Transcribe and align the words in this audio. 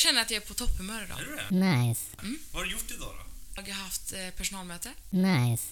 jag 0.00 0.12
känner 0.12 0.22
att 0.22 0.30
jag 0.30 0.42
är 0.42 0.46
på 0.48 0.54
topphumör 0.54 1.04
idag. 1.04 1.20
Är 1.20 1.24
du 1.24 1.36
det? 1.36 1.50
Nice. 1.66 2.00
Vad 2.52 2.62
har 2.62 2.64
du 2.64 2.72
gjort 2.72 2.90
idag 2.90 3.14
då? 3.54 3.62
Jag 3.66 3.74
har 3.74 3.82
haft 3.82 4.12
eh, 4.12 4.30
personalmöte. 4.30 4.90
Nice. 5.10 5.64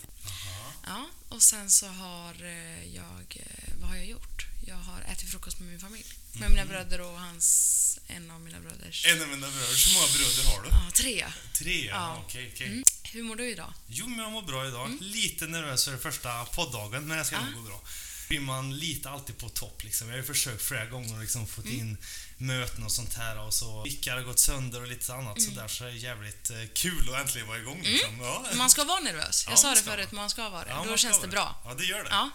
Ja, 0.87 1.07
och 1.29 1.43
sen 1.43 1.71
så 1.71 1.87
har 1.87 2.35
eh, 2.45 2.85
jag... 2.95 3.37
eh, 3.37 3.73
Vad 3.81 3.89
har 3.91 3.97
jag 3.97 4.07
gjort? 4.07 4.47
Jag 4.67 4.77
har 4.77 5.01
ätit 5.01 5.31
frukost 5.31 5.59
med 5.61 5.69
min 5.69 5.81
familj. 5.81 6.07
Med 6.33 6.51
mina 6.51 6.65
bröder 6.65 7.01
och 7.01 7.19
hans... 7.21 7.99
En 8.07 8.31
av 8.31 8.41
mina 8.41 8.61
bröders... 8.61 9.07
En 9.07 9.23
av 9.23 9.29
mina 9.29 9.51
bröder. 9.51 9.87
Hur 9.87 9.95
många 9.95 10.07
bröder 10.07 10.51
har 10.51 10.63
du? 10.63 10.69
Ja, 10.69 10.91
tre. 10.95 11.27
Tre? 11.59 11.87
Ja. 11.87 12.23
Okej, 12.27 12.51
okej. 12.55 12.67
Mm. 12.67 12.85
Hur 13.03 13.23
mår 13.23 13.37
du 13.37 13.51
idag? 13.51 13.73
Jo, 13.87 14.07
men 14.07 14.19
jag 14.19 14.33
mår 14.33 14.43
bra 14.43 14.69
idag. 14.69 14.97
Lite 15.01 15.47
nervös 15.47 15.85
för 15.85 15.97
första 15.97 16.45
poddagen, 16.45 17.05
men 17.09 17.19
det 17.19 17.25
ska 17.25 17.37
Ja. 17.37 17.45
nog 17.45 17.55
gå 17.55 17.61
bra. 17.69 17.81
Blir 18.29 18.41
man 18.41 18.77
lite 18.79 19.11
alltid 19.11 19.39
på 19.39 19.49
topp 19.49 19.85
liksom. 19.85 20.09
Jag 20.09 20.15
har 20.15 20.19
ju 20.19 20.27
försökt 20.27 20.63
flera 20.63 20.87
gånger 20.87 21.15
och 21.15 21.21
liksom 21.21 21.47
fått 21.47 21.65
Mm. 21.65 21.79
in 21.81 21.97
möten 22.39 22.85
och 22.85 22.93
sånt 22.93 23.15
här 23.15 23.39
och 23.39 23.55
så 23.55 23.83
mickar 23.85 24.17
har 24.17 24.23
gått 24.23 24.39
sönder 24.39 24.81
och 24.83 24.89
lite 24.89 25.15
annat 25.15 25.39
Mm. 25.39 25.69
så 25.69 25.85
det 25.85 25.91
är 25.91 25.95
jävligt 25.95 26.51
eh, 26.51 26.57
kul 26.75 27.15
att 27.15 27.21
äntligen 27.21 27.49
vara 27.49 27.59
igång 27.59 27.83
liksom. 27.83 28.21
Ja. 28.21 28.45
Man 28.55 28.71
ska 28.71 28.85
vara 28.85 29.01
nervös. 29.01 29.45
Jag 29.47 29.53
Ja, 29.53 29.57
sa 29.57 29.71
det 29.75 29.83
förut, 29.83 30.13
man 30.13 30.31
ska 30.31 30.49
vara 30.49 30.65
det. 30.65 30.71
Ja, 30.71 30.85
Då 30.89 30.97
känns 30.97 31.21
det 31.21 31.29
bra. 31.29 31.63
Ja, 31.65 31.75
det 31.75 31.85
gör 31.85 32.05
det. 32.05 32.11
Ja, 32.11 32.31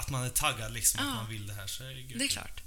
Att 0.00 0.10
man 0.10 0.22
är 0.24 0.30
taggad 0.30 0.72
liksom, 0.72 1.00
Ja. 1.04 1.10
att 1.10 1.16
man 1.16 1.28
vill 1.28 1.46
det 1.46 1.54
här 1.54 1.66
så 1.66 1.82
är 1.84 1.88
det 1.88 2.18
det 2.18 2.24
är 2.24 2.28
klart. 2.28 2.60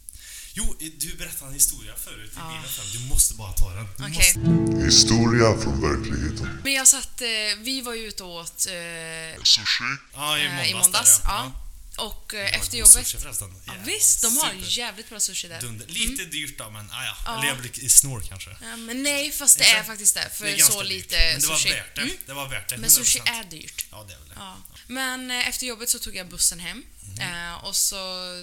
Jo, 0.53 0.75
du 0.97 1.15
berättade 1.17 1.47
en 1.47 1.53
historia 1.53 1.93
förut 1.95 2.31
i 2.31 2.35
Ja. 2.37 2.47
bilen 2.47 2.63
fram. 2.69 2.85
Du 2.93 2.99
måste 3.09 3.33
bara 3.35 3.53
ta 3.53 3.69
den. 3.73 3.87
Du 3.97 4.03
Okej. 4.05 4.33
måste... 4.37 4.85
Historia 4.85 5.57
från 5.61 5.81
verkligheten. 5.81 6.59
Men 6.63 6.73
jag 6.73 6.87
satt... 6.87 7.21
Eh, 7.21 7.27
vi 7.59 7.81
var 7.81 7.93
ju 7.93 8.07
ute 8.07 8.23
och 8.23 8.35
åt 8.35 8.67
eh, 8.67 9.43
Sushi. 9.43 9.83
Ja, 10.13 10.37
i 10.37 10.47
måndags. 10.49 10.69
i 10.69 10.73
måndags. 10.73 11.19
där, 11.19 11.25
Ja. 11.29 11.51
Och 11.99 12.33
eh, 12.33 12.55
efter 12.59 12.77
jobbet... 12.77 13.07
Förresten. 13.11 13.53
Ja, 13.65 13.73
visst, 13.85 14.21
de 14.21 14.37
har 14.37 14.53
jävligt 14.61 15.09
bra 15.09 15.19
sushi 15.19 15.47
där. 15.47 15.61
Dunder. 15.61 15.87
Lite 15.87 16.25
dyrt 16.25 16.57
då, 16.57 16.69
men 16.69 16.91
ah, 16.91 17.05
ja. 17.05 17.15
Ja. 17.25 17.37
Eller 17.37 17.47
jag 17.47 17.57
blir 17.57 17.89
snål 17.89 18.23
kanske. 18.29 18.49
Ja, 18.61 18.75
men 18.77 19.03
nej, 19.03 19.31
fast 19.31 19.57
det 19.57 19.63
Inte? 19.65 19.77
är 19.77 19.83
faktiskt 19.83 20.15
det. 20.15 20.29
För 20.33 20.45
Det 20.45 20.51
är 20.51 20.57
ganska 20.57 20.73
så 20.73 20.81
dyrt. 20.81 20.89
lite 20.89 21.15
Men 21.17 21.41
det 21.41 21.47
var 21.47 21.55
sushi. 21.55 21.73
värt 21.73 21.95
det. 21.95 22.01
Mm. 22.01 22.15
Det 22.25 22.33
var 22.33 22.47
värt 22.49 22.69
det. 22.69 22.77
Men 22.77 22.89
sushi 22.91 23.19
100%. 23.19 23.39
är 23.39 23.43
dyrt. 23.43 23.85
Ja, 23.91 24.05
det 24.07 24.13
är 24.13 24.17
väl 24.19 24.29
det. 24.29 24.35
Ja. 24.37 24.57
Men 24.87 25.31
eh, 25.31 25.47
efter 25.47 25.65
jobbet 25.67 25.89
så 25.89 25.99
tog 25.99 26.15
jag 26.15 26.27
bussen 26.29 26.59
hem. 26.59 26.83
Mm. 27.17 27.47
Eh, 27.53 27.63
och 27.65 27.75
så 27.75 27.97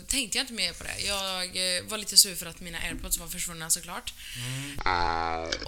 tänkte 0.09 0.39
jag 0.39 0.43
inte 0.43 0.53
mer 0.55 0.73
på 0.73 0.85
det. 0.85 0.99
Jag 1.01 1.77
eh, 1.77 1.83
var 1.85 1.99
lite 1.99 2.17
sur 2.17 2.37
för 2.37 2.47
att 2.47 2.61
mina 2.61 2.79
airpods 2.79 3.19
var 3.19 3.29
försvunna 3.29 3.71
såklart. 3.71 4.15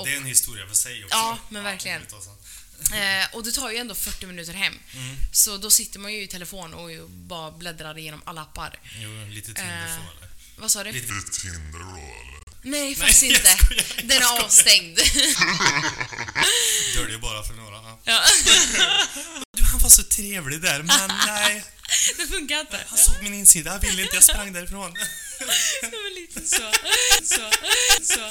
Det 0.04 0.12
är 0.12 0.16
en 0.16 0.24
historia 0.24 0.66
för 0.66 0.74
sig 0.74 1.04
också. 1.04 1.16
Ja, 1.16 1.38
men 1.48 1.64
verkligen. 1.64 2.00
det. 2.00 2.08
Eh, 2.92 3.26
och 3.34 3.44
det 3.44 3.52
tar 3.52 3.70
ju 3.70 3.76
ändå 3.76 3.94
40 3.94 4.26
minuter 4.26 4.52
hem. 4.52 4.74
Mm. 4.94 5.16
Så 5.32 5.56
då 5.56 5.70
sitter 5.70 5.98
man 5.98 6.12
ju 6.12 6.22
i 6.22 6.26
telefon 6.28 6.74
och 6.74 6.92
ju 6.92 7.06
bara 7.08 7.50
bläddrar 7.50 7.98
igenom 7.98 8.22
alla 8.26 8.40
appar. 8.42 8.78
Jo, 8.98 9.10
lite 9.30 9.46
Tinder 9.54 9.86
Eh, 9.86 9.96
så 9.96 10.00
eller? 10.18 10.28
Vad 10.58 10.70
sa 10.70 10.84
du? 10.84 10.92
Lite- 10.92 11.12
Lite 11.12 11.40
Tinder 11.40 11.78
då 11.78 11.84
eller? 11.96 12.38
Nej, 12.62 12.94
faktiskt 12.96 13.22
jag 13.22 13.30
inte. 13.32 13.56
skojar, 13.64 13.84
Den 14.02 14.22
är 14.22 14.44
avstängd. 14.44 14.98
Döljer 16.94 17.18
bara 17.18 17.42
för 17.42 17.54
några. 17.54 17.76
Ja. 18.04 18.22
Du, 19.52 19.64
han 19.64 19.80
var 19.80 19.88
så 19.90 20.02
trevlig 20.02 20.60
där, 20.62 20.82
men 20.82 21.10
nej. 21.26 21.64
det 22.16 22.26
funkar 22.26 22.60
inte. 22.60 22.84
Han 22.88 22.98
såg 22.98 23.14
min 23.22 23.34
insida, 23.34 23.72
jag 23.72 23.80
ville 23.80 24.02
inte, 24.02 24.14
jag 24.14 24.24
sprang 24.24 24.52
därifrån. 24.52 24.94
Det 25.80 25.90
var 25.90 26.14
lite 26.20 26.40
så. 26.48 26.72
så, 27.24 27.50
så. 28.14 28.30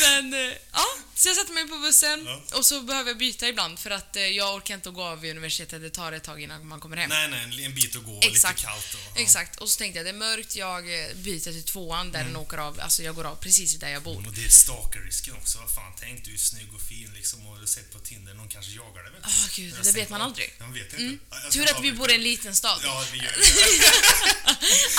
Men, 0.00 0.34
eh, 0.34 0.56
ja. 0.72 0.84
Så 1.14 1.28
jag 1.28 1.36
satte 1.36 1.52
mig 1.52 1.68
på 1.68 1.76
bussen 1.78 2.24
Ja. 2.26 2.42
och 2.58 2.66
så 2.66 2.80
behöver 2.80 3.10
jag 3.10 3.18
byta 3.18 3.48
ibland 3.48 3.78
för 3.78 3.90
att 3.90 4.16
eh, 4.16 4.22
jag 4.22 4.54
orkar 4.54 4.74
inte 4.74 4.88
att 4.88 4.94
gå 4.94 5.02
av 5.04 5.20
vid 5.20 5.30
universitetet. 5.30 5.82
Det 5.82 5.90
tar 5.90 6.12
ett 6.12 6.24
tag 6.24 6.42
innan 6.42 6.66
man 6.66 6.80
kommer 6.80 6.96
hem. 6.96 7.08
nej, 7.10 7.28
nej, 7.28 7.64
en 7.64 7.74
bit 7.74 7.96
att 7.96 8.04
gå, 8.04 8.20
Exakt. 8.22 8.58
lite 8.58 8.68
kallt 8.68 8.94
och... 8.94 9.00
Ja. 9.16 9.20
Exakt. 9.22 9.56
Och 9.60 9.68
så 9.70 9.78
tänkte 9.78 9.98
jag, 9.98 10.06
det 10.06 10.10
är 10.10 10.14
mörkt, 10.14 10.56
jag 10.56 10.78
eh, 11.04 11.14
byter 11.14 11.40
till 11.52 11.62
tvåan 11.64 12.12
där 12.12 12.24
den 12.24 12.36
åker 12.36 12.58
av. 12.58 12.80
Alltså 12.80 13.02
jag 13.02 13.14
går 13.14 13.24
av 13.24 13.36
precis 13.36 13.74
där 13.74 13.88
jag 13.88 14.02
bor. 14.02 14.26
Och 14.26 14.32
det 14.32 14.44
är 14.44 14.48
stalkerrisken 14.48 15.34
också. 15.34 15.58
Vad 15.58 15.70
fan, 15.74 15.92
tänk 16.00 16.24
du 16.24 16.34
är 16.34 16.38
snygg 16.38 16.74
och 16.74 16.80
fin 16.82 17.10
liksom 17.14 17.46
och 17.46 17.56
har 17.58 17.66
sett 17.66 17.92
på 17.92 17.98
Tinder, 17.98 18.34
någon 18.34 18.48
kanske 18.48 18.72
jagar 18.72 19.02
dig. 19.02 19.12
du? 19.12 19.18
Åh 19.24 19.48
gud, 19.56 19.74
det 19.82 19.92
vet 19.92 20.10
man 20.10 20.20
ja, 20.20 20.26
aldrig. 20.26 20.54
Man 20.60 20.72
vet 20.72 20.82
inte. 20.92 20.96
Mm. 20.96 21.20
Ja, 21.30 21.36
Tur 21.50 21.70
att 21.70 21.82
vi 21.82 21.92
bor 21.92 22.10
i 22.10 22.14
en 22.14 22.22
liten 22.22 22.56
stad. 22.56 22.80
Ja, 22.84 23.04
vi 23.12 23.18
gör 23.18 23.32
det. 23.38 23.92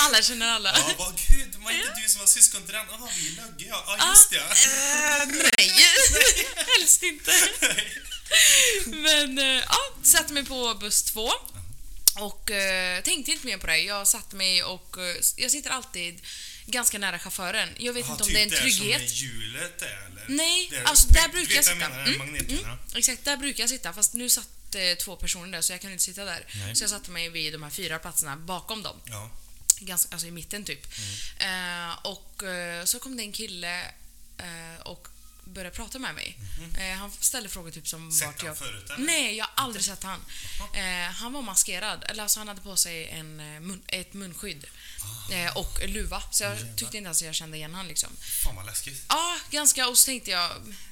Alla 0.00 0.22
känner 0.22 0.46
alla. 0.46 0.72
Ja, 0.78 0.94
vad 0.98 1.14
gud, 1.28 1.54
var 1.64 1.70
inte 1.70 2.00
du 2.02 2.08
som 2.08 2.20
var 2.20 2.26
syskon 2.26 2.62
till 2.64 2.72
den? 2.74 2.86
Jaha, 2.90 3.08
vi 3.18 3.26
är 3.28 3.32
Lögge, 3.32 3.66
ja. 3.68 3.96
Ja, 3.98 4.10
just 4.10 4.30
det. 4.30 4.36
Eh, 4.90 5.26
nej, 5.58 5.70
helst 6.78 7.02
inte. 7.02 7.32
Men 8.86 9.38
eh, 9.38 9.44
ja, 9.68 9.78
satte 10.02 10.32
mig 10.32 10.44
på 10.44 10.74
buss 10.74 11.02
två. 11.02 11.30
Och 12.14 12.50
eh, 12.50 13.02
tänkte 13.02 13.32
inte 13.32 13.46
mer 13.46 13.58
på 13.58 13.66
det. 13.66 13.78
Jag 13.78 14.08
satte 14.08 14.36
mig 14.36 14.62
och 14.64 14.96
eh, 14.98 15.16
jag 15.36 15.50
sitter 15.50 15.70
alltid 15.70 16.20
ganska 16.66 16.98
nära 16.98 17.18
chauffören. 17.18 17.68
Jag 17.78 17.92
vet 17.92 18.04
Jaha, 18.06 18.12
inte 18.12 18.22
om 18.24 18.28
typ 18.28 18.36
det 18.36 18.40
är 18.40 18.44
en 18.44 18.50
trygghet. 18.62 19.10
som 19.10 19.26
är 19.26 19.30
hjulet 19.30 19.82
är, 19.82 19.86
eller? 20.06 20.24
Nej, 20.28 20.68
Där- 20.70 20.82
alltså 20.84 21.08
där 21.08 21.22
vet 21.22 21.32
brukar 21.32 21.54
jag 21.54 21.64
sitta. 21.64 21.76
menar, 21.76 22.04
Mm, 22.06 22.18
Magnetpinnen. 22.18 22.78
Exakt, 22.94 23.24
där 23.24 23.36
brukar 23.36 23.62
jag 23.62 23.70
sitta. 23.70 23.92
Fast 23.92 24.14
nu 24.14 24.28
satt 24.28 24.74
eh, 24.74 24.94
två 25.04 25.16
personer 25.16 25.52
där 25.52 25.60
så 25.62 25.72
jag 25.72 25.80
kunde 25.80 25.92
inte 25.92 26.04
sitta 26.04 26.24
där. 26.24 26.46
Nej. 26.54 26.76
Så 26.76 26.82
jag 26.82 26.90
satte 26.90 27.10
mig 27.10 27.28
vid 27.28 27.52
de 27.52 27.62
här 27.62 27.70
fyra 27.70 27.98
platserna 27.98 28.36
bakom 28.36 28.82
dem. 28.82 28.96
Ja. 29.04 29.30
Ganska, 29.78 30.12
alltså 30.12 30.26
i 30.26 30.30
mitten 30.30 30.64
typ. 30.64 30.86
Eh, 31.38 31.98
och 32.06 32.42
så 32.84 32.98
kom 32.98 33.16
det 33.16 33.22
en 33.22 33.32
kille 33.32 33.84
eh, 34.40 34.80
och 34.84 35.08
började 35.44 35.76
prata 35.76 35.98
med 35.98 36.14
mig. 36.14 36.38
Eh, 36.78 36.96
han 36.98 37.10
ställde 37.20 37.48
frågor 37.48 37.70
typ 37.70 37.88
som 37.88 38.12
Sett 38.12 38.26
vart 38.26 38.42
jag... 38.42 38.58
förut, 38.58 38.90
eller? 38.90 39.04
Nej, 39.06 39.36
jag 39.36 39.44
har 39.44 39.64
aldrig 39.64 39.84
sett 39.84 40.02
han. 40.02 40.20
Eh, 40.74 41.12
han 41.12 41.32
var 41.32 41.42
maskerad, 41.42 42.04
eller 42.08 42.22
alltså 42.22 42.40
han 42.40 42.48
hade 42.48 42.60
på 42.60 42.76
sig 42.76 43.08
en, 43.08 43.40
eh, 43.40 43.60
mun, 43.60 43.82
ett 43.86 44.12
munskydd. 44.14 44.66
Eh, 45.32 45.56
och 45.56 45.80
luva, 45.88 46.22
så 46.30 46.44
jag 46.44 46.52
Jävlar. 46.56 46.68
tyckte 46.76 46.96
inte 46.96 47.06
ens 47.06 47.22
jag 47.22 47.34
kände 47.34 47.56
igen 47.56 47.74
han 47.74 47.88
liksom. 47.88 48.08
Fan 48.44 48.56
vad 48.56 48.66
läskigt. 48.66 49.04
Ja, 49.08 49.36
ganska. 49.50 49.88
Och 49.88 49.98
så 49.98 50.06
tänkte 50.06 50.30
jag, 50.30 50.50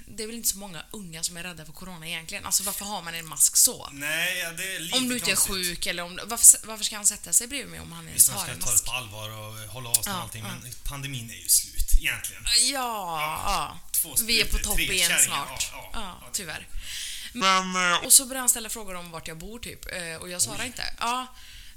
det 0.08 0.22
är 0.22 0.26
väl 0.26 0.36
inte 0.36 0.48
så 0.48 0.58
många 0.58 0.84
unga 0.90 1.22
som 1.22 1.36
är 1.36 1.42
rädda 1.42 1.64
för 1.64 1.72
corona 1.72 2.08
egentligen. 2.08 2.46
Alltså 2.46 2.62
varför 2.62 2.84
har 2.84 3.02
man 3.02 3.14
en 3.14 3.26
mask 3.26 3.56
så? 3.56 3.88
Nej, 3.92 4.38
ja, 4.38 4.52
det 4.52 4.76
är 4.76 4.80
lite 4.80 4.96
Om 4.96 5.08
du 5.08 5.14
inte 5.14 5.30
är 5.30 5.36
sjuk 5.36 5.86
eller 5.86 6.02
om... 6.02 6.20
Varför, 6.24 6.66
varför 6.66 6.84
ska 6.84 6.96
han 6.96 7.06
sätta 7.06 7.32
sig 7.32 7.46
bredvid 7.46 7.70
mig 7.70 7.80
om 7.80 7.92
han 7.92 8.04
ens 8.08 8.16
Visst, 8.16 8.28
man 8.28 8.38
har 8.38 8.44
ska 8.44 8.52
en 8.54 8.60
ta 8.60 8.66
det 8.66 8.72
mask? 8.72 8.84
på 8.84 8.92
allvar 8.92 9.30
och 9.30 9.54
hålla 9.72 9.88
avstånd 9.90 10.06
och 10.16 10.20
Ja, 10.20 10.22
allting, 10.22 10.44
ja. 10.44 10.48
men 10.62 10.72
pandemin 10.84 11.30
är 11.30 11.34
ju 11.42 11.48
slut 11.48 11.94
egentligen. 12.00 12.42
Ja, 12.72 13.20
ja. 13.46 13.78
Två 14.16 14.24
Vi 14.26 14.40
är 14.40 14.44
på 14.44 14.48
sprutor, 14.50 14.70
topp 14.70 14.80
igen 14.80 15.10
snart. 15.20 15.68
Ja, 15.72 15.90
Ja, 15.92 16.18
ja. 16.22 16.28
tyvärr. 16.32 16.66
Men... 17.32 17.92
eh, 17.92 18.04
Och 18.04 18.12
så 18.12 18.24
började 18.26 18.40
han 18.40 18.48
ställa 18.48 18.68
frågor 18.68 18.94
om 18.94 19.10
vart 19.10 19.28
jag 19.28 19.38
bor 19.38 19.58
typ. 19.58 19.86
Eh, 19.92 20.14
Och 20.20 20.30
jag 20.30 20.42
svarade 20.42 20.66
inte. 20.66 20.82
Ja, 21.00 21.26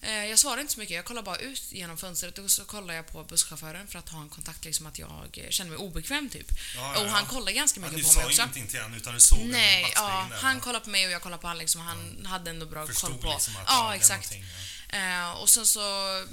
eh, 0.01 0.11
jag 0.25 0.39
svarade 0.39 0.61
inte 0.61 0.73
så 0.73 0.79
mycket. 0.79 0.95
Jag 0.95 1.05
kollade 1.05 1.25
bara 1.25 1.37
ut 1.37 1.63
genom 1.71 1.97
fönstret 1.97 2.37
och 2.37 2.51
så 2.51 2.65
kollade 2.65 2.93
jag 2.95 3.07
på 3.07 3.23
busschauffören 3.23 3.87
för 3.87 3.99
att 3.99 4.09
ha 4.09 4.21
en 4.21 4.29
kontakt 4.29 4.65
liksom 4.65 4.85
att 4.87 4.99
jag 4.99 5.29
kände 5.49 5.69
mig 5.71 5.77
obekväm 5.79 6.29
typ. 6.29 6.47
Ja, 6.75 6.91
ja, 6.95 7.01
och 7.01 7.07
ja. 7.07 7.11
han 7.11 7.25
kollade 7.25 7.51
ganska 7.53 7.79
Ja, 7.79 7.85
mycket 7.87 7.97
du 7.97 8.03
på 8.03 8.09
sa 8.09 8.19
mig 8.19 8.25
också. 8.27 8.41
ingenting 8.41 8.67
till 8.67 8.81
honom 8.81 8.97
utan 8.97 9.13
du 9.13 9.19
såg 9.19 9.39
Nej, 9.39 9.91
ja, 9.95 10.27
där, 10.29 10.37
han 10.37 10.59
kollade 10.59 10.83
på 10.85 10.89
mig 10.91 11.05
och 11.05 11.11
jag 11.11 11.21
kollade 11.21 11.41
på 11.41 11.47
han 11.47 11.57
liksom. 11.57 11.81
Han 11.81 12.25
hade 12.25 12.49
ändå 12.49 12.65
bra 12.65 12.87
Förstod 12.87 13.09
koll 13.09 13.19
på. 13.21 13.31
liksom 13.31 13.55
att 13.55 13.63
ja, 13.67 13.87
ja, 13.89 13.95
exakt. 13.95 14.33
Eh, 14.93 15.31
och 15.31 15.49
sen 15.49 15.65
så, 15.67 15.79
eh, 16.19 16.25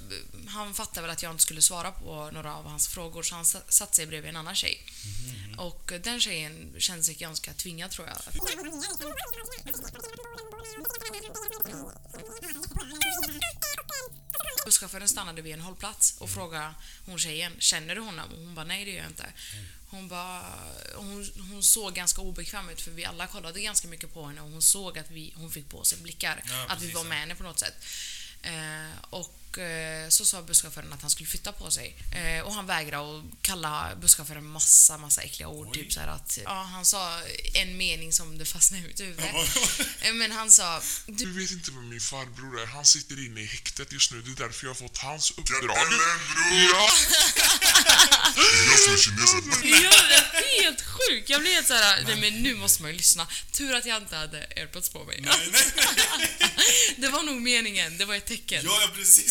han 0.49 0.75
fattade 0.75 1.01
väl 1.01 1.11
att 1.11 1.23
jag 1.23 1.33
inte 1.33 1.43
skulle 1.43 1.63
svara 1.63 1.93
på 1.93 2.31
några 2.33 2.55
av 2.55 2.67
hans 2.67 2.89
frågor 2.89 3.23
så 3.23 3.35
han 3.35 3.47
sa- 3.47 3.63
satte 3.69 3.97
sig 3.97 4.07
bredvid 4.07 4.29
en 4.29 4.37
annan 4.37 4.55
tjej. 4.55 4.87
Mhm. 5.27 5.59
Och 5.59 5.93
eh, 5.93 6.01
den 6.01 6.21
tjejen 6.21 6.75
kände 6.79 7.05
sig 7.05 7.15
ganska 7.15 7.53
tvingad 7.53 7.91
tror 7.91 8.07
jag. 8.09 8.17
Busschauffören 14.67 15.09
stannade 15.09 15.43
vid 15.43 15.55
en 15.55 15.61
hållplats 15.61 16.15
och 16.19 16.31
frågade 16.31 16.75
hon 17.07 17.19
tjejen, 17.19 17.53
känner 17.59 17.95
du 17.95 18.01
honom? 18.01 18.31
Och 18.33 18.39
hon 18.39 18.55
bara, 18.55 18.65
nej 18.65 18.85
det 18.85 18.91
gör 18.91 18.99
jag 19.03 19.07
inte. 19.11 19.27
Hon, 19.91 20.09
bara, 20.09 20.45
hon, 20.97 21.31
hon 21.51 21.63
såg 21.63 21.95
ganska 21.95 22.21
obekväm 22.21 22.69
ut 22.69 22.81
för 22.81 22.91
vi 22.91 23.05
alla 23.05 23.27
kollade 23.27 23.61
ganska 23.61 23.89
mycket 23.89 24.15
på 24.15 24.27
henne 24.27 24.41
och 24.41 24.51
hon 24.51 24.63
såg 24.63 24.99
att 24.99 25.11
vi, 25.11 25.33
hon 25.37 25.51
fick 25.51 25.69
på 25.69 25.85
sig 25.85 25.99
blickar. 25.99 26.43
Ja, 26.47 26.67
att 26.69 26.83
vi 26.83 26.93
var 26.93 27.05
med 27.05 27.19
henne 27.19 27.35
på 27.35 27.43
något 27.43 27.59
sätt. 27.59 27.75
Eh, 28.43 28.99
och 29.11 29.48
och 29.51 29.59
eh, 29.59 30.09
så 30.09 30.25
sa 30.25 30.43
busschauffören 30.43 30.93
att 30.93 31.03
han 31.03 31.11
skulle 31.11 31.29
flytta 31.29 31.53
på 31.53 31.71
sig. 31.71 31.97
Eh, 32.13 32.41
och 32.47 32.55
han 32.55 32.67
vägrade 32.67 33.03
och 33.05 33.23
kalla 33.43 33.97
busschauffören 34.01 34.47
massa, 34.47 34.99
massa 34.99 35.23
äckliga 35.23 35.49
ord. 35.49 35.67
Oj. 35.71 35.75
Typ 35.75 35.93
så 35.93 36.01
här 36.01 36.09
att, 36.09 36.39
ja, 36.45 36.63
han 36.63 36.85
sa 36.87 37.21
en 37.55 37.77
mening 37.77 38.13
som 38.13 38.39
det 38.39 38.45
fastnade 38.45 38.85
i 38.85 38.87
mitt 38.87 39.01
huvud. 39.01 39.21
Eh, 40.01 40.13
Men 40.15 40.31
han 40.33 40.51
sa, 40.51 40.83
du, 41.07 41.13
Du 41.25 41.41
vet 41.43 41.51
inte 41.51 41.71
vem 41.71 41.89
min 41.89 42.01
farbror 42.01 42.61
är. 42.63 42.67
Han 42.67 42.85
sitter 42.87 43.27
inne 43.27 43.41
i 43.41 43.47
häktet 43.47 43.93
just 43.93 44.13
nu. 44.13 44.23
Det 44.23 44.31
är 44.31 44.47
därför 44.47 44.67
jag 44.67 44.71
har 44.71 44.75
fått 44.75 44.99
hans 44.99 45.31
uppdrag. 45.31 45.61
Bror! 45.61 45.77
Ja, 46.73 46.89
jag 48.71 48.79
som 48.81 48.93
är 48.93 48.99
kinesen. 48.99 49.43
Ja, 49.83 49.91
det 50.09 50.15
är 50.39 50.63
helt 50.63 50.83
sjukt. 50.83 51.31
Jag 51.31 51.41
blev 51.41 51.53
helt 51.55 51.67
såhär, 51.69 52.03
nej 52.07 52.17
men 52.17 52.43
nu 52.43 52.55
måste 52.55 52.83
man 52.83 52.91
ju 52.91 52.97
lyssna. 52.97 53.27
Tur 53.53 53.75
att 53.75 53.87
jag 53.87 53.97
inte 54.03 54.17
hade 54.17 54.47
airpods 54.57 54.89
på 54.89 55.05
mig. 55.05 55.21
Nej, 55.21 55.49
nej, 55.53 56.29
Det 56.97 57.09
var 57.09 57.23
nog 57.23 57.43
meningen, 57.43 57.99
det 57.99 58.05
var 58.05 58.15
ett 58.15 58.27
tecken. 58.27 58.63
ja, 58.65 58.79
ja, 58.81 58.89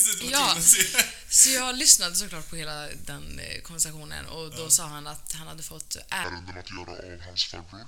precis. 0.07 0.93
Var 0.93 1.01
Ja. 1.01 1.07
Så 1.29 1.49
jag 1.49 1.77
lyssnade 1.77 2.15
såklart 2.15 2.49
på 2.49 2.55
hela 2.55 2.87
den 3.05 3.39
eh, 3.39 3.61
konversationen 3.61 4.25
och 4.25 4.55
då 4.55 4.69
sa 4.69 4.85
han 4.87 5.07
att 5.07 5.33
han 5.33 5.47
hade 5.47 5.63
fått 5.63 5.95
är, 5.95 6.03
Ärenden 6.09 6.57
att 6.57 6.69
göra 6.69 7.13
av 7.15 7.21
hans 7.25 7.45
farbror. 7.45 7.87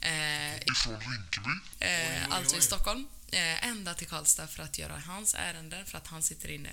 eh, 0.00 0.56
Ifrån 0.56 1.00
Rinkeby. 1.00 1.50
eh, 1.80 1.88
oj, 2.10 2.26
alltså 2.30 2.56
i. 2.56 2.60
Stockholm, 2.60 3.06
eh, 3.32 3.64
ända 3.66 3.94
till 3.94 4.06
Karlstad 4.06 4.46
för 4.46 4.62
att 4.62 4.78
göra 4.78 5.02
hans 5.06 5.34
ärenden 5.34 5.86
för 5.86 5.98
att 5.98 6.06
han 6.06 6.22
sitter 6.22 6.48
inne. 6.48 6.70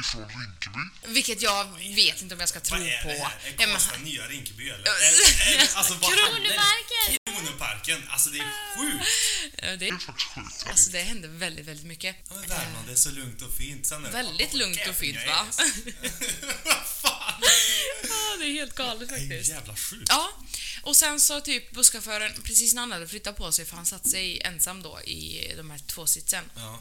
Ifrån 0.00 0.28
Rinkeby. 0.28 1.12
Vilket 1.14 1.42
jag 1.42 1.64
vet 1.94 2.22
inte 2.22 2.34
om 2.34 2.40
jag 2.40 2.48
ska 2.48 2.60
tro 2.60 2.78
Vad 2.78 2.86
är 2.86 3.02
på. 3.02 3.08
det 3.08 3.14
här? 3.14 3.34
Ja, 3.44 3.48
Är 3.48 3.66
men- 3.66 3.70
Karlstad 3.76 3.96
nya 3.98 4.26
Rinkeby 4.28 4.68
eller? 4.70 4.86
Alltså 5.74 5.94
vad 5.94 6.10
händer? 6.10 7.15
Kronoparken! 7.36 8.02
Alltså 8.10 8.30
det 8.30 8.38
är 8.38 8.76
sjukt! 8.76 9.04
Ja, 9.62 9.66
det, 9.70 9.76
Det 9.76 9.88
är 9.88 9.98
faktiskt 9.98 10.66
alltså 10.66 10.90
det 10.90 10.98
hände 11.00 11.28
väldigt, 11.28 11.66
väldigt 11.66 11.86
mycket. 11.86 12.16
Ja, 12.28 12.34
men 12.40 12.48
Värmland 12.48 12.86
det 12.86 12.92
är 12.92 12.96
så 12.96 13.10
lugnt 13.10 13.42
och 13.42 13.52
fint. 13.54 13.86
Sen 13.86 14.04
är 14.04 14.08
det 14.08 14.12
Väldigt 14.16 14.50
bara 14.52 14.58
lugnt 14.58 14.88
och 14.88 14.94
fint 14.96 15.18
va? 15.26 15.46
Vad 16.64 16.86
fan! 17.02 17.42
Ja, 18.02 18.36
det 18.38 18.44
är 18.46 18.52
helt 18.52 18.74
galet 18.74 19.08
Det 19.08 19.14
är 19.14 19.18
faktiskt. 19.18 19.50
jävla 19.50 19.76
sjukt. 19.76 20.06
Ja, 20.08 20.30
och 20.82 20.96
sen 20.96 21.20
så 21.20 21.40
typ 21.40 21.70
busschauffören, 21.70 22.32
precis 22.42 22.74
när 22.74 22.80
han 22.82 22.92
hade 22.92 23.08
flyttat 23.08 23.36
på 23.36 23.52
sig, 23.52 23.64
för 23.64 23.76
han 23.76 23.86
satt 23.86 24.08
sig 24.10 24.40
ensam 24.40 24.82
då 24.82 25.00
i 25.00 25.52
de 25.56 25.70
här 25.70 25.78
två 25.86 26.06
sitsen. 26.06 26.44
Ja. 26.56 26.78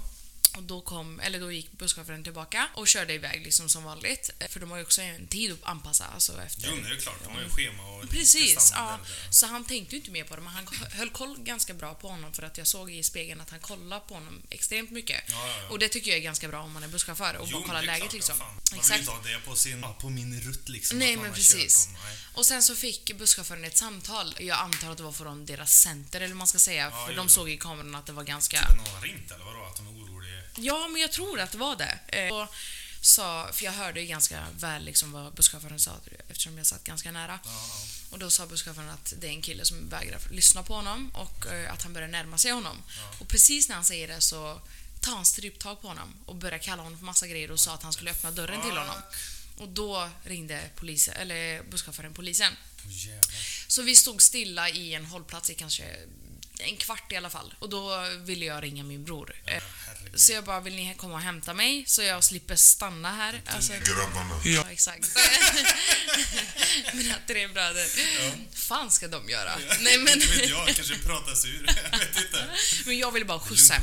Och 0.56 0.64
då 0.64 0.82
kom, 0.82 1.20
eller 1.20 1.40
då 1.40 1.52
gick 1.52 1.72
busschauffören 1.72 2.24
tillbaka 2.24 2.70
och 2.74 2.88
körde 2.88 3.14
iväg 3.14 3.42
liksom 3.44 3.70
som 3.70 3.84
vanligt. 3.84 4.30
För 4.50 4.60
de 4.60 4.72
har 4.72 4.78
ju 4.78 4.84
också 4.84 5.02
en 5.02 5.28
tid 5.28 5.52
att 5.52 5.64
anpassa 5.64 6.06
alltså 6.06 6.42
efter. 6.42 6.68
Jo, 6.68 6.76
men 6.76 6.90
det 6.90 6.96
är 6.96 7.00
klart. 7.00 7.24
De 7.24 7.34
har 7.34 7.42
ju 7.42 7.50
schema 7.50 7.84
och... 7.84 8.10
Precis, 8.10 8.72
ja. 8.74 9.00
Så 9.32 9.48
han 9.48 9.64
tänkte 9.66 9.96
ju 9.96 10.02
inte 10.02 10.12
mer 10.12 10.24
på 10.24 10.36
det, 10.36 10.42
men 10.42 10.54
han 10.54 10.68
höll 10.92 11.10
koll 11.10 11.38
ganska 11.40 11.74
bra 11.74 11.94
på 11.94 12.08
honom 12.08 12.34
för 12.34 12.44
att 12.44 12.58
jag 12.58 12.68
såg 12.68 12.92
i 12.92 13.04
spegeln 13.04 13.42
att 13.42 13.50
han 13.50 13.60
kollar 13.60 14.00
på 14.00 14.14
honom 14.14 14.42
extremt 14.50 14.92
mycket. 14.92 15.24
Ja, 15.28 15.48
ja, 15.48 15.62
ja. 15.62 15.70
Och 15.70 15.80
det 15.80 15.90
tycker 15.90 16.12
jag 16.12 16.18
är 16.18 16.24
ganska 16.24 16.48
bra 16.48 16.62
om 16.62 16.72
man 16.72 16.84
är 16.84 16.88
busschaufför 16.88 17.36
och 17.36 17.48
Jo, 17.52 17.58
bara 17.58 17.68
kolla 17.68 17.82
det 17.82 17.86
är 17.86 17.88
läget 17.88 18.02
klart, 18.02 18.14
liksom. 18.14 18.40
Man 18.40 18.48
vill 18.72 18.80
Exakt. 18.80 19.00
inte 19.00 19.12
ha 19.12 19.22
det 19.24 19.40
på, 19.46 19.56
sin, 19.56 19.86
på 20.02 20.10
min 20.10 20.42
rutt 20.42 20.70
liksom. 20.70 21.00
Nej 21.00 21.18
men 21.18 21.34
precis. 21.34 21.86
dem. 21.86 21.94
Nej. 22.04 22.18
Och 22.34 22.46
sen 22.46 22.64
så 22.64 22.76
fick 22.76 23.18
busschauffören 23.18 23.66
ett 23.66 23.78
samtal. 23.78 24.36
Jag 24.40 24.60
antar 24.60 24.92
att 24.92 24.98
det 24.98 25.04
var 25.04 25.12
från 25.12 25.46
deras 25.46 25.74
center 25.80 26.22
eller 26.22 26.34
vad 26.34 26.38
man 26.38 26.48
ska 26.48 26.60
säga. 26.60 26.92
För 26.92 27.10
jo. 27.10 27.16
de 27.16 27.30
såg 27.30 27.50
i 27.50 27.58
kameran 27.58 27.96
att 27.96 28.06
det 28.06 28.14
var 28.14 28.24
ganska... 28.24 28.66
Men 28.70 28.78
någon 28.78 28.88
har 28.88 29.02
ringt 29.02 29.32
eller 29.32 29.46
vadå? 29.46 29.66
Att 29.66 29.76
de 29.76 29.88
är 29.88 29.92
oroliga? 29.92 30.42
Ja, 30.58 30.88
men 30.88 31.02
jag 31.02 31.12
tror 31.12 31.40
att 31.40 31.52
det 31.52 31.58
var 31.58 31.76
det. 31.76 32.00
Eh, 32.08 32.34
Och 32.34 32.48
sa, 33.02 33.50
för 33.54 33.66
jag 33.66 33.72
hörde 33.72 34.06
ganska 34.06 34.46
väl 34.60 34.84
liksom 34.84 35.12
vad 35.12 35.34
busschauffören 35.34 35.80
sa 35.80 35.92
eftersom 36.30 36.58
jag 36.58 36.66
satt 36.68 36.84
ganska 36.84 37.12
nära. 37.12 37.40
Ja, 37.46 37.52
ja. 37.52 37.82
Och 38.10 38.20
då 38.20 38.30
sa 38.30 38.46
busschauffören 38.48 38.90
att 38.90 39.14
det 39.20 39.28
är 39.28 39.32
en 39.32 39.42
kille 39.42 39.66
som 39.66 39.90
vägrar 39.90 40.20
lyssna 40.32 40.64
på 40.64 40.74
honom 40.74 41.12
och 41.16 41.46
eh, 41.48 41.74
att 41.74 41.84
han 41.84 41.94
börjar 41.94 42.08
närma 42.08 42.38
sig 42.38 42.52
honom. 42.52 42.84
Och 43.20 43.28
precis 43.28 43.70
när 43.70 43.76
han 43.76 43.86
säger 43.86 44.08
det 44.08 44.22
så 44.22 44.62
tar 45.02 45.16
han 45.16 45.26
stryptag 45.26 45.82
på 45.82 45.88
honom 45.88 46.14
och 46.26 46.36
börjar 46.36 46.58
kalla 46.60 46.84
honom 46.84 46.98
för 47.00 47.06
massa 47.06 47.28
grejer 47.28 47.52
och 47.52 47.60
sa 47.60 47.74
att 47.74 47.84
han 47.84 47.94
skulle 47.94 48.12
öppna 48.12 48.32
dörren 48.32 48.62
till 48.62 48.78
honom. 48.78 48.96
Och 49.58 49.68
då 49.70 50.10
ringde 50.24 50.62
polisen, 50.76 51.14
eller 51.16 51.64
busschauffören 51.64 52.14
polisen. 52.14 52.54
Så 53.68 53.82
vi 53.82 53.96
stod 53.96 54.22
stilla 54.22 54.70
i 54.70 54.94
en 54.94 55.06
hållplats 55.06 55.50
i 55.50 55.56
kanske 55.56 55.84
en 56.60 56.78
kvart 56.78 57.12
i 57.12 57.16
alla 57.16 57.30
fall. 57.30 57.54
Och 57.60 57.70
då 57.70 58.10
ville 58.10 58.46
jag 58.46 58.64
ringa 58.64 58.84
min 58.84 59.04
bror. 59.06 59.36
Så 60.16 60.32
jag 60.32 60.44
bara, 60.44 60.60
vill 60.60 60.76
ni 60.76 60.96
komma 60.98 61.14
och 61.14 61.22
hämta 61.22 61.54
mig 61.54 61.84
så 61.88 62.02
jag 62.02 62.24
slipper 62.24 62.56
stanna 62.56 63.16
här? 63.16 63.42
Alltså, 63.46 63.74
Grabbarna. 63.74 64.42
ja, 64.46 64.72
exakt. 64.72 65.10
Mina 66.94 67.16
tre 67.28 67.48
bröder. 67.48 67.88
fan 68.58 68.92
ska 68.92 69.08
de 69.08 69.30
göra? 69.30 69.58
Nej 69.80 69.98
men, 69.98 70.14
Inte 70.14 70.28
vet 70.28 70.50
jag, 70.50 70.68
kanske 70.76 70.98
pratar 71.00 71.36
sig 71.36 71.50
ur. 71.50 71.66
Jag 71.92 72.00
vet 72.00 72.18
inte. 72.18 72.48
men 72.86 72.98
jag 72.98 73.12
ville 73.12 73.26
bara 73.26 73.40
skjutsa? 73.40 73.76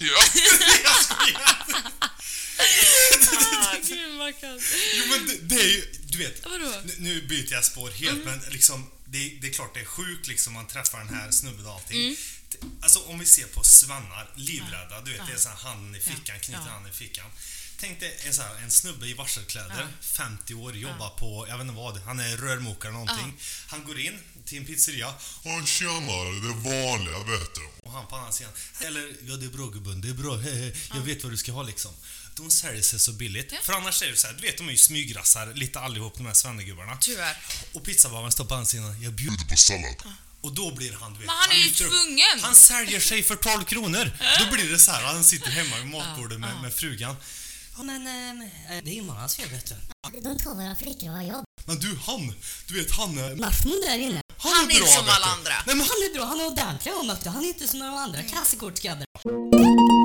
Ja, 0.00 0.18
Ah, 3.60 3.74
gud 3.88 4.18
vad 4.18 4.40
kallt. 4.40 4.62
Jo 4.94 5.04
men 5.10 5.26
det, 5.26 5.36
det 5.54 5.54
är 5.62 5.68
ju, 5.68 5.84
du 6.08 6.18
vet. 6.18 6.44
Vadå? 6.44 6.72
Nu, 6.98 7.22
byter 7.22 7.52
jag 7.52 7.64
spår 7.64 7.90
helt 7.90 8.24
men 8.24 8.40
liksom 8.50 8.90
det, 9.04 9.28
det 9.40 9.46
är 9.48 9.52
klart 9.52 9.74
det 9.74 9.80
är 9.80 9.84
sjukt 9.84 10.26
liksom 10.28 10.52
man 10.52 10.66
träffar 10.66 10.98
den 10.98 11.14
här 11.14 11.30
snubben 11.30 11.66
och 11.66 11.72
allting. 11.72 12.10
Det- 12.10 12.16
Alltså 12.82 12.98
om 12.98 13.18
vi 13.18 13.26
ser 13.26 13.46
på 13.46 13.64
svannar, 13.64 14.30
livrädda, 14.34 15.00
du 15.00 15.12
vet 15.12 15.26
det 15.26 15.32
är 15.32 15.36
så 15.38 15.48
här 15.48 15.56
handen 15.56 15.94
i 15.94 16.00
fickan, 16.00 16.40
knyter 16.40 16.62
Ja. 16.66 16.70
handen 16.72 16.92
i 16.92 16.94
fickan. 16.94 17.26
Tänk 17.80 18.00
dig 18.00 18.18
en, 18.26 18.34
så 18.34 18.42
här, 18.42 18.54
en 18.62 18.70
snubbe 18.70 19.06
i 19.06 19.14
varselkläder, 19.14 19.86
50 20.00 20.54
år, 20.54 20.76
jobbar 20.76 21.10
på, 21.10 21.46
jag 21.48 21.58
vet 21.58 21.62
inte 21.64 21.74
vad, 21.76 21.98
han 22.02 22.20
är 22.20 22.36
rörmokare 22.36 22.90
eller 22.92 22.98
någonting. 23.04 23.34
Han 23.66 23.84
går 23.84 24.00
in 24.00 24.18
till 24.44 24.58
en 24.58 24.64
pizzeria 24.64 25.14
Ja, 25.44 25.62
tjenare. 25.66 26.40
Det 26.40 26.54
vanliga 26.70 27.18
vet 27.18 27.54
du. 27.54 27.68
och 27.82 27.92
han 27.92 28.06
på 28.06 28.16
andra 28.16 28.32
sidan. 28.32 28.52
Eller, 28.80 29.14
ja 29.28 29.36
det 29.36 29.44
är 29.46 29.50
bra 29.50 29.66
gubben, 29.66 30.00
det 30.00 30.08
är 30.08 30.12
bra, 30.14 30.36
hehe, 30.36 30.72
jag 30.94 31.00
vet 31.00 31.22
vad 31.22 31.32
du 31.32 31.36
ska 31.36 31.52
ha 31.52 31.62
liksom. 31.62 31.92
De 32.36 32.50
säljer 32.50 32.82
sig 32.82 32.98
så 32.98 33.12
billigt. 33.12 33.52
Ja. 33.52 33.58
För 33.62 33.72
annars 33.72 34.02
är 34.02 34.10
det 34.10 34.16
så 34.16 34.26
här, 34.26 34.34
du 34.34 34.40
vet 34.42 34.56
de 34.58 34.68
är 34.68 34.72
ju 34.72 34.78
smygrassar 34.78 35.54
lite 35.54 35.80
allihop 35.80 36.16
de 36.16 36.26
här 36.26 36.34
svennegubbarna. 36.34 36.96
Tyvärr. 37.00 37.36
Och 37.72 37.84
pizzabagaren 37.84 38.32
står 38.32 38.44
på 38.44 38.54
andra 38.54 38.66
sidan, 38.66 39.02
jag 39.02 39.12
bjuder. 39.12 39.36
Bjuder 39.36 39.44
på 39.50 39.56
sallad. 39.56 39.96
Och 40.40 40.52
då 40.52 40.74
blir 40.74 40.92
han, 41.00 41.12
du 41.12 41.18
vet. 41.18 41.26
Men 41.26 41.36
han 41.36 41.50
är 41.50 41.56
ju 41.64 41.70
tvungen. 41.70 42.40
Han 42.42 42.54
säljer 42.54 43.00
sig 43.00 43.22
för 43.22 43.36
12 43.36 43.64
kronor. 43.64 44.10
Då 44.38 44.50
blir 44.56 44.72
det 44.72 44.78
så 44.78 44.90
här, 44.90 45.02
han 45.02 45.24
sitter 45.24 45.50
hemma 45.50 45.76
vid 45.76 45.86
matbordet 45.86 46.40
med, 46.40 46.62
med 46.62 46.74
frugan. 46.74 47.16
Men 47.76 48.06
eh, 48.06 48.44
det 48.84 48.90
är 48.90 48.94
ju 48.94 49.02
morgons 49.02 49.36
fel 49.36 49.48
vet 49.48 49.66
du. 50.12 50.20
De 50.20 50.38
två 50.38 50.54
våra 50.54 50.76
flickor 50.76 51.08
har 51.08 51.22
jobb. 51.22 51.44
Men 51.64 51.78
du, 51.78 51.98
han, 52.06 52.34
du 52.68 52.74
vet 52.74 52.90
han 52.90 53.18
är... 53.18 53.34
Där 53.86 53.98
inne. 53.98 54.20
Han, 54.38 54.52
Han 54.52 54.64
är 54.64 54.70
inte 54.70 54.80
bra, 54.84 54.86
som 54.88 55.04
vet 55.04 55.14
alla 55.14 55.26
du. 55.26 55.32
andra. 55.32 55.52
Nej, 55.66 55.76
men 55.76 55.80
han, 55.80 55.88
är 55.88 56.14
bra, 56.14 56.24
han 56.24 56.40
är 56.40 56.46
ordentlig 56.46 56.92
han 56.92 57.08
vet 57.08 57.24
du. 57.24 57.30
Han 57.30 57.44
är 57.44 57.48
inte 57.48 57.68
som 57.68 57.78
några 57.78 58.00
andra 58.00 58.22
kassekortsgrabbar. 58.22 59.97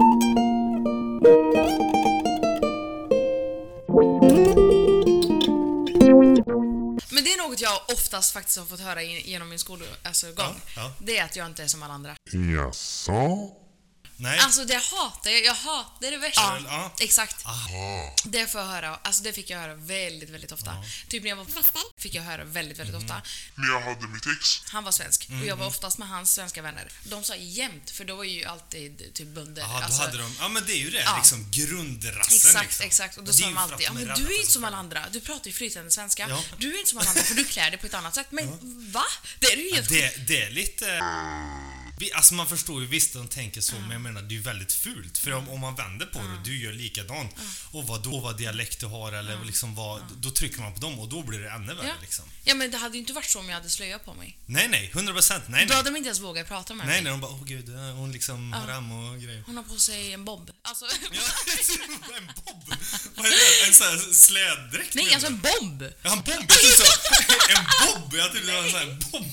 Något 7.54 7.62
jag 7.62 7.82
oftast 7.88 8.34
faktiskt 8.34 8.58
har 8.58 8.66
fått 8.66 8.80
höra 8.80 9.04
genom 9.04 9.50
min 9.50 9.60
skolgång. 9.60 9.88
Alltså, 10.04 10.28
gång. 10.28 10.36
Ja, 10.36 10.54
ja. 10.76 10.94
Det 11.00 11.18
är 11.18 11.26
att 11.26 11.36
jag 11.36 11.46
inte 11.46 11.64
är 11.64 11.68
som 11.68 11.84
alla 11.84 11.94
andra. 11.94 12.16
Jaså? 12.32 13.52
Nej. 14.24 14.40
Alltså 14.40 14.66
det 14.66 14.76
hatar 14.76 15.32
jag. 15.32 15.46
Jag 15.46 15.54
hatar 15.56 15.94
det 16.00 16.08
är 16.08 16.12
det 16.12 16.18
värsta. 16.18 16.42
Ja. 16.42 16.60
Ja. 16.68 16.94
Exakt. 17.00 17.46
Ah. 17.46 17.52
Det 18.24 18.48
får 18.48 18.62
jag 18.62 18.68
höra. 18.68 19.00
Alltså 19.04 19.24
det 19.24 19.34
fick 19.34 19.50
jag 19.50 19.60
höra 19.60 19.76
väldigt, 19.76 20.30
väldigt 20.30 20.52
ofta. 20.52 20.76
Typ 21.10 21.24
när 21.24 21.30
jag 21.30 21.36
var 21.36 21.46
på 21.46 21.52
festen 21.52 21.82
fick 21.98 22.14
jag 22.16 22.24
höra 22.24 22.44
väldigt, 22.44 22.80
väldigt 22.80 22.96
Mm. 22.96 23.06
ofta. 23.06 23.22
När 23.56 23.68
jag 23.74 23.82
hade 23.82 24.08
mitt 24.08 24.26
ex. 24.40 24.62
Han 24.66 24.84
var 24.84 24.92
svensk 24.92 25.28
och 25.42 25.48
jag 25.48 25.56
var 25.56 25.68
oftast 25.68 25.98
med 25.98 26.08
hans 26.10 26.34
svenska 26.34 26.62
vänner. 26.62 26.88
De 27.04 27.24
sa 27.24 27.36
jämt, 27.36 27.90
för 27.90 28.06
då 28.06 28.16
var 28.16 28.24
ju 28.24 28.46
alltid 28.46 29.14
typ 29.14 29.28
bönder. 29.28 29.62
Ja, 29.62 29.68
då 29.68 29.86
Alltså, 29.86 30.02
hade 30.02 30.18
de... 30.18 30.36
Ja, 30.40 30.48
men 30.48 30.66
det 30.66 30.74
är 30.74 30.78
ju 30.78 30.90
det, 30.90 31.02
Ja. 31.02 31.16
liksom 31.18 31.48
grundrassen 31.52 32.36
Exakt, 32.36 32.66
liksom. 32.70 32.86
exakt. 32.86 33.18
Och 33.18 33.24
då 33.24 33.28
Men 33.28 33.34
sa 33.34 33.46
de 33.46 33.58
alltid, 33.58 33.82
ja, 33.88 33.94
men 33.94 34.06
du 34.06 34.36
är 34.36 34.40
inte 34.40 34.52
som 34.54 34.64
alla 34.64 34.78
andra. 34.78 35.06
Du 35.12 35.20
pratar 35.22 35.48
ju 35.48 35.54
flytande 35.54 35.92
svenska. 35.92 36.26
Ja. 36.30 36.44
Du 36.58 36.74
är 36.74 36.78
inte 36.78 36.90
som 36.90 37.00
alla 37.00 37.10
andra 37.10 37.24
för 37.24 37.36
du 37.36 37.44
klär 37.46 37.72
dig 37.72 37.80
på 37.80 37.86
ett 37.86 37.94
annat 37.94 38.16
sätt. 38.16 38.28
Men 38.30 38.48
va? 38.92 39.06
Det 39.40 39.48
är 39.54 39.58
ju 39.58 39.76
helt 39.76 39.90
Det, 39.90 40.28
det 40.28 40.42
är 40.42 40.50
lite... 40.50 40.86
Alltså 42.12 42.34
man 42.34 42.48
förstår 42.48 42.82
ju 42.82 42.88
visst 42.88 43.16
att 43.16 43.22
de 43.22 43.28
tänker 43.28 43.62
så, 43.62 43.76
men 43.76 43.92
jag 43.92 44.02
menar 44.02 44.22
det 44.22 44.28
är 44.34 44.38
ju 44.38 44.42
väldigt 44.42 44.74
fult. 44.74 45.18
För 45.18 45.32
om, 45.34 45.50
om 45.50 45.60
man 45.60 45.76
vänder 45.76 46.06
på 46.06 46.20
det 46.20 46.26
och 46.38 46.44
du 46.46 46.64
gör 46.64 46.72
likadant, 46.74 47.36
och 47.72 47.88
vad 47.88 48.04
då, 48.04 48.20
vad 48.20 48.38
dialekt 48.38 48.80
du 48.80 48.86
har 48.86 49.12
eller 49.12 49.46
liksom 49.46 49.76
vad, 49.76 50.02
då 50.18 50.32
trycker 50.32 50.60
man 50.60 50.74
på 50.74 50.80
dem 50.80 51.00
och 51.00 51.08
då 51.10 51.24
blir 51.24 51.40
det 51.40 51.50
ännu 51.50 51.74
värre 51.74 51.88
Ja. 51.88 51.94
liksom. 52.02 52.26
Ja 52.44 52.54
men 52.56 52.72
det 52.72 52.78
hade 52.78 52.94
ju 52.96 53.00
inte 53.00 53.14
varit 53.14 53.30
så 53.30 53.40
om 53.40 53.50
jag 53.50 53.56
hade 53.56 53.70
slöja 53.70 54.00
på 54.00 54.14
mig. 54.14 54.38
Nej, 54.46 54.68
nej, 54.68 54.90
100 54.94 55.14
procent. 55.14 55.44
Nej, 55.48 55.62
Då 55.66 55.68
nej. 55.68 55.78
hade 55.78 55.90
de 55.90 55.96
inte 55.98 56.08
ens 56.08 56.20
vågat 56.20 56.48
prata 56.48 56.74
med 56.74 56.88
Nej, 56.88 56.96
mig. 56.96 57.04
nej, 57.04 57.12
de 57.12 57.22
bara 57.22 57.32
åh 57.32 57.44
gud, 57.46 57.70
eh, 57.70 57.82
hon 57.82 58.12
liksom 58.12 58.54
har 58.54 58.60
haram 58.62 58.92
och 58.92 59.22
grejer. 59.22 59.44
Hon 59.46 59.58
har 59.58 59.64
på 59.64 59.78
sig 59.78 60.14
en 60.14 60.26
bob. 60.26 60.52
Alltså, 60.62 60.86
Ja, 61.12 61.22
en 62.18 62.26
bob! 62.46 62.74
Vad 63.16 63.26
är 63.26 63.30
det? 63.32 63.68
En 63.68 63.74
sån 63.74 63.88
här 63.88 64.14
släddräkt? 64.14 64.94
nej, 64.96 65.14
alltså 65.14 65.28
en 65.28 65.40
bomb! 65.42 65.84
Ja, 66.02 66.12
en 66.14 66.18
bob! 66.18 66.30
Jag 66.30 66.50
tyckte 66.50 66.78
så. 66.78 66.94
En 67.50 67.66
bob! 68.02 68.14
Jag 68.16 68.32
tyckte 68.32 68.48
det 68.48 68.54
var 68.58 68.64
en 68.64 68.72
sån 68.72 68.80
här 68.80 68.98
bob. 69.12 69.26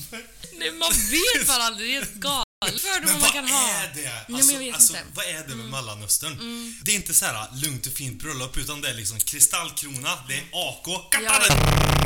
Nej, 0.53 0.71
man 0.71 0.91
vet 0.91 1.47
bara 1.47 1.63
aldrig. 1.63 1.89
Det 1.89 1.93
är 1.95 1.99
helt 1.99 2.13
galet. 2.13 2.47
Fördomar 2.65 3.01
Men 3.01 3.11
man 3.11 3.21
vad 3.21 3.31
kan 3.33 3.47
ha. 3.47 3.69
är 3.69 3.91
det? 3.95 4.01
Nej, 4.01 4.11
Alltså, 4.37 4.45
men 4.45 4.49
jag 4.55 4.59
vet 4.59 4.75
alltså, 4.75 4.93
inte. 4.93 4.99
Mm. 5.01 5.13
vad 5.15 5.25
är 5.25 5.47
det 5.47 5.55
med 5.55 5.65
Mellanöstern? 5.69 6.75
Det 6.83 6.91
är 6.91 6.95
inte 6.95 7.13
så 7.13 7.25
här 7.25 7.47
lugnt 7.55 7.85
och 7.87 7.93
fint 7.93 8.21
bröllop 8.21 8.57
utan 8.57 8.81
det 8.81 8.89
är 8.89 8.93
liksom 8.93 9.19
kristallkrona, 9.19 10.23
det 10.27 10.33
är 10.33 10.43
AK, 10.53 10.87
Ja. 11.23 11.41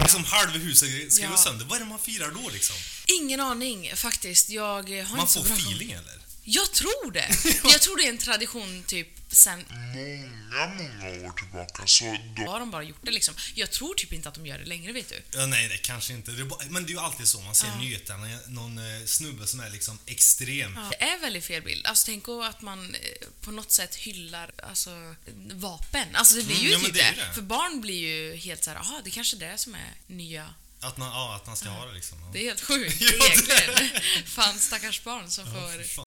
liksom 0.03 0.23
halva 0.25 0.53
huset 0.57 1.13
ska 1.13 1.23
Ja. 1.23 1.29
gå 1.29 1.37
sönder. 1.37 1.65
Vad 1.65 1.75
är 1.75 1.79
det 1.79 1.89
man 1.89 1.99
firar 1.99 2.31
då 2.31 2.49
liksom? 2.49 2.75
Ingen 3.05 3.39
aning 3.39 3.91
faktiskt. 3.95 4.49
Jag 4.49 4.63
har 4.89 5.09
Man 5.11 5.19
inte 5.19 5.33
så 5.33 5.43
får 5.43 5.55
feeling 5.55 5.91
eller? 5.91 6.19
Jag 6.43 6.71
tror 6.71 7.11
det. 7.11 7.29
Jag 7.63 7.81
tror 7.81 7.97
det 7.97 8.05
är 8.05 8.09
en 8.09 8.17
tradition 8.17 8.83
typ 8.87 9.07
sen 9.35 9.65
Många, 9.69 10.67
många 10.67 11.27
år 11.27 11.31
tillbaka 11.31 11.87
så 11.87 12.17
då... 12.35 12.51
har 12.51 12.59
de 12.59 12.71
bara 12.71 12.83
gjort 12.83 12.99
det 13.01 13.11
liksom. 13.11 13.33
Jag 13.55 13.71
tror 13.71 13.93
typ 13.95 14.13
inte 14.13 14.29
att 14.29 14.35
de 14.35 14.45
gör 14.45 14.57
det 14.57 14.65
längre 14.65 14.91
vet 14.93 15.09
du. 15.09 15.21
Ja, 15.39 15.45
nej, 15.45 15.67
det 15.67 15.77
kanske 15.77 16.13
inte. 16.13 16.31
Det 16.31 16.45
bara, 16.45 16.59
men 16.69 16.83
det 16.85 16.89
är 16.89 16.93
ju 16.93 16.99
alltid 16.99 17.27
så. 17.27 17.41
Man 17.41 17.55
ser 17.55 17.67
i 17.67 17.79
nyheterna 17.79 18.27
någon 18.47 18.77
eh, 18.77 19.05
snubbe 19.05 19.47
som 19.47 19.59
är 19.59 19.69
liksom 19.69 19.99
extrem. 20.05 20.79
Det 20.89 21.03
är 21.03 21.19
väldigt 21.21 21.45
fel 21.45 21.61
bild. 21.61 21.85
Alltså 21.85 22.05
tänk 22.05 22.25
att 22.29 22.61
man 22.61 22.95
eh, 22.95 23.27
på 23.41 23.51
något 23.51 23.71
sätt 23.71 23.95
hyllar 23.95 24.51
alltså, 24.63 25.15
vapen. 25.53 26.07
Alltså 26.13 26.35
det 26.35 26.43
blir 26.43 26.55
Mm, 26.55 26.65
ju 26.67 26.71
ja, 26.71 26.77
men 26.77 26.85
typ 26.85 26.93
det 26.95 27.01
det. 27.15 27.27
det. 27.27 27.33
För 27.33 27.41
barn 27.41 27.81
blir 27.81 27.95
ju 28.07 28.35
helt 28.35 28.63
så 28.63 28.69
här, 28.69 28.77
jaha 28.77 29.01
det 29.03 29.09
kanske 29.11 29.37
är 29.37 29.39
det 29.51 29.57
som 29.57 29.75
är 29.75 29.93
nya. 30.07 30.53
Att 30.79 30.97
man, 30.97 31.07
ja, 31.11 31.35
att 31.35 31.47
man 31.47 31.55
ska 31.55 31.69
ha 31.69 31.85
det 31.85 31.93
liksom. 31.93 32.17
Ja. 32.21 32.29
Det 32.33 32.39
är 32.39 32.43
helt 32.43 32.61
sjukt 32.61 32.95
Ja, 33.01 33.25
egentligen. 33.25 33.89
Fan 34.25 34.59
stackars 34.59 35.03
barn 35.03 35.31
som 35.31 35.45
Ja, 35.45 35.51
får... 35.95 36.05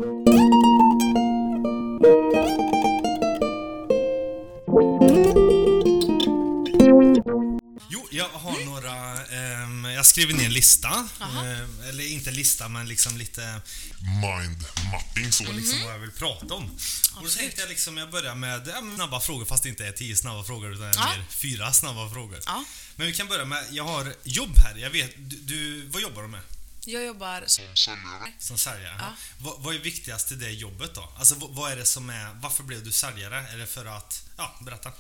jag 8.19 8.29
har 8.29 8.65
några... 8.65 9.25
ehm, 9.27 9.85
jag 9.85 10.07
skrivit 10.07 10.37
ner 10.37 10.45
en 10.45 10.53
lista. 10.53 11.09
Eh, 11.21 11.89
eller 11.89 12.07
inte 12.13 12.31
lista, 12.31 12.69
men 12.69 12.89
liksom 12.89 13.17
lite 13.19 13.61
Mind 14.01 14.65
mapping 14.93 15.33
så. 15.33 15.53
liksom 15.53 15.83
vad 15.85 15.95
jag 15.95 15.99
vill 15.99 16.11
prata 16.11 16.55
om. 16.55 16.71
Och 17.17 17.25
då 17.25 17.31
tänkte 17.31 17.61
jag 17.61 17.69
liksom, 17.69 17.97
jag 17.97 18.11
börjar 18.11 18.35
med 18.35 18.69
ja, 18.69 18.83
snabba 18.97 19.21
frågor, 19.21 19.45
fast 19.45 19.63
det 19.63 19.69
inte 19.69 19.87
är 19.87 19.93
tio 19.93 20.17
snabba 20.17 20.45
frågor 20.45 20.73
utan 20.75 20.87
Ja. 20.97 21.07
mer 21.17 21.25
fyra 21.31 21.73
snabba 21.73 22.11
frågor. 22.11 22.39
Ja. 22.47 22.65
Men 22.97 23.07
vi 23.07 23.13
kan 23.15 23.29
börja 23.29 23.45
med, 23.45 23.65
jag 23.71 23.85
har 23.85 24.15
jobb 24.25 24.59
här. 24.59 24.77
Jag 24.77 24.91
vet, 24.91 25.11
du, 25.17 25.37
du 25.37 25.87
vad 25.87 26.03
jobbar 26.03 26.23
du 26.23 26.29
med? 26.29 26.41
Jag 26.85 27.05
jobbar 27.07 27.45
som 27.47 27.65
Säljare. 27.77 28.33
Som 28.39 28.59
säljare? 28.59 28.97
Ja. 28.99 29.15
Vad, 29.39 29.61
vad 29.63 29.75
är 29.75 29.79
viktigast 29.79 30.33
i 30.33 30.35
det 30.35 30.51
jobbet 30.51 30.95
då? 30.95 31.13
Alltså 31.19 31.35
vad, 31.35 31.51
vad 31.51 31.73
är 31.73 31.77
det 31.77 31.85
som 31.85 32.11
är, 32.11 32.35
varför 32.43 32.63
blev 32.63 32.85
du 32.85 32.93
säljare? 32.93 33.37
Är 33.53 33.59
det 33.59 33.67
för 33.67 33.85
att, 33.87 34.23
ja, 34.37 34.57
berätta. 34.61 34.93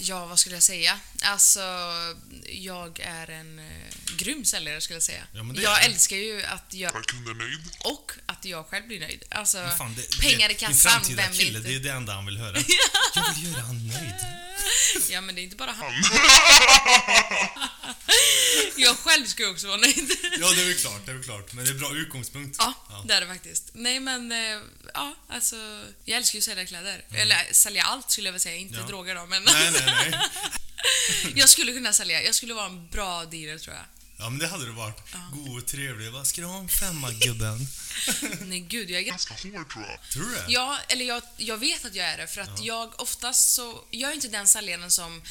Ja, 0.00 0.26
vad 0.26 0.38
skulle 0.38 0.56
jag 0.56 0.62
säga? 0.62 1.00
Alltså, 1.22 1.60
jag 2.48 3.00
är 3.00 3.30
en 3.30 3.58
eh, 3.58 3.64
grym 4.16 4.44
säljare 4.44 4.80
skulle 4.80 4.96
jag 4.96 5.02
säga. 5.02 5.22
Ja, 5.32 5.42
men 5.42 5.56
det 5.56 5.62
jag 5.62 5.82
är 5.82 5.86
älskar 5.88 6.16
ju 6.16 6.42
att 6.44 6.74
göra 6.74 6.98
Är 6.98 7.02
kunden 7.02 7.38
nöjd? 7.38 7.60
och 7.84 8.12
att 8.26 8.44
jag 8.44 8.66
själv 8.66 8.86
blir 8.86 9.00
nöjd. 9.00 9.24
Alltså, 9.30 9.58
Men 9.58 9.78
fan, 9.78 9.94
det, 9.96 10.20
pengar 10.20 10.48
det, 10.48 10.54
i 10.54 10.56
Din 10.56 10.68
kassan, 10.68 10.92
framtida 10.92 11.22
vem 11.22 11.32
vill 11.32 11.40
kille, 11.40 11.58
det 11.58 11.68
är 11.68 11.72
ju 11.72 11.78
det 11.78 11.90
enda 11.92 12.12
han 12.14 12.26
vill 12.26 12.38
höra. 12.38 12.56
Jag 13.14 13.34
vill 13.34 13.52
göra 13.52 13.62
han 13.62 13.88
nöjd. 13.88 14.14
Ja, 15.08 15.20
men 15.20 15.34
det 15.34 15.40
är 15.40 15.42
inte 15.42 15.56
bara 15.56 15.72
han. 15.72 15.92
jag 18.76 18.96
själv 18.98 19.26
ska 19.26 19.42
ju 19.42 19.50
också 19.50 19.66
vara 19.66 19.76
nöjd. 19.76 20.10
Ja, 20.40 20.50
det 20.50 20.62
är 20.62 20.66
väl 20.66 20.78
klart, 20.78 21.00
det 21.06 21.10
är 21.10 21.14
väl 21.14 21.24
klart. 21.24 21.52
Men 21.52 21.64
det 21.64 21.70
är 21.70 21.74
bra 21.74 21.94
utgångspunkt. 21.94 22.56
Ja, 22.58 22.74
det 23.06 23.14
är 23.14 23.20
det 23.20 23.26
faktiskt. 23.26 23.64
Nej, 23.72 24.00
men 24.00 24.32
eh, 24.32 24.60
ja, 24.94 25.14
alltså, 25.28 25.56
jag 26.04 26.16
älskar 26.16 26.36
ju 26.36 26.38
att 26.40 26.44
sälja 26.44 26.66
kläder. 26.66 27.04
Eller 27.10 27.52
sälja 27.52 27.82
allt 27.82 28.10
skulle 28.10 28.28
jag 28.28 28.32
vilja 28.32 28.42
säga, 28.42 28.56
inte 28.56 28.74
Mm. 28.74 28.86
Ja. 28.86 28.88
droger 28.88 29.14
då, 29.14 29.26
men 29.26 29.42
Nej, 29.44 29.70
nej, 29.72 30.10
nej. 30.10 30.20
jag 31.34 31.48
skulle 31.48 31.72
kunna 31.72 31.92
sälja. 31.92 32.22
Jag 32.22 32.34
skulle 32.34 32.54
vara 32.54 32.66
en 32.66 32.88
bra 32.88 33.24
dealer 33.24 33.58
tror 33.58 33.74
jag. 33.76 33.84
Ja, 34.20 34.30
men 34.30 34.38
det 34.38 34.48
hade 34.48 34.64
du 34.66 34.72
varit. 34.72 34.96
God 35.32 35.62
och 35.62 35.66
trevlig. 35.68 36.12
Vad 36.12 36.26
ska 36.26 36.40
du 36.40 36.46
ha 36.46 36.58
en 36.58 36.68
femma, 36.68 37.10
gubben? 37.12 37.66
Nej, 38.40 38.60
gud, 38.60 38.90
jag 38.90 39.00
är 39.00 39.04
Ganska 39.04 39.34
hård 39.34 39.70
tror 39.72 39.84
jag. 39.88 40.10
Tror 40.12 40.24
du 40.24 40.34
det? 40.34 40.44
Ja, 40.48 40.78
eller 40.88 41.04
jag, 41.04 41.22
jag 41.36 41.56
vet 41.58 41.84
att 41.84 41.94
jag 41.94 42.06
är 42.06 42.16
det 42.18 42.26
för 42.26 42.40
att 42.40 42.64
jag 42.64 43.00
oftast 43.00 43.54
så... 43.54 43.84
Jag 43.90 44.10
är 44.10 44.14
inte 44.14 44.28
den 44.28 44.46
säljaren 44.48 44.90
som 44.90 45.22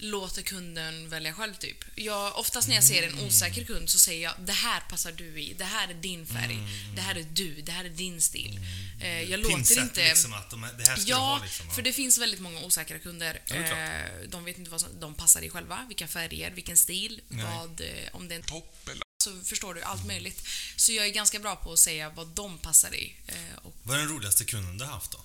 låter 0.00 0.42
kunden 0.42 1.08
välja 1.08 1.32
själv 1.34 1.54
typ. 1.54 1.76
Jag, 1.94 2.38
oftast 2.38 2.68
när 2.68 2.74
jag 2.74 2.84
ser 2.84 3.02
en 3.02 3.18
osäker 3.20 3.64
kund 3.64 3.90
så 3.90 3.98
säger 3.98 4.22
jag 4.22 4.34
det 4.38 4.52
här 4.52 4.80
passar 4.80 5.12
du 5.12 5.40
i, 5.42 5.54
det 5.58 5.64
här 5.64 5.88
är 5.88 5.94
din 5.94 6.26
färg, 6.26 6.58
det 6.96 7.00
här 7.02 7.14
är 7.14 7.26
du, 7.32 7.54
det 7.62 7.72
här 7.72 7.84
är 7.84 7.88
din 7.88 8.20
stil. 8.22 8.60
Eh, 9.00 9.22
jag 9.22 9.40
låter 9.40 9.56
Pinsett, 9.56 9.78
inte... 9.78 10.08
liksom 10.08 10.32
att 10.32 10.50
de, 10.50 10.60
det 10.78 10.84
här 10.84 10.96
ska 10.96 11.04
du 11.04 11.10
Ja, 11.10 11.16
ha 11.16 11.44
liksom. 11.44 11.66
Ja. 11.68 11.74
för 11.74 11.82
det 11.82 11.92
finns 11.92 12.18
väldigt 12.18 12.40
många 12.40 12.60
osäkra 12.60 12.98
kunder. 12.98 13.40
Ja, 13.46 13.54
Eh, 13.56 14.28
de 14.28 14.44
vet 14.44 14.58
inte 14.58 14.70
vad 14.70 14.80
som, 14.80 15.00
de 15.00 15.14
passar 15.14 15.42
i 15.42 15.50
själva, 15.50 15.84
vilka 15.88 16.08
färger, 16.08 16.50
vilken 16.50 16.76
stil, 16.76 17.20
Nej. 17.28 17.44
vad, 17.44 17.80
eh, 17.80 17.86
om 18.12 18.28
det 18.28 18.34
är 18.34 18.36
en 18.38 18.42
Topp 18.42 18.88
eller? 18.88 19.02
så 19.24 19.40
förstår 19.44 19.74
du 19.74 19.82
allt 19.82 20.06
möjligt. 20.06 20.46
Så 20.76 20.92
jag 20.92 21.06
är 21.06 21.10
ganska 21.10 21.38
bra 21.38 21.56
på 21.56 21.72
att 21.72 21.78
säga 21.78 22.10
vad 22.10 22.26
de 22.28 22.58
passar 22.58 22.94
i. 22.94 23.16
Eh, 23.26 23.58
och 23.62 23.74
Vad 23.82 23.96
är 23.96 24.00
den 24.00 24.08
roligaste 24.08 24.44
kunden 24.44 24.78
du 24.78 24.84
har 24.84 24.92
haft 24.92 25.10
då? 25.10 25.18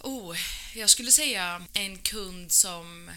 Oh, 0.00 0.36
jag 0.74 0.90
skulle 0.90 1.12
säga 1.12 1.66
en 1.72 1.98
kund 1.98 2.52
som... 2.52 3.10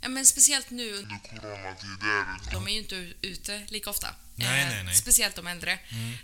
Ja, 0.00 0.08
men 0.08 0.26
speciellt 0.26 0.70
nu, 0.70 0.92
Under 0.94 1.18
coronatider. 1.18 2.52
de 2.52 2.66
är 2.66 2.70
ju 2.72 2.78
inte 2.78 3.12
ute 3.22 3.62
lika 3.68 3.90
ofta. 3.90 4.08
Nej, 4.34 4.62
Eh, 4.62 4.68
nej, 4.68 4.84
nej. 4.84 4.94
Speciellt 4.94 5.34
de 5.36 5.46
äldre. 5.46 5.78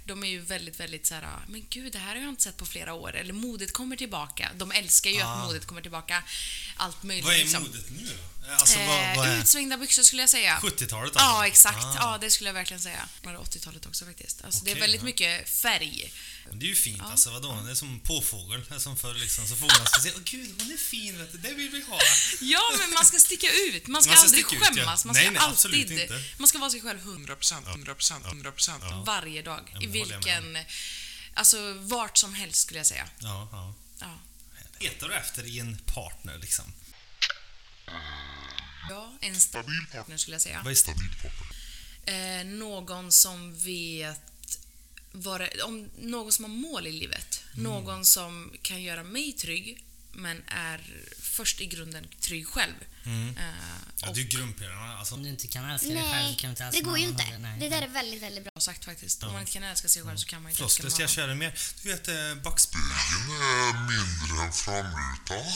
De 0.04 0.24
är 0.24 0.28
ju 0.28 0.40
väldigt, 0.40 0.80
väldigt 0.80 1.06
så 1.06 1.14
här, 1.14 1.26
men 1.48 1.66
gud, 1.70 1.92
det 1.92 1.98
här 1.98 2.14
har 2.14 2.22
jag 2.22 2.28
inte 2.28 2.42
sett 2.42 2.56
på 2.56 2.66
flera 2.66 2.92
år. 2.94 3.16
Eller 3.16 3.32
modet 3.32 3.72
kommer 3.72 3.96
tillbaka. 3.96 4.50
De 4.54 4.72
älskar 4.72 5.10
ju 5.10 5.20
Ah. 5.22 5.32
att 5.34 5.46
modet 5.46 5.66
kommer 5.66 5.82
tillbaka. 5.82 6.22
Allt 6.76 7.02
möjligt. 7.02 7.24
Vad 7.24 7.34
är 7.34 7.38
liksom. 7.38 7.62
modet 7.62 7.90
nu 7.90 8.04
då? 8.06 8.12
Alltså, 8.48 8.78
vad, 8.78 8.96
Eh, 9.06 9.16
vad 9.16 9.28
är 9.28 9.38
Utsvängda 9.40 9.76
byxor 9.76 10.02
skulle 10.02 10.22
jag 10.22 10.30
säga. 10.30 10.58
70-talet 10.62 11.16
alltså? 11.16 11.18
Ja, 11.18 11.46
exakt. 11.46 11.84
Ah. 11.84 11.94
Ja, 11.96 12.18
det 12.20 12.30
skulle 12.30 12.48
jag 12.48 12.54
verkligen 12.54 12.80
säga. 12.80 13.08
Var 13.22 13.32
80-talet 13.34 13.86
också 13.86 14.04
faktiskt. 14.04 14.44
Alltså, 14.44 14.64
det 14.64 14.70
är 14.70 14.80
väldigt 14.80 15.00
ja. 15.00 15.04
mycket 15.04 15.48
färg. 15.50 16.12
Men 16.48 16.58
Det 16.58 16.66
är 16.66 16.68
ju 16.68 16.74
fint 16.74 17.02
alltså, 17.02 17.30
vadå? 17.30 17.60
Det 17.64 17.70
är 17.70 17.74
som 17.74 18.00
påfågel. 18.00 18.64
Det 18.68 18.74
är 18.74 18.78
som 18.78 18.96
förr 18.96 19.14
liksom. 19.14 19.46
Så 19.48 19.56
fåglarna 19.56 19.86
ska 19.86 20.00
se, 20.00 20.12
åh 20.16 20.20
gud, 20.24 20.54
hon 20.62 20.72
är 20.72 20.76
fin, 20.76 21.18
vet 21.18 21.32
du. 21.32 21.38
det 21.38 21.54
vill 21.54 21.70
vi 21.70 21.82
ha. 21.82 21.98
Ja, 22.40 22.62
men 22.78 22.90
man 22.94 23.04
ska 23.04 23.18
sticka 23.18 23.46
ut. 23.46 23.86
Man 23.86 24.02
ska, 24.02 24.10
Man 24.10 24.18
ska 24.18 24.24
aldrig 24.26 24.46
sticka 24.46 24.56
ut, 24.56 24.76
ja. 24.76 24.82
skämmas. 24.82 25.04
Man 25.04 25.14
Nej, 25.14 25.24
ska 25.24 25.30
nej, 25.32 25.42
absolut 25.50 25.90
alltid... 25.90 26.00
inte. 26.00 26.22
Man 26.38 26.48
ska 26.48 26.58
vara 26.58 26.70
sig 26.70 26.80
själv 26.80 26.98
100 27.00 27.34
100%, 27.34 27.64
100%, 27.64 28.42
100%. 28.54 29.04
varje 29.06 29.42
dag. 29.42 29.70
Ja, 29.74 29.82
I 29.82 29.86
vilken... 29.86 30.58
Alltså, 31.34 31.72
vart 31.72 32.18
som 32.18 32.34
helst 32.34 32.62
skulle 32.62 32.78
jag 32.80 32.86
säga. 32.86 33.08
Ja, 33.18 33.48
ja. 33.52 33.74
Ja. 34.00 34.18
Letar 34.80 35.08
du 35.08 35.14
efter 35.14 35.46
i 35.46 35.58
en 35.58 35.78
partner 35.78 36.38
liksom? 36.38 36.72
Ja, 38.90 39.12
en 39.20 39.40
stabil 39.40 39.86
partner 39.92 40.16
skulle 40.16 40.34
jag 40.34 40.42
säga. 40.42 40.60
Vad 40.64 40.70
är 40.70 40.74
stabil? 40.74 41.08
Eh, 42.06 42.46
någon 42.46 43.12
som 43.12 43.58
vet 43.58 44.20
vad 45.12 45.40
det, 45.40 45.62
om 45.62 45.90
Någon 45.98 46.32
som 46.32 46.44
har 46.44 46.52
mål 46.52 46.86
i 46.86 46.92
livet. 46.92 47.42
Mm. 47.52 47.62
Någon 47.64 48.04
som 48.04 48.52
kan 48.62 48.82
göra 48.82 49.02
mig 49.04 49.32
trygg, 49.32 49.84
men 50.12 50.42
är 50.46 50.94
först 51.20 51.60
i 51.60 51.66
grunden 51.66 52.08
trygg 52.20 52.46
själv. 52.48 52.74
Eh, 52.74 52.86
Mm. 53.06 53.34
Ja, 54.00 54.08
och 54.08 54.14
det 54.14 54.20
är 54.20 54.24
grundpelarna. 54.24 54.98
Alltså, 54.98 55.14
Om 55.14 55.22
du 55.22 55.28
inte 55.28 55.46
kan 55.46 55.70
älska 55.70 55.88
dig 55.88 56.02
själv 56.12 56.36
kan 56.36 56.48
du 56.48 56.50
inte 56.50 56.64
älska 56.64 56.80
det 56.80 56.84
går 56.88 56.98
ju 56.98 57.04
annan 57.04 57.20
inte. 57.20 57.38
Nej. 57.38 57.60
Det 57.60 57.68
där 57.68 57.82
är 57.82 57.88
väldigt, 57.88 58.22
väldigt 58.22 58.44
bra. 58.44 58.60
sagt 58.60 58.84
faktiskt. 58.84 59.22
Om 59.22 59.32
man 59.32 59.40
inte 59.40 59.52
kan 59.52 59.62
älska 59.62 59.88
sig 59.88 60.02
själv 60.02 60.16
så 60.16 60.26
kan 60.26 60.42
man 60.42 60.50
inte 60.50 60.62
älska 60.64 60.82
någon 60.82 60.90
ska 60.92 61.02
jag 61.02 61.06
annan. 61.08 61.14
köra 61.14 61.34
mer. 61.34 61.58
Du 61.82 61.88
vet, 61.92 62.08
eh, 62.08 62.42
backspegel. 62.44 62.84
Den 63.28 63.36
är 63.36 63.72
mindre 63.72 64.46
än 64.46 64.52
framrutan. 64.52 65.52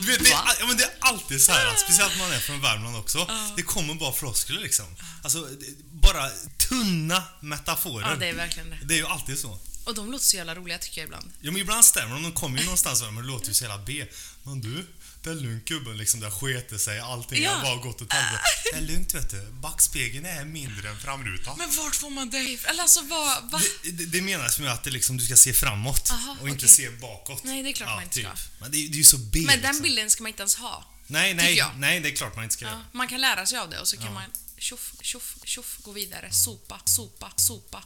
Du 0.00 0.06
vet, 0.06 0.24
det, 0.24 0.30
är, 0.30 0.40
ja, 0.60 0.66
men 0.66 0.76
det 0.76 0.84
är 0.84 0.90
alltid 1.00 1.42
så 1.42 1.52
här, 1.52 1.76
speciellt 1.76 2.12
när 2.16 2.24
man 2.24 2.32
är 2.32 2.38
från 2.38 2.60
Värmland 2.60 2.96
också. 2.96 3.30
Det 3.56 3.62
kommer 3.62 3.94
bara 3.94 4.12
floskler 4.12 4.60
liksom. 4.60 4.86
Alltså, 5.22 5.48
bara 5.92 6.30
tunna 6.68 7.22
metaforer. 7.40 8.10
Ja, 8.10 8.16
det 8.16 8.26
är 8.26 8.34
verkligen 8.34 8.70
det. 8.70 8.78
Det 8.82 8.94
är 8.94 8.98
ju 8.98 9.06
alltid 9.06 9.38
så. 9.38 9.58
Och 9.84 9.94
de 9.94 10.12
låter 10.12 10.24
så 10.24 10.36
jävla 10.36 10.54
roliga 10.54 10.78
tycker 10.78 11.00
jag 11.00 11.06
ibland. 11.06 11.32
Ja, 11.40 11.50
men 11.50 11.60
ibland 11.60 11.84
stämmer 11.84 12.14
de. 12.14 12.22
De 12.22 12.32
kommer 12.32 12.58
ju 12.58 12.64
någonstans 12.64 13.02
men 13.02 13.14
det 13.14 13.22
låter 13.22 13.48
ju 13.48 13.54
så 13.54 13.64
jävla 13.64 13.78
B. 13.84 14.06
Men 14.42 14.60
du, 14.60 14.86
det 15.26 15.32
är 15.32 15.34
lugnt 15.34 15.64
gubben 15.64 15.96
liksom. 15.96 16.20
Det 16.20 16.30
skete 16.30 16.78
sig. 16.78 16.98
Allting 17.00 17.42
Ja. 17.42 17.50
har 17.54 17.62
bara 17.62 17.76
gått 17.76 18.02
åt 18.02 18.12
helvete. 18.12 18.42
Det 18.72 18.76
är 18.78 18.80
lugnt 18.82 19.14
vet 19.14 19.30
du. 19.30 19.46
Backspegeln 19.50 20.26
är 20.26 20.44
mindre 20.44 20.88
än 20.90 20.98
framrutan. 21.00 21.58
Men 21.58 21.70
vart 21.76 21.94
får 21.96 22.10
man 22.10 22.30
det 22.30 22.38
ifrån? 22.38 22.70
Eller 22.70 22.82
alltså, 22.82 23.02
vad... 23.02 23.50
Va? 23.50 23.60
Det, 23.82 23.90
det, 23.90 24.06
det 24.06 24.22
menas 24.22 24.58
med 24.58 24.72
att 24.72 24.84
det 24.84 24.90
liksom, 24.90 25.16
du 25.16 25.24
ska 25.24 25.36
se 25.36 25.52
framåt 25.52 26.10
Aha, 26.10 26.36
och 26.40 26.48
inte 26.48 26.58
okej. 26.64 26.68
se 26.68 26.90
bakåt. 26.90 27.44
Nej, 27.44 27.62
det 27.62 27.68
är 27.70 27.72
klart 27.72 27.88
man 27.88 28.02
inte 28.02 28.20
ska. 28.20 28.30
Men 28.60 28.70
det, 28.70 28.76
det 28.76 28.94
är 28.94 28.98
ju 28.98 29.04
så 29.04 29.18
B 29.18 29.38
Men 29.46 29.46
den 29.46 29.60
liksom. 29.62 29.82
bilden 29.82 30.10
ska 30.10 30.22
man 30.22 30.28
inte 30.30 30.42
ens 30.42 30.54
ha. 30.54 30.84
Nej, 31.06 31.34
nej, 31.34 31.62
nej, 31.76 32.00
det 32.00 32.08
är 32.08 32.16
klart 32.16 32.34
man 32.34 32.44
inte 32.44 32.54
ska 32.54 32.64
Ja, 32.64 32.70
göra. 32.70 32.84
man 32.92 33.08
kan 33.08 33.20
lära 33.20 33.46
sig 33.46 33.58
av 33.58 33.70
det 33.70 33.78
och 33.80 33.88
så 33.88 33.96
kan 33.96 34.14
man 34.14 34.24
tjoff, 34.58 34.92
tjoff, 35.00 35.36
tjoff, 35.44 35.76
gå 35.82 35.92
vidare. 35.92 36.32
Sopa, 36.32 36.80
sopa, 36.84 37.32
sopa. 37.36 37.84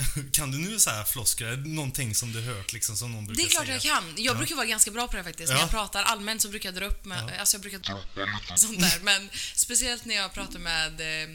Kan 0.32 0.50
du 0.50 0.58
nu 0.58 0.80
säga 0.80 1.04
floskler? 1.04 1.48
Är 1.48 1.56
det 1.56 1.68
någonting 1.68 2.14
som 2.14 2.32
du 2.32 2.40
hört 2.40 2.72
liksom 2.72 2.96
som 2.96 3.12
någon 3.12 3.26
brukar 3.26 3.42
Det 3.42 3.48
är 3.48 3.50
klart 3.50 3.66
säga? 3.66 3.74
jag 3.74 4.02
kan. 4.02 4.24
Jag 4.24 4.36
brukar 4.36 4.56
vara 4.56 4.66
ganska 4.66 4.90
bra 4.90 5.08
på 5.08 5.16
det 5.16 5.24
faktiskt. 5.24 5.48
Ja. 5.48 5.54
När 5.54 5.60
jag 5.62 5.70
pratar 5.70 6.02
allmänt 6.02 6.42
så 6.42 6.48
brukar 6.48 6.68
jag 6.68 6.74
dra 6.74 6.86
upp 6.86 7.04
med, 7.04 7.38
alltså 7.38 7.54
jag 7.54 7.62
brukar 7.62 7.78
sånt 8.56 8.80
där. 8.80 9.00
Men 9.02 9.30
speciellt 9.54 10.04
när 10.04 10.14
jag 10.14 10.32
pratar 10.32 10.58
med 10.58 11.00
eh, 11.00 11.28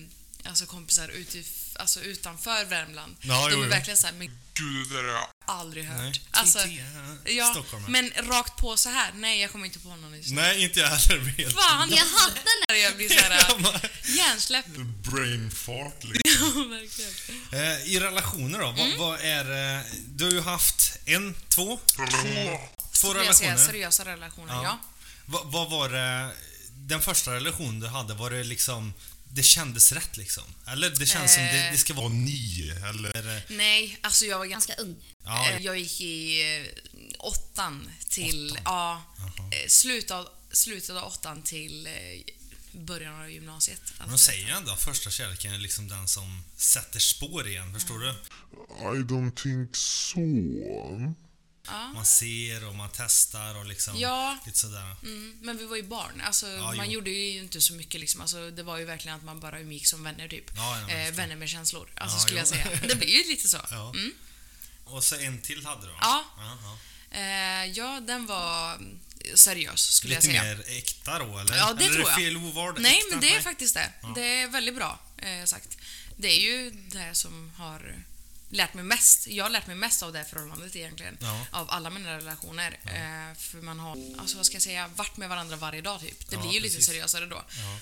alltså 0.49 0.65
kompisar 0.65 1.09
utif, 1.09 1.66
alltså 1.79 2.01
utanför 2.01 2.65
Värmland. 2.65 3.15
Ja, 3.21 3.47
de 3.47 3.53
jo, 3.53 3.59
är 3.59 3.63
jo. 3.63 3.69
verkligen 3.69 3.97
såhär, 3.97 4.13
men 4.13 4.27
Gud, 4.53 4.89
det 4.89 4.95
där 4.95 5.03
är 5.03 5.07
jag 5.13 5.27
aldrig 5.45 5.85
hört. 5.85 5.97
Nej. 6.01 6.21
Alltså, 6.31 6.59
TT, 6.59 6.83
ja, 7.25 7.51
Stockholm. 7.51 7.85
men 7.87 8.11
rakt 8.17 8.57
på 8.57 8.77
så 8.77 8.89
här. 8.89 9.11
nej 9.15 9.41
jag 9.41 9.51
kommer 9.51 9.65
inte 9.65 9.79
på 9.79 9.89
någon 9.95 10.17
just 10.17 10.29
nu. 10.29 10.35
Nej, 10.41 10.63
inte 10.63 10.79
jag 10.79 10.87
heller. 10.87 11.19
Helt. 11.37 11.55
Fan, 11.55 11.89
Jag 11.89 11.97
hatar 12.05 12.69
när 12.69 12.75
jag 12.83 12.95
blir 12.97 13.09
såhär 13.09 13.89
hjärnsläpp. 14.17 14.65
Brain 15.11 15.51
fart 15.51 16.03
liksom. 16.03 16.69
Verkligen. 16.69 17.13
Eh, 17.53 17.85
I 17.93 17.99
relationer 17.99 18.59
då? 18.59 18.67
Mm. 18.67 18.97
Vad, 18.97 19.09
vad 19.09 19.19
är... 19.21 19.75
eh, 19.77 19.83
Du 20.07 20.25
har 20.25 20.31
ju 20.31 20.41
haft 20.41 20.97
en, 21.05 21.35
två, 21.49 21.79
två 21.95 22.03
Skulle 22.91 23.23
jag 23.25 23.35
säga 23.35 23.49
relationer. 23.51 23.57
seriösa 23.67 24.05
relationer, 24.05 24.53
Ja. 24.53 24.63
ja. 24.63 24.79
Va, 25.25 25.41
vad 25.45 25.69
var 25.69 25.89
det... 25.89 26.29
Den 26.71 27.01
första 27.01 27.33
relationen 27.33 27.79
du 27.79 27.87
hade, 27.87 28.13
var 28.13 28.29
det 28.29 28.43
liksom... 28.43 28.93
Det 29.37 29.43
kändes 29.43 29.91
rätt 29.91 30.17
liksom? 30.17 30.43
Eller 30.67 30.89
det 30.89 31.05
känns 31.05 31.33
som 31.33 31.43
det, 31.43 31.65
Eh. 31.65 31.71
det 31.71 31.77
ska 31.77 31.93
vara 31.93 32.09
nio, 32.09 32.89
eller? 32.89 33.43
Nej, 33.53 33.97
alltså 34.01 34.25
jag 34.25 34.37
var 34.37 34.45
ganska 34.45 34.73
ung. 34.73 34.95
Ja, 35.23 35.49
Eh, 35.51 35.61
Jag 35.65 35.79
gick 35.79 36.01
i 36.01 36.41
eh, 36.57 36.65
åttan 37.19 37.89
till... 38.09 38.51
Åttan? 38.51 38.63
Ja, 38.65 39.03
eh, 39.51 39.67
slutet 39.67 40.11
av, 40.11 40.27
slutet 40.51 40.89
av 40.89 41.03
åttan 41.03 41.41
till 41.43 41.87
eh, 41.87 41.93
början 42.81 43.21
av 43.21 43.31
gymnasiet. 43.31 43.81
Men 43.99 44.07
de 44.07 44.11
Alltså, 44.13 44.31
säger 44.31 44.47
ändå 44.55 44.71
att 44.71 44.81
första 44.83 45.09
kärleken 45.09 45.53
är 45.53 45.57
liksom 45.59 45.87
den 45.87 46.07
som 46.07 46.43
sätter 46.57 46.99
spår 46.99 47.47
igen, 47.47 47.73
förstår 47.73 47.99
du? 47.99 48.09
I 48.99 49.03
don't 49.03 49.41
think 49.43 49.75
so. 49.75 50.19
Ja. 51.67 51.87
Man 51.93 52.05
ser 52.05 52.67
och 52.67 52.75
man 52.75 52.89
testar 52.95 53.55
och 53.57 53.65
liksom 53.65 53.99
Ja. 53.99 54.37
lite 54.45 54.57
sådär. 54.59 54.95
Mm, 55.03 55.37
men 55.41 55.57
vi 55.57 55.65
var 55.65 55.75
ju 55.75 55.83
barn. 55.83 56.21
Alltså, 56.25 56.47
Ja, 56.47 56.73
man 56.73 56.85
jo. 56.85 56.91
gjorde 56.91 57.09
ju 57.09 57.39
inte 57.39 57.61
så 57.61 57.73
mycket. 57.73 58.01
Liksom. 58.01 58.21
Alltså, 58.21 58.51
det 58.51 58.63
var 58.63 58.77
ju 58.77 58.85
verkligen 58.85 59.17
att 59.17 59.23
man 59.23 59.39
bara 59.39 59.59
umgicks 59.59 59.89
som 59.89 60.03
vänner, 60.03 60.27
typ. 60.27 60.51
Ja, 60.55 60.79
jag 60.89 61.07
eh, 61.07 61.13
vänner 61.13 61.35
med 61.35 61.49
känslor, 61.49 61.89
alltså, 61.95 62.19
skulle 62.19 62.37
jag 62.39 62.47
jo. 62.47 62.55
säga. 62.55 62.79
Det 62.87 62.95
blir 62.95 63.09
ju 63.23 63.29
lite 63.29 63.47
så. 63.47 63.57
Mm. 63.71 64.13
Och 64.85 65.03
så 65.03 65.15
en 65.15 65.41
till 65.41 65.65
hade 65.65 65.87
du? 65.87 65.93
Ja. 66.01 66.23
Eh, 67.11 67.65
ja, 67.65 67.99
den 67.99 68.25
var... 68.25 68.77
seriös 69.35 69.81
skulle 69.81 70.15
Lite 70.15 70.27
jag 70.27 70.41
säga. 70.43 70.55
mer 70.55 70.77
äkta 70.77 71.19
då 71.19 71.39
eller? 71.39 71.57
Ja, 71.57 71.73
det 71.73 71.85
eller 71.85 71.93
tror 71.95 72.01
är 72.01 72.05
det 72.05 72.09
jag. 72.11 72.15
fel 72.15 72.37
ordval? 72.37 72.75
Nej, 72.79 72.97
Äkta? 72.97 73.07
men 73.11 73.19
det 73.19 73.35
är 73.35 73.41
faktiskt 73.41 73.73
det. 73.73 73.91
Det 74.15 74.21
är 74.41 74.47
väldigt 74.47 74.75
bra 74.75 74.99
eh, 75.17 75.45
sagt. 75.45 75.77
Det 76.17 76.27
är 76.27 76.39
ju 76.39 76.71
det 76.71 77.15
som 77.15 77.51
har 77.57 78.03
lärt 78.49 78.73
mig 78.73 78.83
mest. 78.83 79.27
Jag 79.27 79.45
har 79.45 79.49
lärt 79.49 79.67
mig 79.67 79.75
mest 79.75 80.03
av 80.03 80.13
det 80.13 80.17
här 80.19 80.25
förhållandet 80.25 80.75
egentligen. 80.75 81.17
Ja. 81.21 81.45
Av 81.51 81.69
alla 81.69 81.89
mina 81.89 82.17
relationer. 82.17 82.79
Eh, 82.85 83.37
för 83.37 83.61
man 83.61 83.79
har, 83.79 83.97
alltså 84.19 84.37
vad 84.37 84.45
ska 84.45 84.55
jag 84.55 84.61
säga, 84.61 84.87
varit 84.95 85.17
med 85.17 85.29
varandra 85.29 85.55
varje 85.55 85.81
dag 85.81 85.99
typ. 86.01 86.29
Det 86.29 86.35
Ja, 86.35 86.41
blir 86.41 86.51
ju 86.53 86.59
lite 86.59 86.75
precis. 86.75 86.87
seriösare 86.87 87.25
då. 87.25 87.43
Ja. 87.49 87.61
Mm. 87.63 87.79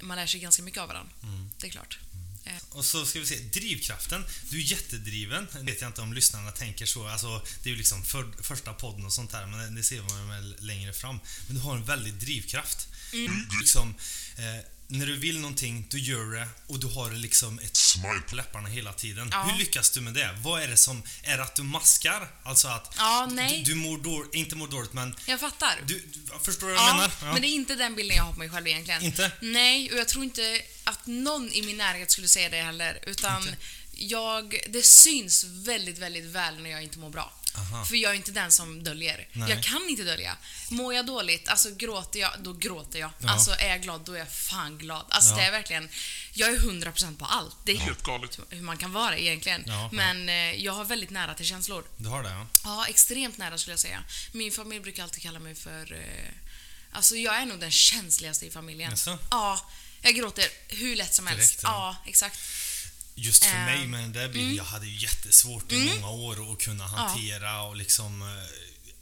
Man 0.00 0.16
lär 0.16 0.26
sig 0.26 0.40
ganska 0.40 0.62
mycket 0.62 0.80
av 0.80 0.88
varandra. 0.88 1.12
Det 1.58 1.66
är 1.66 1.70
klart. 1.70 1.98
Eh, 2.44 2.52
Och 2.70 2.84
så 2.84 3.06
ska 3.06 3.20
vi 3.20 3.26
se, 3.26 3.38
drivkraften. 3.38 4.24
Du 4.50 4.56
är 4.58 4.62
jättedriven. 4.62 5.46
Jag 5.54 5.60
vet 5.64 5.80
jag 5.80 5.88
inte 5.90 6.00
om 6.00 6.12
lyssnarna 6.12 6.50
tänker 6.52 6.86
så. 6.86 7.08
Alltså, 7.08 7.42
det 7.62 7.68
är 7.68 7.70
ju 7.70 7.76
liksom 7.78 8.04
för, 8.04 8.32
första 8.42 8.72
podden 8.72 9.04
och 9.06 9.12
sånt 9.12 9.32
här, 9.32 9.46
men 9.46 9.74
det 9.74 9.82
ser 9.82 10.02
man 10.02 10.28
väl 10.28 10.56
längre 10.58 10.92
fram. 10.92 11.20
Men 11.46 11.56
du 11.56 11.62
har 11.62 11.74
en 11.76 11.84
väldig 11.84 12.14
drivkraft. 12.14 12.88
Mm. 13.12 13.48
Liksom, 13.60 13.94
eh, 14.38 14.64
när 14.88 15.06
du 15.06 15.16
vill 15.16 15.38
någonting, 15.40 15.86
du 15.90 15.98
gör 15.98 16.24
det 16.34 16.48
och 16.66 16.80
du 16.80 16.86
har 16.86 17.10
liksom 17.10 17.58
ett 17.58 17.76
smile 17.76 18.20
på 18.28 18.34
läpparna 18.36 18.68
hela 18.68 18.92
tiden. 18.92 19.28
Ja. 19.32 19.42
Hur 19.42 19.58
lyckas 19.58 19.90
du 19.90 20.00
med 20.00 20.14
det? 20.14 20.38
Vad 20.42 20.62
är 20.62 20.68
det 20.68 20.76
som... 20.76 21.02
Är 21.22 21.36
det 21.36 21.42
att 21.42 21.54
du 21.56 21.62
maskar? 21.62 22.28
Alltså 22.44 22.68
att 22.68 22.94
Ja, 22.98 23.28
nej. 23.32 23.62
du, 23.64 23.72
du 23.72 23.74
mår 23.74 23.98
dåligt, 23.98 24.34
inte 24.34 24.56
mår 24.56 24.68
dåligt, 24.68 24.92
men 24.92 25.14
Jag 25.26 25.40
fattar. 25.40 25.78
du, 25.86 26.00
du 26.00 26.20
förstår 26.44 26.66
du 26.68 26.74
vad 26.74 26.82
jag 26.82 26.88
Ja, 26.90 26.94
menar? 27.20 27.32
men 27.32 27.42
det 27.42 27.48
är 27.48 27.54
inte 27.54 27.74
den 27.74 27.94
bilden 27.94 28.16
jag 28.16 28.24
har 28.24 28.32
på 28.32 28.38
mig 28.38 28.50
själv 28.50 28.66
egentligen. 28.66 29.02
Inte? 29.02 29.32
Nej, 29.40 29.92
och 29.92 29.98
jag 29.98 30.08
tror 30.08 30.24
inte 30.24 30.60
att 30.84 31.06
någon 31.06 31.52
i 31.52 31.62
min 31.62 31.76
närhet 31.76 32.10
skulle 32.10 32.28
säga 32.28 32.48
det 32.48 32.62
heller. 32.62 32.98
Utan 33.06 33.42
Inte? 33.42 33.56
jag, 33.92 34.60
det 34.68 34.82
syns 34.82 35.44
väldigt, 35.44 35.98
väldigt 35.98 36.24
väl 36.24 36.62
när 36.62 36.70
jag 36.70 36.82
inte 36.82 36.98
mår 36.98 37.10
bra. 37.10 37.32
Aha. 37.58 37.84
För 37.84 37.96
jag 37.96 38.12
är 38.12 38.16
inte 38.16 38.30
den 38.30 38.52
som 38.52 38.84
döljer. 38.84 39.28
Nej. 39.32 39.50
Jag 39.50 39.62
kan 39.62 39.88
inte 39.88 40.02
dölja. 40.02 40.36
Mår 40.70 40.94
jag 40.94 41.06
dåligt, 41.06 41.48
alltså 41.48 41.70
gråter 41.74 42.20
jag, 42.20 42.30
då 42.38 42.52
gråter 42.52 42.98
jag. 42.98 43.10
Ja. 43.18 43.30
Alltså 43.30 43.50
är 43.58 43.68
jag 43.68 43.82
glad, 43.82 44.00
då 44.00 44.12
är 44.12 44.18
jag 44.18 44.32
fan 44.32 44.78
glad. 44.78 45.04
Alltså 45.08 45.30
Ja. 45.30 45.36
det 45.36 45.42
är 45.42 45.50
verkligen, 45.50 45.88
jag 46.32 46.50
är 46.54 46.58
100% 46.58 47.18
på 47.18 47.24
allt. 47.24 47.56
Det 47.64 47.72
är 47.72 47.76
Helt 47.76 48.02
galet. 48.02 48.38
hur 48.50 48.62
man 48.62 48.76
kan 48.76 48.92
vara 48.92 49.18
egentligen. 49.18 49.64
Ja. 49.66 49.90
Men 49.92 50.28
eh, 50.28 50.34
jag 50.64 50.72
har 50.72 50.84
väldigt 50.84 51.10
nära 51.10 51.34
till 51.34 51.46
känslor. 51.46 51.84
Du 51.96 52.08
har 52.08 52.22
det, 52.22 52.30
ja. 52.30 52.46
Ja, 52.64 52.86
extremt 52.86 53.38
nära 53.38 53.58
skulle 53.58 53.72
jag 53.72 53.80
säga. 53.80 54.04
Min 54.32 54.52
familj 54.52 54.80
brukar 54.80 55.02
alltid 55.02 55.22
kalla 55.22 55.38
mig 55.38 55.54
för... 55.54 55.92
Eh, 55.92 56.32
alltså 56.92 57.16
jag 57.16 57.36
är 57.36 57.46
nog 57.46 57.60
den 57.60 57.70
känsligaste 57.70 58.46
i 58.46 58.50
familjen. 58.50 58.90
Jaså? 58.90 59.18
Ja, 59.30 59.70
jag 60.02 60.14
gråter 60.14 60.44
hur 60.68 60.96
lätt 60.96 61.14
som 61.14 61.26
helst. 61.26 61.50
Direkt, 61.50 61.62
ja. 61.62 61.96
Ja, 62.02 62.08
exakt. 62.10 62.38
Just 63.18 63.44
för 63.44 63.56
Eh, 63.56 63.64
mig 63.64 63.86
med 63.86 64.00
den 64.00 64.12
där 64.12 64.28
bilden, 64.28 64.42
mm. 64.44 64.56
jag 64.56 64.64
hade 64.64 64.86
ju 64.86 64.96
jättesvårt 64.96 65.72
i 65.72 65.94
många 65.94 66.10
år 66.10 66.52
att 66.52 66.58
kunna 66.58 66.86
hantera 66.86 67.62
och 67.62 67.76
liksom 67.76 68.22
eh, 68.22 68.28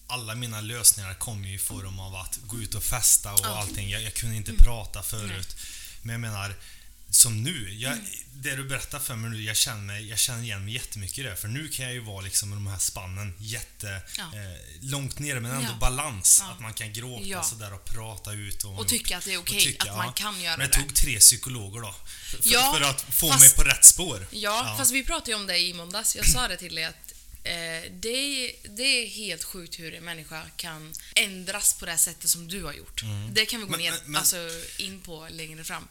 alla 0.06 0.35
mina 0.35 0.61
lösningar 0.61 1.14
kom 1.14 1.44
ju 1.44 1.54
i 1.54 1.59
form 1.59 1.99
av 2.00 2.14
att 2.14 2.38
gå 2.47 2.59
ut 2.59 2.75
och 2.75 2.85
festa 2.85 3.33
och 3.33 3.40
Ja. 3.42 3.47
Mm. 3.47 3.59
allting. 3.59 3.90
Jag, 3.90 4.02
jag 4.02 4.14
kunde 4.14 4.37
inte 4.37 4.52
prata 4.52 5.02
förut. 5.02 5.56
Men 6.02 6.12
jag 6.12 6.21
menar, 6.21 6.54
som 7.14 7.42
nu. 7.42 7.75
Jag, 7.75 7.92
Mm. 7.92 8.04
Det 8.37 8.56
du 8.56 8.64
berättar 8.64 8.99
för 8.99 9.14
mig 9.16 9.30
nu, 9.30 9.42
jag 9.42 9.56
känner, 9.56 9.80
mig, 9.83 10.09
jag 10.09 10.18
känner 10.18 10.42
igen 10.42 10.64
mig 10.64 10.75
jättemycket 10.75 11.18
i 11.18 11.23
det. 11.23 11.37
För 11.37 11.49
nu 11.49 11.68
kan 11.68 11.85
jag 11.85 11.94
ju 11.94 12.00
vara 12.00 12.21
liksom 12.21 12.52
i 12.52 12.54
de 12.54 12.66
här 12.66 12.78
spannen 12.78 13.35
jätte 13.38 14.02
Ja. 14.18 14.23
eh, 14.25 14.61
långt 14.80 15.18
nere 15.18 15.40
men 15.40 15.50
ändå 15.50 15.68
Ja. 15.73 15.76
balans. 15.80 16.38
Ja. 16.42 16.52
Att 16.52 16.61
man 16.61 16.73
kan 16.75 16.92
gråta 16.92 17.25
Ja. 17.26 17.42
sådär 17.42 17.75
och 17.75 17.85
prata 17.85 18.33
ut. 18.33 18.64
Och, 18.64 18.78
Och 18.78 18.88
tycka 18.88 19.18
att 19.18 19.25
det 19.25 19.33
är 19.35 19.38
okej, 19.38 19.61
tycka, 19.61 19.90
att 19.90 19.97
man 19.97 20.12
kan 20.12 20.42
göra 20.42 20.56
Men 20.56 20.71
det. 20.71 20.76
det 20.76 20.83
tog 20.83 20.94
tre 20.94 21.18
psykologer 21.18 21.80
då. 21.80 21.94
För, 22.30 22.73
för 22.78 22.80
att 22.80 23.00
få 23.00 23.28
fast- 23.28 23.40
mig 23.40 23.54
på 23.54 23.62
rätt 23.62 23.85
spår. 23.85 24.26
Ja, 24.30 24.75
fast 24.78 24.90
vi 24.92 25.04
pratade 25.04 25.30
ju 25.30 25.37
om 25.37 25.47
det 25.47 25.59
i 25.59 25.75
måndags. 25.75 26.16
Jag 26.16 26.26
sa 26.26 26.49
det 26.49 26.56
till 26.56 26.75
dig 26.75 26.85
att 26.85 27.13
eh, 27.44 27.92
det, 28.00 28.08
är, 28.08 28.52
det 28.76 28.82
är 28.82 29.06
helt 29.08 29.44
sjukt 29.44 29.78
hur 29.80 29.94
en 29.94 30.04
människa 30.04 30.42
kan 30.56 30.92
ändras 31.14 31.74
på 31.74 31.84
det 31.84 31.90
här 31.90 31.98
sättet 31.98 32.30
som 32.30 32.48
du 32.48 32.64
har 32.64 32.72
gjort. 32.72 33.02
Det 33.32 33.46
kan 33.46 33.60
vi 33.60 33.66
gå 33.66 33.70
Men- 33.70 33.80
ner 33.80 33.94
men- 34.04 34.16
alltså, 34.16 34.36
in 34.76 35.00
på 35.00 35.28
längre 35.30 35.64
fram. 35.64 35.88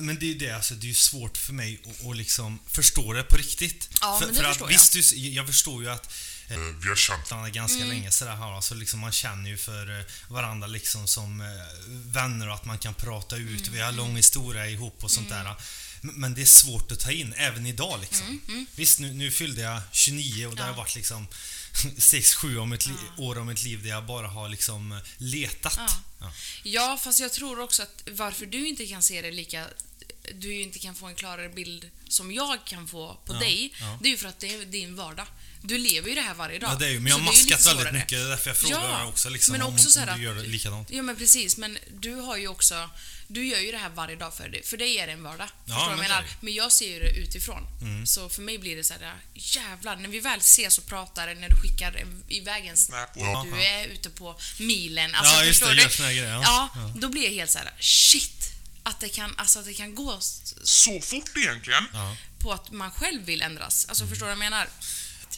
Men 0.00 0.18
det 0.18 0.26
är 0.26 0.28
ju 0.28 0.34
det, 0.34 0.50
alltså, 0.50 0.74
det 0.74 0.90
är 0.90 0.94
svårt 0.94 1.36
för 1.36 1.52
mig 1.52 1.80
att, 1.86 2.06
att 2.06 2.16
liksom 2.16 2.58
förstå 2.70 3.12
det 3.12 3.22
på 3.22 3.36
riktigt. 3.36 3.88
Ja, 4.00 4.18
för, 4.20 4.26
men 4.26 4.34
det 4.34 4.40
för 4.40 4.48
förstår 4.48 4.66
att, 4.66 4.72
jag. 4.72 4.78
Visst, 4.94 5.12
jag 5.16 5.46
förstår 5.46 5.82
ju 5.82 5.90
att 5.90 6.12
Vi 6.82 6.88
har 6.88 6.96
känt 6.96 7.30
varandra 7.30 7.50
ganska 7.50 7.76
Mm. 7.76 7.88
länge 7.88 8.10
sådär 8.10 8.36
här, 8.36 8.52
alltså, 8.56 8.74
liksom, 8.74 9.00
man 9.00 9.12
känner 9.12 9.50
ju 9.50 9.56
för 9.56 9.98
eh, 9.98 10.04
varandra 10.28 10.66
liksom 10.66 11.06
som 11.08 11.40
eh, 11.40 11.46
vänner 11.88 12.48
och 12.48 12.54
att 12.54 12.64
man 12.64 12.78
kan 12.78 12.94
prata 12.94 13.36
ut. 13.36 13.60
Mm, 13.60 13.72
Vi 13.72 13.80
har 13.80 13.92
lång 13.92 14.16
historia 14.16 14.66
ihop 14.66 15.04
och 15.04 15.10
sånt 15.10 15.28
där. 15.28 15.54
Men, 16.00 16.34
det 16.34 16.40
är 16.40 16.46
svårt 16.46 16.92
att 16.92 17.00
ta 17.00 17.10
in, 17.10 17.32
även 17.36 17.66
idag 17.66 18.00
liksom. 18.00 18.40
Visst, 18.76 18.98
nu, 19.00 19.12
nu 19.14 19.30
fyllde 19.30 19.60
jag 19.62 19.80
29 19.92 20.46
och 20.46 20.56
det 20.56 20.62
Mm, 20.62 20.68
Ja. 20.70 20.72
har 20.76 20.82
varit 20.84 20.94
liksom 20.96 21.26
6-7 21.98 22.58
om 22.58 22.72
ett 22.72 22.86
li- 22.86 22.94
år 23.18 23.38
om 23.38 23.46
mitt 23.46 23.62
liv 23.64 23.82
där 23.82 23.90
jag 23.90 24.06
bara 24.06 24.28
har 24.28 24.48
liksom 24.48 24.92
eh, 24.92 24.98
letat. 25.16 25.74
Ja. 25.76 25.88
Ja. 26.20 26.32
Ja, 26.62 26.98
fast 27.04 27.20
jag 27.20 27.32
tror 27.32 27.60
också 27.60 27.82
att 27.82 28.02
varför 28.10 28.46
du 28.46 28.68
inte 28.68 28.86
kan 28.86 29.02
se 29.02 29.22
det 29.22 29.30
lika 29.30 29.66
du 30.34 30.60
inte 30.62 30.78
kan 30.78 30.94
få 30.94 31.06
en 31.06 31.14
klarare 31.14 31.48
bild 31.48 31.90
som 32.08 32.32
jag 32.32 32.66
kan 32.66 32.88
få 32.88 33.14
på 33.26 33.34
Ja, 33.34 33.38
dig, 33.38 33.74
ja. 33.80 33.98
det 34.02 34.08
är 34.08 34.10
ju 34.10 34.16
för 34.16 34.28
att 34.28 34.38
det 34.40 34.54
är 34.54 34.64
din 34.64 34.96
vardag. 34.96 35.26
Du 35.66 35.78
lever 35.78 36.08
ju 36.08 36.14
det 36.14 36.20
här 36.20 36.34
varje 36.34 36.58
dag. 36.58 36.70
Ja, 36.70 36.74
det 36.74 36.86
är 36.86 36.90
ju, 36.90 37.00
men 37.00 37.06
jag 37.10 37.18
Så 37.20 37.24
har 37.24 37.32
maskat 37.32 37.66
väldigt 37.66 37.92
mycket. 37.92 38.08
Det 38.08 38.16
är 38.24 38.28
därför 38.28 38.50
jag 38.50 38.56
frågar 38.56 38.88
Ja, 38.88 39.04
också 39.06 39.28
liksom, 39.28 39.52
men 39.52 39.62
om, 39.62 39.74
också 39.74 39.90
så 39.90 40.00
om 40.02 40.08
här 40.08 40.16
du 40.16 40.22
gör 40.24 40.34
likadant. 40.34 40.88
Ja, 40.90 41.02
men 41.02 41.16
precis. 41.16 41.56
Men 41.56 41.78
du 42.00 42.14
har 42.14 42.36
ju 42.36 42.48
också... 42.48 42.90
Du 43.26 43.46
gör 43.46 43.58
ju 43.60 43.72
det 43.72 43.78
här 43.78 43.88
varje 43.88 44.16
dag 44.16 44.34
för 44.34 44.48
dig. 44.48 44.62
För 44.64 44.76
dig 44.76 44.98
är 44.98 45.06
det 45.06 45.12
en 45.12 45.22
vardag. 45.22 45.48
Ja, 45.64 45.74
Förstår 45.74 45.80
du 45.84 45.88
vad 45.88 45.98
men 45.98 46.08
menar? 46.08 46.22
det. 46.22 46.28
Men 46.40 46.54
jag 46.54 46.72
ser 46.72 46.88
ju 46.88 46.98
det 46.98 47.10
utifrån. 47.10 47.66
Mm. 47.80 48.06
Så 48.06 48.28
för 48.28 48.42
mig 48.42 48.58
blir 48.58 48.76
det 48.76 48.84
så 48.84 48.94
här, 48.94 49.14
jävlar, 49.34 49.96
när 49.96 50.08
vi 50.08 50.20
väl 50.20 50.38
ses 50.38 50.78
och 50.78 50.86
pratar, 50.86 51.34
när 51.34 51.48
du 51.48 51.56
skickar 51.56 52.04
iväg 52.28 52.66
en 52.66 52.76
Snap. 52.76 53.10
Ja. 53.16 53.46
du 53.52 53.62
är 53.62 53.86
ute 53.86 54.10
på 54.10 54.40
milen. 54.58 55.14
Alltså, 55.14 55.34
Ja, 55.34 55.44
just 55.44 55.58
förstår 55.58 55.74
det, 55.74 55.82
gör 55.82 55.88
såna 55.88 56.08
grejer, 56.12 56.32
ja. 56.32 56.40
Ja, 56.44 56.68
Ja. 56.74 56.92
då 57.00 57.08
blir 57.08 57.24
jag 57.24 57.30
helt 57.30 57.50
så 57.50 57.58
här: 57.58 57.72
shit! 57.80 58.50
Att 58.82 59.00
det 59.00 59.08
kan, 59.08 59.34
alltså, 59.36 59.58
att 59.58 59.64
det 59.64 59.74
kan 59.74 59.94
gå 59.94 60.18
Så 60.64 61.00
fort 61.00 61.36
egentligen. 61.36 61.84
Ja. 61.92 62.16
på 62.38 62.52
att 62.52 62.70
man 62.70 62.90
själv 62.90 63.24
vill 63.24 63.42
ändras. 63.42 63.86
Alltså, 63.88 64.06
förstår 64.06 64.26
du 64.26 64.34
vad 64.34 64.44
jag 64.44 64.50
menar? 64.50 64.68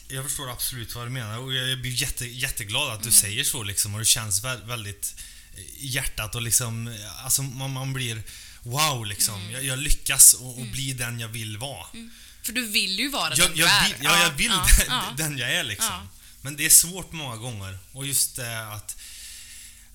Jag 0.07 0.23
förstår 0.25 0.51
absolut 0.51 0.95
vad 0.95 1.05
du 1.07 1.09
menar 1.11 1.37
och 1.37 1.53
jag 1.53 1.81
blir 1.81 1.91
jätte, 1.91 2.25
jätteglad 2.25 2.91
att 2.93 2.99
du 3.03 3.09
Mm. 3.09 3.19
säger 3.21 3.43
så 3.43 3.63
liksom 3.63 3.93
och 3.93 3.99
det 3.99 4.05
känns 4.05 4.43
vä- 4.43 4.67
väldigt 4.67 5.15
i 5.77 5.87
hjärtat 5.87 6.35
och 6.35 6.41
liksom, 6.41 6.97
alltså 7.23 7.41
man, 7.41 7.71
man 7.71 7.93
blir 7.93 8.23
wow 8.63 9.05
liksom. 9.05 9.41
Mm. 9.41 9.51
Jag, 9.53 9.63
jag 9.63 9.79
lyckas 9.79 10.33
och, 10.33 10.59
och 10.59 10.65
bli 10.67 10.93
den 10.93 11.19
jag 11.19 11.27
vill 11.27 11.57
vara. 11.57 11.87
För 12.43 12.53
du 12.53 12.67
vill 12.67 12.99
ju 12.99 13.09
vara 13.09 13.35
Jag, 13.35 13.49
den 13.49 13.57
jag 13.57 13.69
du 13.69 13.73
är. 13.73 13.83
vill, 13.87 13.95
ja, 14.03 14.21
jag 14.23 14.31
vill 14.31 14.51
ja, 14.51 14.67
den, 14.77 14.87
ja. 14.89 15.13
den 15.17 15.37
jag 15.37 15.51
är 15.53 15.63
liksom. 15.63 16.09
Men 16.41 16.55
det 16.55 16.65
är 16.65 16.69
svårt 16.69 17.11
många 17.11 17.35
gånger 17.35 17.79
och 17.91 18.07
just 18.07 18.35
det 18.35 18.67
att 18.67 18.97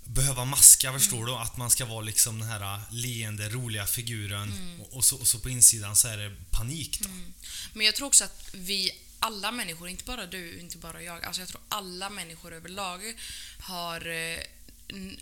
behöva 0.05 0.45
maska, 0.45 0.93
förstår 0.93 1.17
Mm. 1.17 1.27
du? 1.29 1.37
Att 1.37 1.57
man 1.57 1.71
ska 1.71 1.85
vara 1.85 2.01
liksom 2.01 2.39
den 2.41 2.49
här 2.49 2.81
leende, 2.91 3.49
roliga 3.49 3.87
figuren 3.87 4.53
Mm. 4.53 4.81
och, 4.81 4.97
och, 4.97 5.05
så, 5.05 5.17
och 5.17 5.29
så 5.29 5.39
på 5.39 5.51
insidan 5.51 5.97
så 5.97 6.09
är 6.09 6.17
det 6.17 6.37
panik 6.51 6.99
då. 7.01 7.09
Men 7.73 7.87
jag 7.87 7.95
tror 7.95 8.07
också 8.07 8.25
att 8.25 8.49
vi 8.53 8.91
alla 9.23 9.53
människor, 9.53 9.89
inte 9.89 10.05
bara 10.05 10.27
du, 10.27 10.61
inte 10.61 10.77
bara 10.79 11.03
jag, 11.03 11.25
alltså 11.25 11.43
jag 11.43 11.49
tror 11.49 11.61
alla 11.69 12.11
människor 12.11 12.53
överlag 12.55 13.01
har 13.61 14.09
eh, 14.09 14.39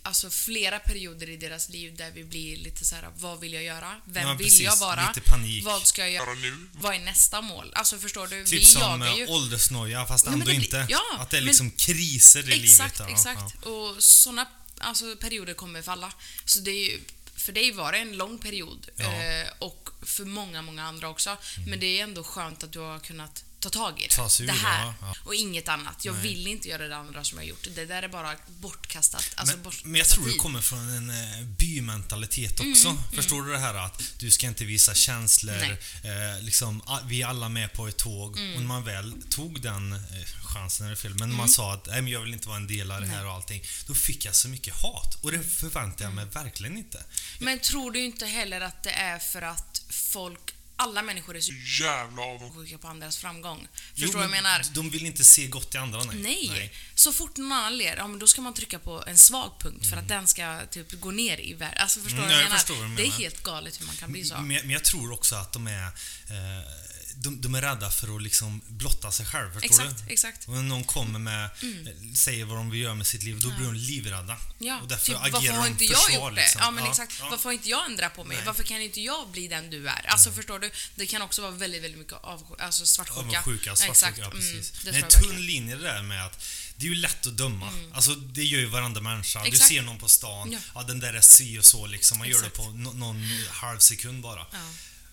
alltså 0.02 0.30
flera 0.30 0.78
perioder 0.78 1.30
i 1.30 1.36
deras 1.36 1.68
liv 1.68 1.96
där 1.96 2.10
vi 2.10 2.24
blir 2.24 2.56
lite 2.56 2.84
så 2.84 2.94
här: 2.94 3.08
vad 3.16 3.40
vill 3.40 3.52
jag 3.52 3.62
göra? 3.62 4.00
Vem 4.04 4.28
Ja, 4.28 4.34
vill 4.34 4.46
precis. 4.46 4.60
jag 4.60 4.76
vara? 4.76 5.08
Lite 5.14 5.30
panik. 5.30 5.64
Vad 5.64 5.86
ska 5.86 6.00
jag 6.02 6.10
göra? 6.10 6.34
Nu. 6.34 6.66
Vad 6.72 6.94
är 6.94 6.98
nästa 7.00 7.40
mål? 7.40 7.72
Alltså 7.74 7.98
förstår 7.98 8.26
du? 8.26 8.44
Typ 8.44 8.60
vi 8.60 8.64
som 8.64 8.82
jagar 8.82 9.16
ju... 9.16 9.24
eh, 9.24 9.30
åldersnoja 9.30 10.06
fast 10.06 10.24
Nej, 10.26 10.30
men 10.32 10.40
ändå 10.40 10.52
det 10.52 10.56
blir- 10.58 10.64
inte. 10.80 10.86
ja, 10.92 11.02
att 11.18 11.30
det 11.30 11.36
är 11.36 11.40
men- 11.40 11.46
liksom 11.46 11.70
kriser 11.70 12.50
i 12.50 12.64
Exakt, 12.64 12.98
livet. 12.98 13.10
ja, 13.10 13.14
exakt. 13.16 13.54
Ja. 13.64 13.70
Och 13.70 14.02
såna 14.02 14.46
alltså, 14.78 15.16
perioder 15.16 15.54
kommer 15.54 15.82
för 15.82 15.92
alla. 15.92 16.12
Så 16.44 16.58
det 16.60 16.70
är 16.70 16.90
ju, 16.90 17.00
för 17.36 17.52
dig 17.52 17.72
var 17.72 17.92
det 17.92 17.98
en 17.98 18.16
lång 18.16 18.38
period. 18.38 18.88
Ja. 18.96 19.04
Mm. 19.12 19.46
Eh, 19.46 19.52
och 19.58 19.90
för 20.02 20.24
många, 20.24 20.62
många 20.62 20.84
andra 20.84 21.08
också. 21.08 21.36
Men 21.66 21.80
det 21.80 21.86
är 21.98 22.02
ändå 22.02 22.24
skönt 22.24 22.64
att 22.64 22.72
du 22.72 22.78
har 22.78 22.98
kunnat 22.98 23.44
ta 23.60 23.70
tag 23.70 24.00
i 24.00 24.06
det. 24.08 24.14
Ta 24.14 24.28
sig 24.28 24.46
det 24.46 24.52
det, 24.52 24.58
här. 24.58 24.84
ja, 24.84 24.94
ja. 25.00 25.14
Och 25.24 25.34
inget 25.34 25.68
annat. 25.68 26.04
Jag 26.04 26.14
Nej. 26.14 26.22
vill 26.22 26.46
inte 26.46 26.68
göra 26.68 26.88
det 26.88 26.96
andra 26.96 27.24
som 27.24 27.38
jag 27.38 27.46
gjort. 27.46 27.66
Det 27.74 27.84
där 27.84 28.02
är 28.02 28.08
bara 28.08 28.36
bortkastat. 28.60 29.30
Alltså 29.34 29.54
Men, 29.56 29.62
bortkastat 29.64 29.86
men 29.90 29.98
jag 29.98 30.08
tror 30.08 30.24
det 30.24 30.30
tid. 30.30 30.40
kommer 30.40 30.60
från 30.60 30.78
en 30.90 31.10
eh, 31.10 31.46
bymentalitet 31.46 32.60
också. 32.60 33.02
Förstår 33.14 33.42
du 33.42 33.52
det 33.52 33.58
här 33.58 33.74
att 33.74 34.02
du 34.18 34.30
ska 34.30 34.46
inte 34.46 34.64
visa 34.64 34.94
känslor. 34.94 35.54
Mm, 35.54 35.76
Eh, 36.04 36.42
liksom, 36.42 36.82
vi 37.04 37.22
är 37.22 37.26
alla 37.26 37.48
med 37.48 37.72
på 37.72 37.88
ett 37.88 37.96
tåg. 37.96 38.38
Mm. 38.38 38.54
Och 38.54 38.60
när 38.60 38.68
man 38.68 38.84
väl 38.84 39.14
tog 39.30 39.60
den 39.62 39.92
eh, 39.92 40.00
chansen, 40.44 40.86
är 40.86 40.90
det 40.90 40.96
fel, 40.96 41.14
men 41.14 41.34
man 41.34 41.48
sa 41.48 41.74
att 41.74 41.86
Nej, 41.86 42.02
men 42.02 42.12
jag 42.12 42.20
vill 42.20 42.32
inte 42.32 42.48
vara 42.48 42.56
en 42.56 42.66
del 42.66 42.90
av 42.90 43.00
det 43.00 43.06
här 43.06 43.26
och 43.26 43.32
allting. 43.32 43.62
Då 43.86 43.94
fick 43.94 44.24
jag 44.24 44.34
så 44.34 44.48
mycket 44.48 44.74
hat. 44.74 45.18
Och 45.22 45.32
det 45.32 45.42
förväntade 45.42 46.04
jag 46.04 46.12
mig 46.14 46.22
Mm. 46.22 46.44
verkligen 46.44 46.76
inte. 46.76 47.04
Men 47.38 47.58
tror 47.60 47.90
du 47.92 48.00
inte 48.04 48.26
heller 48.26 48.60
att 48.60 48.82
det 48.82 48.90
är 48.90 49.18
för 49.18 49.42
att 49.42 49.82
folk, 49.90 50.54
alla 50.82 51.02
människor 51.02 51.36
är 51.36 51.40
så 51.40 51.52
Jävla 51.82 52.22
avundsjuk. 52.22 52.50
avundsjuka 52.50 52.78
på 52.78 52.88
andras 52.88 53.16
framgång? 53.18 53.58
Jo, 53.60 53.68
Förstår 53.94 54.06
du 54.06 54.12
vad 54.12 54.22
jag 54.24 54.30
men 54.30 54.42
menar? 54.42 54.62
De 54.74 54.90
vill 54.90 55.06
inte 55.06 55.24
se 55.24 55.46
gott 55.46 55.74
i 55.74 55.78
andra, 55.78 56.02
nej. 56.04 56.48
Nej. 56.52 56.72
Så 56.94 57.12
fort 57.12 57.36
någon 57.36 57.52
annan 57.52 57.76
ler, 57.78 57.96
ja, 57.96 58.06
men 58.06 58.18
då 58.18 58.26
ska 58.26 58.40
man 58.42 58.54
trycka 58.54 58.78
på 58.78 59.04
en 59.06 59.18
svag 59.18 59.52
punkt 59.60 59.86
för 59.90 59.96
att 59.96 60.08
den 60.08 60.26
ska 60.28 60.60
typ 60.70 61.00
gå 61.00 61.10
ner 61.10 61.40
i 61.40 61.54
värde. 61.54 61.76
Alltså 61.76 62.00
förstår 62.00 62.18
Mm, 62.18 62.28
du 62.28 62.34
vad 62.34 62.42
jag 62.42 62.44
jag 62.44 62.68
menar? 62.68 62.80
vad 62.80 62.90
du 62.90 62.96
Det 62.96 63.02
är 63.02 63.06
menar. 63.06 63.18
helt 63.18 63.42
galet 63.42 63.80
hur 63.80 63.86
man 63.86 63.96
kan 63.96 64.12
bli 64.12 64.24
så. 64.24 64.34
Men, 64.34 64.46
men 64.48 64.70
jag 64.70 64.84
tror 64.84 65.12
också 65.12 65.34
att 65.36 65.52
de 65.52 65.66
är... 65.66 65.86
Eh, 65.86 66.79
de, 67.22 67.40
de 67.40 67.54
är 67.54 67.60
rädda 67.62 67.90
för 67.90 68.16
att 68.16 68.22
liksom 68.22 68.60
blotta 68.68 69.12
sig 69.12 69.26
själv, 69.26 69.52
förstår 69.52 69.66
Exakt, 69.66 70.06
du? 70.06 70.12
exakt. 70.12 70.48
Och 70.48 70.54
när 70.54 70.62
någon 70.62 70.84
kommer 70.84 71.18
med, 71.18 71.44
eh, 71.44 72.14
säger 72.14 72.44
vad 72.44 72.56
de 72.56 72.70
vill 72.70 72.80
göra 72.80 72.94
med 72.94 73.06
sitt 73.06 73.22
liv, 73.22 73.40
då 73.40 73.50
blir 73.50 73.66
de 73.66 73.74
livrädda. 73.74 74.36
Ja, 74.58 74.80
och 74.82 74.88
därför 74.88 75.06
typ, 75.06 75.16
agerar 75.16 75.32
varför 75.32 75.52
har 75.52 75.66
inte 75.66 75.84
jag 75.84 76.04
försvar, 76.04 76.20
gjort 76.26 76.34
det? 76.34 76.40
liksom. 76.40 76.60
Ja, 76.64 76.70
men 76.70 76.84
exakt. 76.86 77.14
ja. 77.20 77.28
Varför 77.30 77.44
har 77.44 77.52
inte 77.52 77.68
jag 77.68 77.90
ändrat 77.90 78.14
på 78.16 78.24
mig? 78.24 78.36
Nej. 78.36 78.46
Varför 78.46 78.62
kan 78.62 78.80
inte 78.80 79.00
jag 79.00 79.30
bli 79.30 79.48
den 79.48 79.70
du 79.70 79.88
är? 79.88 80.06
Alltså, 80.08 80.32
förstår 80.32 80.58
du? 80.58 80.70
Det 80.94 81.06
kan 81.06 81.22
också 81.22 81.42
vara 81.42 81.52
väldigt, 81.52 81.82
väldigt 81.82 81.98
mycket 81.98 82.12
av, 82.22 82.56
alltså 82.58 82.86
svartsjuka. 82.86 83.20
Avundsjuka, 83.20 83.76
svartsjuka, 83.76 83.90
Exakt. 83.90 84.18
ja, 84.18 84.30
precis. 84.30 84.72
Mm, 84.72 84.92
det 84.92 84.98
är 84.98 85.02
en 85.04 85.22
tunn 85.22 85.46
linje 85.46 85.76
det 85.76 85.82
där 85.82 86.02
med 86.02 86.26
att 86.26 86.44
det 86.76 86.86
är 86.86 86.88
ju 86.88 86.94
lätt 86.94 87.26
att 87.26 87.36
döma. 87.36 87.72
Alltså 87.92 88.14
det 88.14 88.44
gör 88.44 88.60
ju 88.60 88.66
varenda 88.66 89.00
människa. 89.00 89.42
Du 89.42 89.48
Exakt. 89.48 89.68
ser 89.68 89.82
någon 89.82 89.98
på 89.98 90.08
stan, 90.08 90.52
Ja. 90.52 90.58
ja. 90.74 90.82
den 90.82 91.00
där 91.00 91.14
är 91.14 91.20
si 91.20 91.58
och 91.58 91.64
så 91.64 91.86
liksom. 91.86 92.18
Man 92.18 92.28
gör 92.28 92.36
Exakt. 92.36 92.56
det 92.56 92.62
på 92.62 92.70
no 92.70 92.92
någon 92.92 93.22
halv 93.50 93.78
sekund 93.78 94.22
bara. 94.22 94.46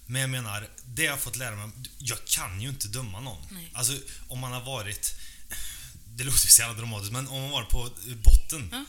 Men 0.08 0.22
jag 0.22 0.30
menar, 0.30 0.70
det 0.86 1.04
jag 1.04 1.20
fått 1.20 1.36
lära 1.36 1.56
mig, 1.56 1.70
jag 1.98 2.26
kan 2.26 2.62
ju 2.62 2.70
inte 2.70 2.88
döma 2.88 3.20
någon. 3.20 3.48
Nej. 3.52 3.72
Alltså 3.74 3.94
om 4.28 4.40
man 4.40 4.52
har 4.52 4.62
varit, 4.62 5.14
det 6.16 6.24
låter 6.24 6.44
ju 6.44 6.50
så 6.50 6.62
jävla 6.62 6.78
dramatiskt, 6.78 7.12
men 7.14 7.28
om 7.28 7.42
man 7.42 7.52
varit 7.52 7.70
på 7.70 7.90
botten, 8.24 8.70
Ja. 8.72 8.86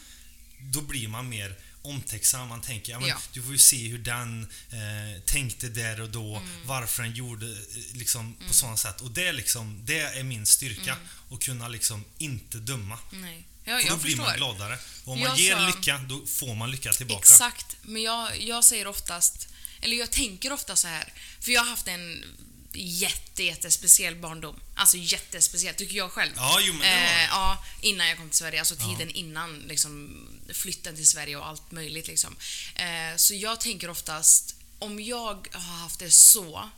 då 0.60 0.80
blir 0.80 1.08
man 1.08 1.28
mer 1.28 1.56
omtänksam. 1.82 2.48
Man 2.48 2.60
tänker, 2.60 2.92
ja, 2.92 3.00
men 3.00 3.08
Ja. 3.08 3.16
du 3.32 3.42
får 3.42 3.52
ju 3.52 3.58
se 3.58 3.88
hur 3.88 3.98
den 3.98 4.42
eh, 4.70 5.20
tänkte 5.24 5.68
där 5.68 6.00
och 6.00 6.08
då, 6.10 6.36
Mm. 6.36 6.66
varför 6.66 7.02
den 7.02 7.14
gjorde 7.14 7.46
eh, 7.46 7.56
liksom 7.92 8.34
på 8.48 8.54
sådana 8.54 8.76
sätt. 8.76 9.00
Och 9.00 9.10
det 9.10 9.26
är 9.28 9.32
liksom, 9.32 9.80
det 9.84 9.98
är 10.00 10.22
min 10.22 10.46
styrka, 10.46 10.96
att 11.30 11.40
kunna 11.40 11.68
liksom 11.68 12.04
inte 12.18 12.58
döma. 12.58 12.98
Nej. 13.12 13.44
Ja, 13.64 13.78
För 13.80 13.86
jag 13.88 13.98
då 13.98 14.02
blir 14.02 14.16
man 14.16 14.26
förstår. 14.26 14.38
gladare. 14.38 14.78
Och 15.04 15.12
om 15.12 15.20
man 15.20 15.28
Jag 15.28 15.38
ger 15.38 15.56
sa- 15.56 15.66
lycka, 15.66 15.98
då 16.08 16.26
får 16.26 16.54
man 16.54 16.70
lycka 16.70 16.92
tillbaka. 16.92 17.18
Exakt. 17.20 17.76
Men 17.82 18.02
jag, 18.02 18.40
jag 18.42 18.64
säger 18.64 18.86
oftast, 18.86 19.48
eller 19.80 19.96
jag 19.96 20.10
tänker 20.10 20.52
ofta 20.52 20.76
så 20.76 20.88
här, 20.88 21.12
för 21.40 21.52
jag 21.52 21.60
har 21.60 21.70
haft 21.70 21.88
en 21.88 22.24
jätte, 22.72 23.42
jättespeciell 23.42 24.16
barndom. 24.16 24.60
Alltså 24.74 24.96
jättespeciell, 24.96 25.74
tycker 25.74 25.96
jag 25.96 26.12
själv. 26.12 26.32
Ja, 26.36 26.58
jo 26.60 26.72
men 26.72 26.82
det 26.82 26.88
var 26.88 26.96
Eh, 26.96 27.24
ja, 27.24 27.64
innan 27.80 28.08
jag 28.08 28.18
kom 28.18 28.28
till 28.28 28.38
Sverige. 28.38 28.58
Alltså 28.58 28.76
tiden 28.76 29.10
innan 29.10 29.58
liksom, 29.58 30.24
flytten 30.52 30.96
till 30.96 31.08
Sverige 31.08 31.36
och 31.36 31.46
allt 31.46 31.70
möjligt. 31.70 32.08
Liksom. 32.08 32.36
Eh, 32.74 33.16
så 33.16 33.34
jag 33.34 33.60
tänker 33.60 33.90
oftast, 33.90 34.54
om 34.78 35.00
jag 35.00 35.48
har 35.52 35.78
haft 35.78 35.98
det 35.98 36.10
så, 36.10 36.70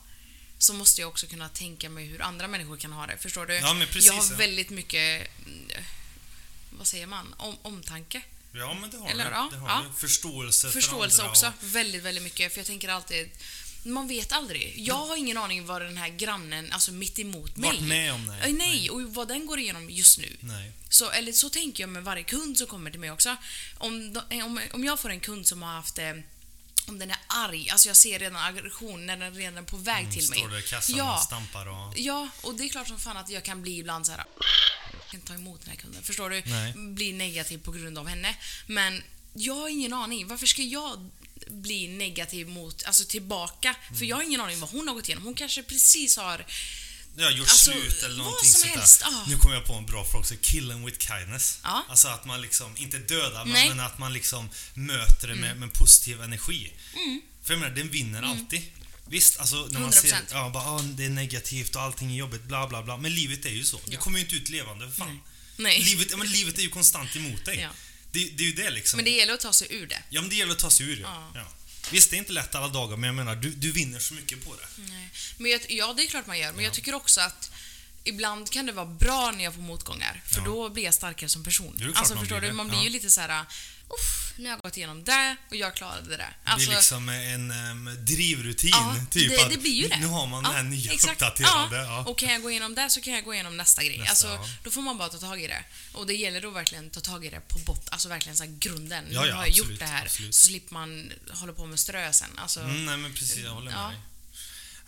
så 0.58 0.72
måste 0.72 1.00
jag 1.00 1.10
också 1.10 1.26
kunna 1.26 1.48
tänka 1.48 1.88
mig 1.88 2.06
hur 2.06 2.22
andra 2.22 2.48
människor 2.48 2.76
kan 2.76 2.92
ha 2.92 3.06
det. 3.06 3.16
Förstår 3.18 3.46
du? 3.46 3.54
Ja, 3.54 3.76
precis, 3.86 4.06
jag 4.06 4.14
har 4.14 4.24
ja. 4.30 4.36
väldigt 4.36 4.70
mycket, 4.70 5.28
mm, 5.46 5.70
vad 6.70 6.86
säger 6.86 7.06
man, 7.06 7.34
om, 7.38 7.56
omtanke. 7.62 8.22
Ja, 8.52 8.74
men 8.80 8.90
det 8.90 8.96
har 8.98 9.08
Eller, 9.10 9.24
du. 9.24 9.30
ja, 9.30 9.48
det 9.52 9.56
har 9.56 9.68
ja. 9.68 9.84
du. 9.94 10.00
Förståelse, 10.00 10.70
Förståelse 10.70 11.16
för 11.16 11.22
andra 11.22 11.30
också. 11.30 11.46
Och, 11.46 11.52
Väldigt, 11.60 12.02
väldigt 12.02 12.24
mycket. 12.24 12.52
För 12.52 12.58
jag 12.60 12.66
tänker 12.66 12.88
alltid, 12.88 13.30
man 13.82 14.08
vet 14.08 14.32
aldrig. 14.32 14.74
Jag 14.78 14.94
har 14.94 15.16
ingen 15.16 15.36
aning 15.36 15.66
vad 15.66 15.82
den 15.82 15.96
här 15.96 16.08
grannen, 16.08 16.72
alltså 16.72 16.92
mitt 16.92 17.18
emot 17.18 17.56
mig. 17.56 17.70
Varit 17.70 17.82
med 17.82 18.12
om. 18.14 18.30
Eh, 18.30 18.52
Nej, 18.52 18.90
och 18.90 19.02
vad 19.14 19.28
den 19.28 19.46
går 19.46 19.58
igenom 19.58 19.90
just 19.90 20.18
nu. 20.18 20.36
nej. 20.40 20.72
Så, 20.88 21.10
eller 21.10 21.32
så 21.32 21.50
tänker 21.50 21.82
jag 21.82 21.90
med 21.90 22.04
varje 22.04 22.22
kund 22.22 22.58
som 22.58 22.66
kommer 22.66 22.90
till 22.90 23.00
mig 23.00 23.10
också. 23.10 23.36
Om, 23.78 24.12
de- 24.12 24.42
om, 24.42 24.60
om 24.72 24.84
jag 24.84 25.00
får 25.00 25.10
en 25.10 25.20
kund 25.20 25.46
som 25.46 25.62
har 25.62 25.72
haft 25.72 25.98
eh, 25.98 26.12
om 26.86 26.98
den 26.98 27.10
är 27.10 27.18
arg, 27.26 27.70
alltså 27.70 27.88
jag 27.88 27.96
ser 27.96 28.18
redan 28.18 28.36
aggression 28.42 29.06
när 29.06 29.16
den 29.16 29.32
är 29.34 29.38
redan 29.38 29.64
på 29.64 29.76
väg 29.76 30.12
till 30.12 30.30
mig. 30.30 30.38
Mm, 30.38 30.50
Står 30.50 30.56
där 30.58 30.66
i 30.66 30.68
kassan 30.70 30.96
ja, 30.96 31.14
och 31.16 31.20
stampar 31.22 31.66
och... 31.66 31.98
ja, 31.98 32.28
och 32.42 32.54
det 32.54 32.64
är 32.64 32.68
klart 32.68 32.88
som 32.88 32.98
fan 32.98 33.16
att 33.16 33.30
jag 33.30 33.44
kan 33.44 33.62
bli 33.62 33.78
ibland 33.78 34.06
så 34.06 34.12
här. 34.12 34.24
Kan 35.10 35.20
ta 35.20 35.34
emot 35.34 35.60
den 35.60 35.70
här 35.70 35.76
kunden, 35.76 36.02
förstår 36.02 36.30
du? 36.30 36.42
Nej. 36.46 36.72
Bli 36.76 37.12
negativ 37.12 37.58
på 37.58 37.72
grund 37.72 37.98
av 37.98 38.08
henne. 38.08 38.36
Men 38.66 39.02
jag 39.34 39.54
har 39.54 39.68
ingen 39.68 39.92
aning. 39.92 40.26
Varför 40.28 40.46
ska 40.46 40.62
jag 40.62 41.10
bli 41.46 41.88
negativ 41.88 42.48
mot, 42.48 42.84
alltså 42.84 43.04
tillbaka? 43.04 43.74
Mm. 43.86 43.98
För 43.98 44.04
jag 44.04 44.16
har 44.16 44.22
ingen 44.22 44.40
aning 44.40 44.60
vad 44.60 44.70
hon 44.70 44.88
har 44.88 44.94
gått 44.94 45.08
igenom. 45.08 45.24
Hon 45.24 45.34
kanske 45.34 45.62
precis 45.62 46.16
har 46.16 46.46
Ja, 47.16 47.30
gjort 47.30 47.48
Alltså, 47.48 47.70
slut 47.70 48.02
eller 48.02 48.16
någonting 48.16 48.50
som 48.50 48.60
sånt 48.60 48.72
där. 48.72 48.80
helst, 48.80 49.00
ja. 49.04 49.24
Nu 49.28 49.36
kommer 49.36 49.54
jag 49.54 49.64
på 49.64 49.74
en 49.74 49.86
bra 49.86 50.04
fråga 50.04 50.20
också. 50.20 50.34
Kill 50.40 50.70
'em 50.72 50.84
with 50.86 50.98
kindness. 51.06 51.58
Ja. 51.62 51.86
Alltså 51.88 52.08
att 52.08 52.24
man 52.24 52.40
liksom, 52.40 52.76
inte 52.76 52.98
dödar, 52.98 53.44
men. 53.44 53.56
Mm. 53.56 53.76
men 53.76 53.86
att 53.86 53.98
man 53.98 54.12
liksom 54.12 54.50
möter 54.74 55.28
det 55.28 55.34
med, 55.34 55.56
med 55.56 55.72
positiv 55.72 56.22
energi. 56.22 56.72
För 57.42 57.52
jag 57.54 57.60
menar, 57.60 57.74
den 57.76 57.88
vinner 57.90 58.22
alltid. 58.22 58.62
Visst, 59.10 59.40
alltså 59.40 59.68
när 59.70 59.80
man 59.80 59.92
ser 59.92 60.08
100%. 60.08 60.22
ja, 60.30 60.50
bara, 60.50 60.64
ah, 60.64 60.82
det 60.82 61.04
är 61.04 61.10
negativt 61.10 61.76
och 61.76 61.82
allting 61.82 62.12
är 62.12 62.16
jobbigt, 62.16 62.42
bla 62.42 62.68
bla 62.68 62.82
bla. 62.82 62.96
Men 62.96 63.14
livet 63.14 63.46
är 63.46 63.50
ju 63.50 63.64
så. 63.64 63.80
Du 63.86 63.96
kommer 63.96 64.18
ju 64.18 64.24
inte 64.24 64.36
ut 64.36 64.48
levande, 64.48 64.90
fan. 64.90 65.20
Nej. 65.56 65.80
Livet, 65.80 66.08
ja, 66.10 66.16
men 66.16 66.30
livet 66.30 66.58
är 66.58 66.62
ju 66.62 66.68
konstant 66.68 67.16
emot 67.16 67.44
dig. 67.44 67.58
Ja. 67.60 67.70
Det, 68.12 68.24
det 68.24 68.42
är 68.42 68.46
ju 68.46 68.52
det 68.52 68.70
liksom. 68.70 68.96
Men 68.96 69.04
det 69.04 69.10
gäller 69.10 69.34
att 69.34 69.40
ta 69.40 69.52
sig 69.52 69.68
ur 69.70 69.86
det. 69.86 70.02
Ja, 70.10 70.20
men 70.20 70.30
det 70.30 70.36
gäller 70.36 70.52
att 70.52 70.58
ta 70.58 70.70
sig 70.70 70.86
ur 70.86 71.00
ja. 71.00 71.30
Ja. 71.34 71.40
ja. 71.40 71.48
Visst, 71.90 72.10
det 72.10 72.16
är 72.16 72.18
inte 72.18 72.32
lätt 72.32 72.54
alla 72.54 72.68
dagar, 72.68 72.96
men 72.96 73.06
jag 73.06 73.14
menar, 73.14 73.36
du, 73.36 73.50
du 73.50 73.72
vinner 73.72 73.98
så 73.98 74.14
mycket 74.14 74.44
på 74.44 74.56
det. 74.56 74.82
Nej. 74.82 75.10
Men 75.36 75.50
jag, 75.50 75.60
ja, 75.68 75.94
det 75.96 76.02
är 76.02 76.06
klart 76.06 76.26
man 76.26 76.38
gör. 76.38 76.52
Men 76.52 76.64
jag 76.64 76.74
tycker 76.74 76.94
också 76.94 77.20
att 77.20 77.50
ibland 78.04 78.50
kan 78.50 78.66
det 78.66 78.72
vara 78.72 78.86
bra 78.86 79.30
när 79.36 79.44
jag 79.44 79.54
får 79.54 79.62
motgångar. 79.62 80.22
För 80.26 80.38
Ja. 80.38 80.44
då 80.44 80.68
blir 80.70 80.84
jag 80.84 80.94
starkare 80.94 81.28
som 81.30 81.44
person. 81.44 81.92
Alltså, 81.94 82.16
förstår 82.16 82.40
du? 82.40 82.52
Man 82.52 82.68
blir 82.68 82.78
Ja. 82.78 82.84
ju 82.84 82.90
lite 82.90 83.10
så 83.10 83.20
här. 83.20 83.44
Uff, 84.00 84.32
nu 84.36 84.44
har 84.44 84.50
jag 84.50 84.60
gått 84.60 84.76
igenom 84.76 85.04
det 85.04 85.36
och 85.50 85.56
jag 85.56 85.76
klarade 85.76 86.16
det. 86.16 86.26
Alltså, 86.44 86.70
det 86.70 86.74
är 86.74 86.76
liksom 86.76 87.08
en 87.08 87.50
um, 87.50 88.04
drivrutin. 88.04 88.70
ja, 88.72 88.94
typ 89.10 89.30
det, 89.30 89.42
att 89.44 89.50
det 89.50 89.56
blir 89.58 89.72
ju 89.82 89.88
det. 89.88 89.96
Nu 90.00 90.06
har 90.06 90.26
man 90.26 90.44
ja, 90.44 90.48
den 90.50 90.56
här 90.56 90.64
nya 90.70 90.92
exakt. 90.92 91.12
uppdaterade. 91.12 91.76
Ja. 91.76 92.04
Och 92.06 92.18
kan 92.18 92.28
jag 92.32 92.42
gå 92.42 92.50
igenom 92.50 92.74
det 92.74 92.90
så 92.90 93.00
kan 93.00 93.12
jag 93.14 93.24
gå 93.24 93.34
igenom 93.34 93.56
nästa 93.56 93.84
grej. 93.84 93.98
Nästa, 93.98 94.10
alltså. 94.32 94.48
Då 94.64 94.70
får 94.70 94.82
man 94.82 94.98
bara 94.98 95.08
ta 95.08 95.18
tag 95.18 95.42
i 95.42 95.46
det. 95.46 95.64
Och 95.92 96.06
det 96.06 96.14
gäller 96.14 96.40
då 96.40 96.50
verkligen 96.50 96.90
ta 96.90 97.00
tag 97.00 97.26
i 97.26 97.30
det 97.30 97.40
på 97.48 97.58
bott, 97.58 97.88
alltså 97.90 98.08
verkligen 98.08 98.36
så 98.36 98.44
grunden. 98.58 99.04
Nu 99.04 99.16
har 99.16 99.26
jag 99.26 99.38
absolut, 99.48 99.56
gjort 99.70 99.78
det 99.78 99.86
här. 99.86 100.02
absolut. 100.04 100.34
Så 100.34 100.46
slipper 100.46 100.74
man 100.74 101.12
hålla 101.30 101.52
på 101.52 101.66
med 101.66 101.78
strö 101.80 102.12
sen. 102.12 102.38
Alltså, 102.38 102.60
Mm, 102.60 102.86
nej 102.86 102.96
men 102.96 103.14
precis, 103.14 103.36
jag 103.36 103.50
håller 103.50 103.70
med 103.70 103.90
dig. 103.90 104.00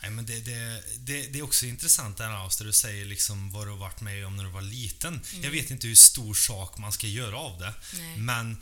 Nej, 0.03 0.11
men 0.11 0.27
det, 0.27 0.41
det, 0.41 0.83
det, 0.99 1.27
det 1.27 1.39
är 1.39 1.43
också 1.43 1.67
intressant 1.67 2.17
det 2.17 2.25
här 2.25 2.45
Auster, 2.45 2.65
du 2.65 2.73
säger 2.73 3.05
liksom 3.05 3.51
vad 3.51 3.67
du 3.67 3.71
har 3.71 3.79
varit 3.79 4.01
med 4.01 4.27
om 4.27 4.37
när 4.37 4.45
du 4.45 4.51
var 4.51 4.63
liten. 4.63 5.21
Jag 5.43 5.51
vet 5.51 5.71
inte 5.71 5.87
hur 5.87 5.95
stor 5.95 6.35
sak 6.35 6.79
man 6.79 6.93
ska 6.93 7.07
göra 7.07 7.37
av 7.37 7.59
det. 7.59 7.75
Mm. 7.93 8.07
Nej. 8.11 8.19
Men 8.19 8.57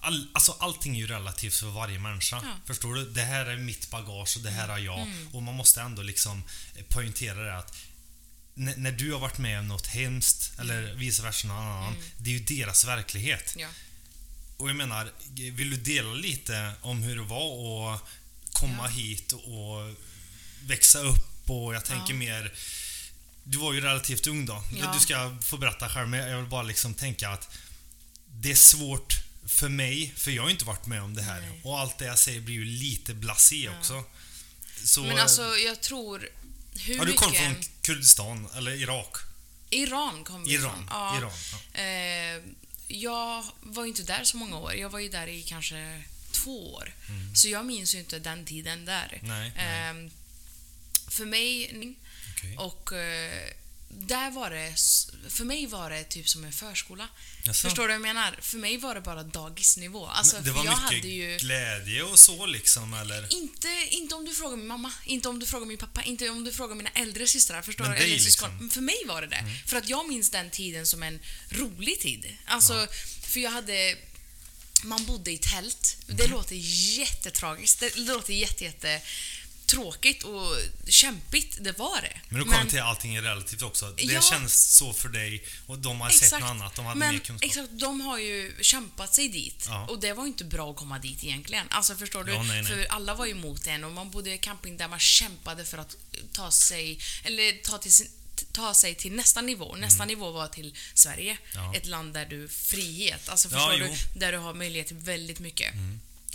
all, 0.00 0.28
alltså, 0.32 0.56
allting 0.58 0.96
är 0.96 1.00
ju 1.00 1.06
relativt 1.06 1.54
för 1.54 1.66
varje 1.66 1.98
människa. 1.98 2.36
Ja. 2.36 2.42
Mm. 2.48 2.58
Förstår 2.66 2.94
du? 2.94 3.10
Det 3.10 3.22
här 3.22 3.46
är 3.46 3.56
mitt 3.56 3.90
bagage 3.90 4.36
och 4.36 4.42
det 4.42 4.50
här 4.50 4.68
har 4.68 4.78
jag. 4.78 5.08
Och 5.32 5.42
man 5.42 5.54
måste 5.54 5.80
ändå 5.80 6.02
liksom 6.02 6.42
poängtera 6.88 7.42
det 7.42 7.58
att 7.58 7.76
när, 8.54 8.76
när 8.76 8.92
du 8.92 9.12
har 9.12 9.20
varit 9.20 9.38
med 9.38 9.58
om 9.60 9.68
något 9.68 9.86
hemskt 9.86 10.52
eller 10.58 10.94
vice 10.94 11.22
versa 11.22 11.48
någon 11.48 11.56
annan, 11.56 11.96
det 12.16 12.30
är 12.30 12.34
ju 12.34 12.44
deras 12.44 12.84
verklighet. 12.84 13.54
Mm. 13.56 13.68
ja. 13.68 13.74
Och 14.56 14.68
jag 14.68 14.76
menar, 14.76 15.12
vill 15.52 15.70
du 15.70 15.76
dela 15.76 16.12
lite 16.14 16.72
om 16.82 17.02
hur 17.02 17.16
det 17.16 17.22
var 17.22 17.94
att 17.94 18.02
komma 18.52 18.82
Ja. 18.82 18.86
hit 18.88 19.32
och 19.32 19.94
växa 20.66 20.98
upp 20.98 21.50
och 21.50 21.74
jag 21.74 21.84
tänker 21.84 22.12
Ja. 22.12 22.18
mer 22.18 22.52
Du 23.46 23.58
var 23.58 23.72
ju 23.72 23.80
relativt 23.80 24.26
ung 24.26 24.46
då. 24.46 24.62
Ja. 24.76 24.92
Du 24.94 25.00
ska 25.00 25.36
få 25.42 25.56
berätta 25.56 25.88
själv 25.88 26.08
men 26.08 26.28
jag 26.28 26.36
vill 26.40 26.50
bara 26.50 26.62
liksom 26.62 26.94
tänka 26.94 27.28
att 27.28 27.48
det 28.26 28.50
är 28.50 28.54
svårt 28.54 29.14
för 29.46 29.68
mig, 29.68 30.12
för 30.16 30.30
jag 30.30 30.42
har 30.42 30.50
inte 30.50 30.64
varit 30.64 30.86
med 30.86 31.02
om 31.02 31.14
det 31.14 31.22
här. 31.22 31.40
Nej. 31.40 31.60
Och 31.64 31.80
allt 31.80 31.98
det 31.98 32.04
jag 32.04 32.18
säger 32.18 32.40
blir 32.40 32.54
ju 32.54 32.64
lite 32.64 33.14
blasé 33.14 33.68
också. 33.68 34.04
Så, 34.84 35.02
Men 35.02 35.18
alltså, 35.18 35.56
jag 35.56 35.80
tror... 35.80 36.28
Hur 36.74 36.94
ja, 36.94 37.00
du 37.00 37.06
mycket... 37.06 37.20
kom 37.20 37.32
från 37.32 37.56
Kurdistan, 37.82 38.48
eller 38.56 38.72
Irak? 38.72 39.16
Iran 39.70 40.24
kom 40.24 40.44
vi 40.44 40.54
Iran. 40.54 40.64
ifrån. 40.64 40.86
Ja. 40.90 41.18
Iran 41.18 41.32
ja. 41.72 41.80
Eh, 41.80 42.42
jag 42.88 43.44
var 43.60 43.82
ju 43.84 43.88
inte 43.88 44.02
där 44.02 44.24
så 44.24 44.36
många 44.36 44.58
år. 44.58 44.74
Jag 44.74 44.90
var 44.90 44.98
ju 44.98 45.08
där 45.08 45.26
i 45.26 45.42
kanske 45.42 46.02
två 46.32 46.74
år. 46.74 46.94
Så 47.34 47.48
jag 47.48 47.66
minns 47.66 47.94
ju 47.94 47.98
inte 47.98 48.18
den 48.18 48.44
tiden 48.44 48.84
där. 48.84 49.18
Mm. 49.22 49.28
Nej, 49.28 49.52
nej. 49.56 49.90
Eh, 49.90 50.10
för 51.14 51.24
mig... 51.24 51.70
Okej. 52.36 52.56
Och 52.56 52.92
eh, 52.92 53.50
där 53.98 54.30
var 54.30 54.50
det... 54.50 54.74
För 55.30 55.44
mig 55.44 55.66
var 55.66 55.90
det 55.90 56.04
typ 56.04 56.28
som 56.28 56.44
en 56.44 56.52
förskola. 56.52 57.08
Jaså? 57.44 57.68
Förstår 57.68 57.82
du 57.82 57.88
vad 57.88 57.94
jag 57.94 58.00
menar? 58.00 58.38
För 58.40 58.58
mig 58.58 58.76
var 58.78 58.94
det 58.94 59.00
bara 59.00 59.22
dagisnivå. 59.22 60.06
Alltså, 60.06 60.36
Men 60.36 60.44
det 60.44 60.50
var 60.50 60.64
jag 60.64 60.70
mycket 60.70 60.84
hade 60.84 61.08
ju... 61.08 61.36
glädje 61.36 62.02
och 62.02 62.18
så 62.18 62.46
liksom, 62.46 62.94
eller? 62.94 63.32
Inte, 63.32 63.68
inte 63.90 64.14
om 64.14 64.24
du 64.24 64.34
frågar 64.34 64.56
min 64.56 64.66
mamma, 64.66 64.92
inte 65.04 65.28
om 65.28 65.38
du 65.38 65.46
frågar 65.46 65.66
min 65.66 65.78
pappa, 65.78 66.02
inte 66.02 66.28
om 66.28 66.44
du 66.44 66.52
frågar 66.52 66.74
mina 66.74 66.90
äldre 66.90 67.26
systrar. 67.26 67.62
Förstår 67.62 67.84
Men 67.84 67.94
du? 67.94 68.04
Eller 68.04 68.18
syskon. 68.18 68.50
liksom. 68.50 68.70
För 68.70 68.80
mig 68.80 69.02
var 69.06 69.22
det 69.22 69.28
det. 69.28 69.44
För 69.66 69.76
att 69.76 69.88
jag 69.88 70.08
minns 70.08 70.30
den 70.30 70.50
tiden 70.50 70.86
som 70.86 71.02
en 71.02 71.20
rolig 71.48 72.00
tid. 72.00 72.36
Alltså, 72.46 72.86
för 73.22 73.40
jag 73.40 73.50
hade... 73.50 73.96
Man 74.84 75.04
bodde 75.04 75.30
i 75.32 75.38
tält. 75.38 75.96
Det 76.06 76.26
låter 76.26 76.56
jättetragiskt. 76.98 77.80
Det 77.80 77.96
låter 77.96 78.34
jätte, 78.34 78.64
jätte 78.64 79.00
tråkigt 79.66 80.22
och 80.22 80.56
kämpigt. 80.88 81.56
Det 81.60 81.78
var 81.78 82.02
det. 82.02 82.20
Men 82.28 82.44
du 82.44 82.50
kom 82.50 82.68
till 82.68 82.80
allting 82.80 83.14
är 83.14 83.22
relativt 83.22 83.62
också. 83.62 83.90
Det 83.90 84.02
Ja. 84.02 84.22
känns 84.22 84.76
så 84.76 84.92
för 84.92 85.08
dig 85.08 85.44
och 85.66 85.78
de 85.78 86.00
har 86.00 86.10
sett 86.10 86.32
något 86.32 86.42
annat. 86.42 86.74
De 86.74 86.84
hade 86.84 86.98
men, 86.98 87.14
mer 87.14 87.20
kunskap. 87.20 87.50
Exakt, 87.50 87.68
de 87.70 88.00
har 88.00 88.18
ju 88.18 88.54
kämpat 88.60 89.14
sig 89.14 89.28
dit. 89.28 89.64
Ja. 89.68 89.86
Och 89.86 90.00
det 90.00 90.12
var 90.12 90.24
ju 90.24 90.28
inte 90.28 90.44
bra 90.44 90.70
att 90.70 90.76
komma 90.76 90.98
dit 90.98 91.24
egentligen. 91.24 91.66
Alltså 91.70 91.96
förstår 91.96 92.24
du? 92.24 92.32
Ja, 92.32 92.42
nej, 92.42 92.62
nej. 92.62 92.72
För 92.72 92.84
alla 92.84 93.14
var 93.14 93.26
ju 93.26 93.32
emot 93.32 93.66
en 93.66 93.84
och 93.84 93.92
man 93.92 94.10
bodde 94.10 94.34
i 94.34 94.38
camping 94.38 94.76
där 94.76 94.88
man 94.88 95.00
kämpade 95.00 95.64
för 95.64 95.78
att 95.78 95.96
ta 96.32 96.50
sig, 96.50 96.98
eller 97.24 97.62
ta 97.62 97.78
till 97.78 97.92
sin 97.92 98.08
ta 98.52 98.74
sig 98.74 98.94
till 98.94 99.12
nästa 99.12 99.40
nivå. 99.40 99.76
Nästa 99.76 100.04
nivå 100.04 100.30
var 100.30 100.48
till 100.48 100.74
Sverige. 100.94 101.38
Mm. 101.54 101.74
Ett 101.74 101.86
land 101.86 102.14
där 102.14 102.26
du 102.26 102.48
frihet. 102.48 103.28
Alltså 103.28 103.48
förstår. 103.48 103.74
Mm. 103.74 103.90
du? 103.90 104.20
Där 104.20 104.32
du 104.32 104.38
har 104.38 104.54
möjlighet 104.54 104.86
till 104.88 104.96
väldigt 104.96 105.38
mycket. 105.38 105.74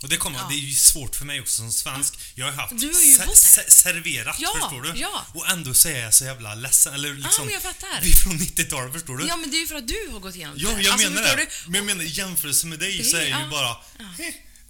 Och 0.01 0.09
det 0.09 0.17
kommer, 0.17 0.39
Ja. 0.39 0.47
det 0.49 0.55
är 0.55 0.59
ju 0.59 0.75
svårt 0.75 1.15
för 1.15 1.25
mig 1.25 1.41
också 1.41 1.55
som 1.55 1.71
svensk. 1.71 2.13
Jag 2.35 2.45
har 2.45 2.51
haft 2.53 2.79
Du 2.79 2.93
har 2.93 3.01
ju 3.01 3.15
se- 3.15 3.35
se- 3.35 3.71
serverat, 3.71 4.35
Ja, 4.39 4.49
förstår 4.61 4.81
du? 4.81 4.99
ja. 4.99 5.25
Och 5.33 5.49
ändå 5.49 5.73
så 5.73 5.87
är 5.89 5.99
jag 5.99 6.13
så 6.13 6.23
jävla 6.25 6.55
ledsen. 6.55 6.93
Eller 6.93 7.13
liksom, 7.13 7.45
men 7.45 7.53
jag 7.53 7.63
fattar. 7.63 8.01
Vi 8.01 8.11
är 8.11 8.15
från 8.15 8.39
90-talet, 8.39 8.93
förstår 8.93 9.17
du? 9.17 9.27
Ja, 9.27 9.35
men 9.37 9.51
det 9.51 9.57
är 9.57 9.61
ju 9.61 9.67
för 9.67 9.75
att 9.75 9.87
du 9.87 10.09
har 10.11 10.19
gått 10.19 10.35
igenom 10.35 10.55
det. 10.57 10.63
Ja, 10.63 10.69
jag 10.81 10.93
Alltså, 10.93 11.09
menar 11.11 11.21
det. 11.21 11.35
du? 11.35 11.47
Men 11.65 11.75
jag 11.75 11.85
menar 11.85 12.03
i 12.03 12.07
jämförelse 12.07 12.67
med 12.67 12.79
dig 12.79 12.97
Det 12.97 13.03
så 13.03 13.17
är 13.17 13.21
det 13.21 13.27
ju 13.43 13.49
bara... 13.49 13.77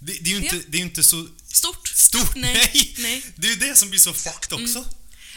Det, 0.02 0.12
det, 0.20 0.30
är 0.30 0.34
ju 0.34 0.36
inte, 0.36 0.60
det 0.68 0.78
är 0.78 0.82
inte 0.82 1.02
så 1.02 1.28
Stort. 1.52 1.88
stort. 1.88 2.34
Nej, 2.36 2.94
nej. 2.98 3.24
Det 3.36 3.46
är 3.46 3.50
ju 3.50 3.56
det 3.56 3.76
som 3.76 3.90
blir 3.90 4.00
så 4.00 4.12
fucked 4.14 4.52
också. 4.62 4.84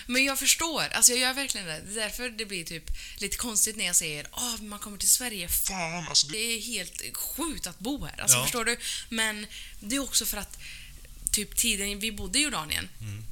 Men 0.06 0.24
jag 0.26 0.40
förstår. 0.40 0.82
Alltså 0.84 1.12
jag 1.12 1.20
gör 1.22 1.34
verkligen 1.34 1.68
det. 1.68 1.82
Det 1.88 1.92
är 1.92 2.04
därför 2.04 2.30
det 2.30 2.46
blir 2.46 2.64
typ 2.64 2.92
lite 3.18 3.38
konstigt 3.38 3.76
när 3.76 3.86
jag 3.86 3.96
säger 3.96 4.28
att 4.32 4.62
man 4.62 4.80
kommer 4.80 4.98
till 4.98 5.10
Sverige. 5.10 5.48
Fan, 5.50 6.08
alltså 6.08 6.28
det... 6.28 6.34
Det 6.34 6.58
är 6.58 6.62
helt 6.62 7.18
sjukt 7.18 7.68
att 7.68 7.80
bo 7.80 8.06
här. 8.06 8.22
Alltså 8.22 8.38
Ja. 8.38 8.44
förstår 8.44 8.66
du? 8.66 8.78
Men 9.10 9.48
det 9.80 9.96
är 9.96 10.00
också 10.00 10.26
för 10.26 10.38
att 10.38 10.58
typ 11.32 11.58
tiden 11.58 12.00
vi 12.00 12.12
bodde 12.12 12.40
i 12.40 12.42
Jordanien. 12.42 12.90
Mm. 13.02 13.24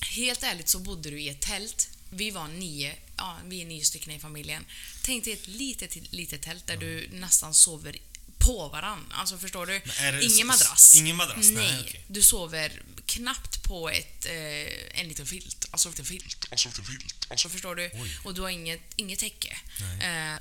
Helt 0.00 0.42
ärligt 0.42 0.68
så 0.68 0.78
bodde 0.78 1.10
du 1.10 1.20
i 1.20 1.28
ett 1.28 1.40
tält. 1.40 1.88
Vi 2.10 2.30
var 2.30 2.48
nio, 2.48 2.96
ja, 3.16 3.38
vi 3.46 3.62
är 3.62 3.66
nio 3.66 3.84
stycken 3.84 4.12
i 4.12 4.18
familjen. 4.20 4.64
Tänk 5.02 5.24
dig 5.24 5.32
ett 5.32 5.46
litet, 5.48 6.12
litet 6.12 6.42
tält 6.42 6.66
där 6.66 6.76
du 6.76 7.08
nästan 7.12 7.54
sover 7.54 7.96
på 8.44 8.68
varann. 8.68 9.12
Alltså 9.12 9.38
förstår 9.38 9.66
du? 9.66 9.82
Ingen 10.26 10.46
madrass. 10.46 10.94
ingen 10.94 11.16
madrass? 11.16 11.36
Nej, 11.50 11.54
Nej, 11.72 11.80
okej. 11.88 12.04
du 12.08 12.22
sover 12.22 12.82
knappt 13.06 13.62
på 13.62 13.90
ett, 13.90 14.26
eh, 14.26 15.00
en 15.00 15.08
liten 15.08 15.26
filt. 15.26 15.66
Alltså 15.70 15.88
en 15.88 15.92
liten 15.92 16.04
filt. 16.04 16.46
Alltså 16.50 16.68
lite 16.68 16.82
vilt. 16.82 17.14
Så 17.20 17.32
Alltså, 17.32 17.48
förstår 17.48 17.74
du? 17.74 17.90
Och 18.24 18.34
du 18.34 18.42
har 18.42 18.48
inget, 18.48 18.80
inget 18.96 19.18
täcke. 19.18 19.56
Eh, 20.00 20.40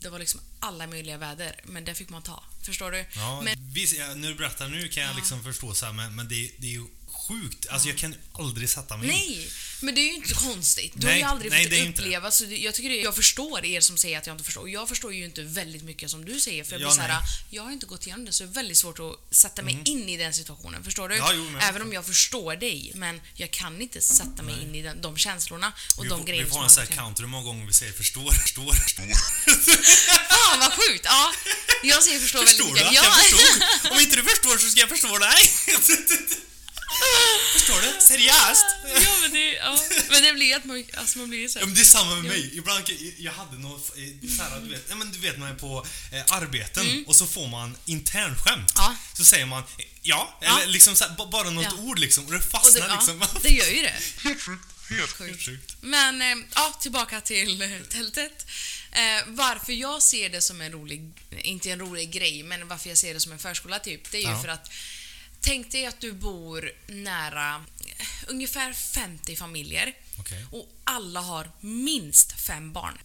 det 0.00 0.08
var 0.08 0.18
liksom 0.18 0.40
alla 0.60 0.86
möjliga 0.86 1.18
väder, 1.18 1.60
men 1.64 1.84
det 1.84 1.94
fick 1.94 2.08
man 2.08 2.22
ta. 2.22 2.44
Förstår 2.62 2.90
du? 2.90 3.06
Ja, 3.14 3.40
Men, 3.44 3.72
visst, 3.72 3.96
ja, 3.96 4.14
när 4.14 4.28
du 4.28 4.34
berättar 4.34 4.68
nu 4.68 4.88
kan 4.88 5.02
jag 5.02 5.16
liksom 5.16 5.44
förstå 5.44 5.74
så 5.74 5.86
här, 5.86 5.92
men, 5.92 6.14
men 6.16 6.28
det, 6.28 6.50
det 6.58 6.66
är 6.66 6.70
ju 6.70 6.86
sjukt. 7.30 7.66
Alltså 7.68 7.88
jag 7.88 7.98
kan 7.98 8.14
aldrig 8.38 8.68
sätta 8.70 8.96
mig 8.96 9.06
in. 9.08 9.14
nej, 9.14 9.50
men 9.80 9.94
det 9.94 10.00
är 10.00 10.04
ju 10.06 10.14
inte 10.14 10.34
konstigt. 10.34 10.92
Du 10.96 11.06
Nej, 11.06 11.12
har 11.14 11.18
ju 11.18 11.24
aldrig 11.32 11.50
nej, 11.50 11.64
fått 11.64 11.72
inte 11.72 12.02
uppleva, 12.02 12.30
så 12.30 12.44
det- 12.44 12.56
jag 12.56 12.74
tycker 12.74 12.88
det, 12.90 12.96
jag 12.96 13.16
förstår 13.16 13.64
er 13.64 13.80
som 13.80 13.96
säger 13.96 14.18
att 14.18 14.26
jag 14.26 14.34
inte 14.34 14.44
förstår. 14.44 14.70
Jag 14.70 14.88
förstår 14.88 15.14
ju 15.14 15.24
inte 15.24 15.42
väldigt 15.42 15.82
mycket 15.82 16.10
som 16.10 16.24
du 16.24 16.40
säger, 16.40 16.64
för 16.64 16.72
jag 16.72 16.80
Ja, 16.80 16.86
blir 16.86 16.94
så 16.94 17.00
här, 17.00 17.08
nej. 17.08 17.18
jag 17.50 17.62
har 17.62 17.70
inte 17.72 17.86
gått 17.86 18.06
igenom 18.06 18.24
det, 18.24 18.32
så 18.32 18.44
det 18.44 18.50
är 18.50 18.54
väldigt 18.54 18.78
svårt 18.78 18.98
att 18.98 19.36
sätta 19.36 19.62
mig 19.62 19.82
in 19.84 20.08
i 20.08 20.16
den 20.16 20.34
situationen. 20.34 20.84
Förstår 20.84 21.08
du? 21.08 21.16
Ja, 21.16 21.32
jo, 21.34 21.50
men- 21.50 21.62
Även 21.62 21.82
om 21.82 21.92
jag 21.92 22.06
förstår 22.06 22.56
dig, 22.56 22.92
men 22.94 23.20
jag 23.34 23.50
kan 23.50 23.80
inte 23.82 24.00
sätta 24.00 24.42
mig 24.42 24.54
in 24.62 24.74
i 24.74 24.82
den, 24.82 25.02
de 25.02 25.16
känslorna 25.16 25.72
och 25.96 26.04
vi, 26.04 26.08
de 26.08 26.24
grejerna 26.24 26.44
vi 26.48 26.50
får 26.54 26.64
en 26.64 26.70
sån 26.70 26.86
här 26.86 26.96
counter 26.96 27.22
hur 27.22 27.28
många 27.28 27.44
gånger 27.44 27.66
vi 27.66 27.72
säger 27.72 27.92
förstår, 27.92 28.32
förstår, 28.32 28.72
förstår. 28.72 29.04
Fan 30.30 30.58
vad 30.60 30.72
sjukt! 30.72 31.04
Ja, 31.04 31.32
jag 31.82 32.02
säger 32.02 32.20
förstå 32.20 32.38
väldigt 32.38 32.56
Förstår 32.56 32.66
du 32.66 32.72
mycket. 32.72 32.88
att 32.88 32.94
ja. 32.94 33.04
jag 33.04 33.14
förstår? 33.14 33.90
Om 33.92 34.00
inte 34.00 34.16
du 34.16 34.22
förstår 34.22 34.58
så 34.58 34.66
ska 34.70 34.80
jag 34.80 34.88
förstå 34.88 35.18
dig. 35.18 35.50
Förstår 37.52 37.80
du? 37.80 38.00
Seriöst? 38.00 38.66
Ja, 39.04 39.10
men 39.22 39.30
det, 39.30 39.52
ja. 39.52 39.78
men 40.10 40.22
det 40.22 40.32
blir 40.32 40.56
att 40.56 40.64
man, 40.64 40.84
alltså 40.96 41.18
man 41.18 41.28
blir 41.28 41.48
så 41.48 41.58
Ja, 41.58 41.66
men 41.66 41.74
det 41.74 41.80
är 41.80 41.84
samma 41.84 42.14
med 42.14 42.24
mig. 42.24 42.50
Ibland, 42.56 42.84
jag 43.18 43.32
hade 43.32 43.58
något 43.58 43.96
eh, 43.96 44.28
så 44.36 44.42
här, 44.42 44.60
du 44.60 44.68
vet, 44.68 44.86
ja, 44.88 44.94
men 44.94 45.12
du 45.12 45.18
vet 45.18 45.38
man 45.38 45.48
är 45.48 45.54
på 45.54 45.86
eh, 46.12 46.32
arbeten 46.32 47.04
och 47.06 47.16
så 47.16 47.26
får 47.26 47.48
man 47.48 47.76
internskämt. 47.84 48.56
Mm. 48.56 48.66
Ja. 48.76 48.96
Så 49.16 49.24
säger 49.24 49.46
man 49.46 49.62
ja, 50.02 50.38
Ja. 50.40 50.60
eller 50.60 50.72
liksom 50.72 50.96
så 50.96 51.04
här, 51.04 51.30
bara 51.30 51.50
något 51.50 51.78
ord 51.78 51.98
liksom 51.98 52.24
och 52.24 52.30
det 52.30 52.36
och 52.36 52.42
det, 52.42 52.50
fastnar 52.50 52.88
ja, 52.88 52.94
liksom. 52.94 53.24
det 53.42 53.48
gör 53.48 53.66
ju 53.70 53.82
det. 53.82 53.94
helt 54.28 54.42
sjukt. 54.42 54.64
Helt 54.90 55.10
Sjukt. 55.10 55.44
Sjukt. 55.44 55.76
Men 55.80 56.22
eh, 56.22 56.44
ja, 56.54 56.78
tillbaka 56.80 57.20
till 57.20 57.62
eh, 57.62 57.68
tältet. 57.88 58.46
Eh, 58.92 59.24
varför 59.26 59.72
jag 59.72 60.02
ser 60.02 60.28
det 60.28 60.42
som 60.42 60.60
en 60.60 60.72
rolig, 60.72 61.12
inte 61.38 61.70
en 61.70 61.80
rolig 61.80 62.10
grej, 62.10 62.42
men 62.42 62.68
varför 62.68 62.88
jag 62.88 62.98
ser 62.98 63.14
det 63.14 63.20
som 63.20 63.32
en 63.32 63.38
förskola 63.38 63.78
typ, 63.78 64.10
det 64.10 64.18
är 64.24 64.36
ju 64.36 64.42
för 64.42 64.48
att 64.48 64.70
Tänk 65.40 65.72
dig 65.72 65.86
att 65.86 66.00
du 66.00 66.12
bor 66.12 66.70
nära 66.86 67.54
eh, 67.54 68.06
ungefär 68.28 68.72
50 68.72 69.36
familjer 69.36 69.92
Okej. 70.18 70.46
och 70.52 70.68
alla 70.84 71.20
har 71.20 71.50
minst 71.60 72.32
fem 72.40 72.72
barn. 72.72 72.98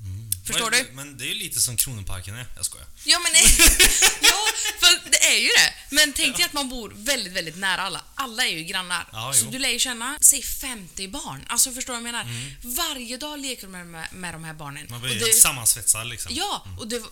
Förstår 0.45 0.71
du? 0.71 0.85
Men 0.93 1.17
det 1.17 1.23
är 1.23 1.27
ju 1.27 1.33
lite 1.33 1.59
som 1.59 1.77
Kronparken 1.77 2.35
är. 2.35 2.45
Jag 2.55 2.65
skojar. 2.65 2.87
Ja, 3.03 3.19
men 3.19 3.31
ja, 4.21 4.47
för 4.79 5.09
det 5.11 5.25
är 5.25 5.39
ju 5.39 5.47
det. 5.47 5.73
Men 5.95 6.13
tänk 6.13 6.35
dig 6.37 6.45
att 6.45 6.53
man 6.53 6.69
bor 6.69 6.93
väldigt, 6.95 7.33
väldigt 7.33 7.57
nära 7.57 7.81
alla. 7.81 8.01
Alla 8.15 8.45
är 8.45 8.51
ju 8.51 8.63
grannar. 8.63 9.07
Ja, 9.11 9.33
så 9.35 9.45
jo. 9.45 9.51
du 9.51 9.59
lär 9.59 9.69
ju 9.69 9.79
känna, 9.79 10.17
säg 10.21 10.41
50 10.43 11.07
barn. 11.07 11.45
Alltså 11.47 11.71
förstår 11.71 11.93
du 11.93 11.99
vad 11.99 12.07
jag 12.07 12.13
menar? 12.13 12.27
Varje 12.63 13.17
dag 13.17 13.39
leker 13.39 13.67
du 13.67 13.73
med, 13.73 14.07
med, 14.11 14.33
de 14.33 14.43
här 14.43 14.53
barnen. 14.53 14.77
Mm. 14.87 14.91
Man 14.91 15.01
blir 15.01 15.19
det- 15.19 15.33
sammansvetsad 15.33 16.07
liksom. 16.07 16.31
Ja, 16.35 16.65
och 16.79 16.87
det, 16.87 17.03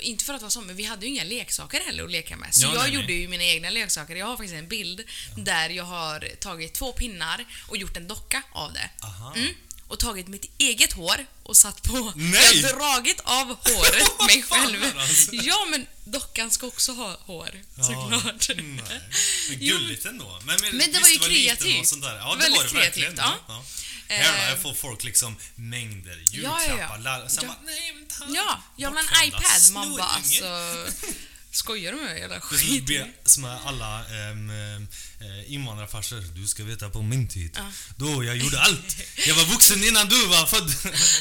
inte 0.00 0.24
för 0.24 0.34
att 0.34 0.40
vara 0.42 0.50
så, 0.50 0.60
men 0.60 0.76
vi 0.76 0.84
hade 0.84 1.06
ju 1.06 1.12
inga 1.12 1.24
leksaker 1.24 1.80
heller 1.80 2.04
att 2.04 2.10
leka 2.10 2.36
med. 2.36 2.54
Så 2.54 2.62
Ja, 2.62 2.68
jag 2.68 2.74
nej, 2.82 2.90
nej. 2.90 3.00
gjorde 3.00 3.12
ju 3.12 3.28
mina 3.28 3.44
egna 3.44 3.70
leksaker. 3.70 4.16
Jag 4.16 4.26
har 4.26 4.36
faktiskt 4.36 4.54
en 4.54 4.68
bild 4.68 5.02
där 5.36 5.70
jag 5.70 5.84
har 5.84 6.28
tagit 6.40 6.72
två 6.74 6.92
pinnar 6.92 7.44
och 7.68 7.76
gjort 7.76 7.96
en 7.96 8.08
docka 8.08 8.42
av 8.52 8.72
det. 8.72 8.90
Aha. 9.02 9.32
Mm. 9.36 9.54
Och 9.92 9.98
tagit 9.98 10.28
mitt 10.28 10.50
eget 10.58 10.92
hår 10.92 11.26
och 11.42 11.56
satt 11.56 11.82
på. 11.82 12.12
Nej! 12.16 12.60
Jag 12.60 12.68
har 12.72 12.78
dragit 12.78 13.20
av 13.24 13.46
håret 13.46 14.20
mig 14.26 14.42
själv. 14.42 14.98
alltså. 14.98 15.34
Ja, 15.34 15.66
men 15.70 15.86
dockan 16.04 16.50
ska 16.50 16.66
också 16.66 16.92
ha 16.92 17.16
hår, 17.20 17.50
såklart. 17.76 18.48
Nej. 18.56 19.00
Men 19.48 19.58
Gulligt 19.58 20.04
ändå. 20.04 20.40
Men, 20.44 20.60
Men 20.60 20.78
det 20.78 20.86
visst, 20.86 21.00
var 21.02 21.08
ju 21.08 21.18
kreativt. 21.18 21.86
Sånt 21.88 22.02
där. 22.02 22.16
Ja, 22.16 22.34
det 22.34 22.40
Väldigt 22.42 22.58
var 22.58 22.68
det 22.68 22.74
verkligen. 22.86 23.16
kreativt, 23.16 23.18
ja. 23.48 23.64
Här 24.08 24.22
då, 24.24 24.28
Eh, 24.30 24.34
här 24.34 24.56
får 24.56 24.74
folk 24.74 25.04
liksom 25.04 25.36
mängder 25.54 26.22
ja, 26.32 26.32
julklappar. 26.32 27.00
ja. 27.04 27.10
lär- 27.18 27.28
Sen 27.28 27.44
Ja. 27.44 27.48
bara, 27.48 27.66
nej 27.66 27.92
men 27.94 28.06
ta 28.06 28.24
Ja, 28.34 28.62
ja 28.76 28.90
men 28.90 29.04
iPad. 29.28 29.72
Man 29.72 29.92
bara 29.96 30.04
alltså... 30.04 30.44
Skojar 31.54 31.92
du 31.92 31.98
med 31.98 32.06
mig? 32.06 32.20
Jävla 32.20 32.34
Det 32.34 32.40
skit. 32.40 32.84
blir- 32.84 33.12
som 33.24 33.44
är 33.44 33.58
alla 33.66 33.98
ähm, 34.30 34.50
äh, 34.50 35.52
invandrarfarsor. 35.52 36.20
Du 36.20 36.46
ska 36.46 36.64
veta 36.64 36.90
på 36.90 37.02
min 37.02 37.28
tid. 37.28 37.58
Då 37.96 38.24
jag 38.24 38.36
gjorde 38.36 38.60
allt. 38.60 38.96
Jag 39.26 39.34
var 39.34 39.44
vuxen 39.44 39.84
innan 39.84 40.08
du 40.08 40.26
var 40.26 40.46
född. 40.46 40.74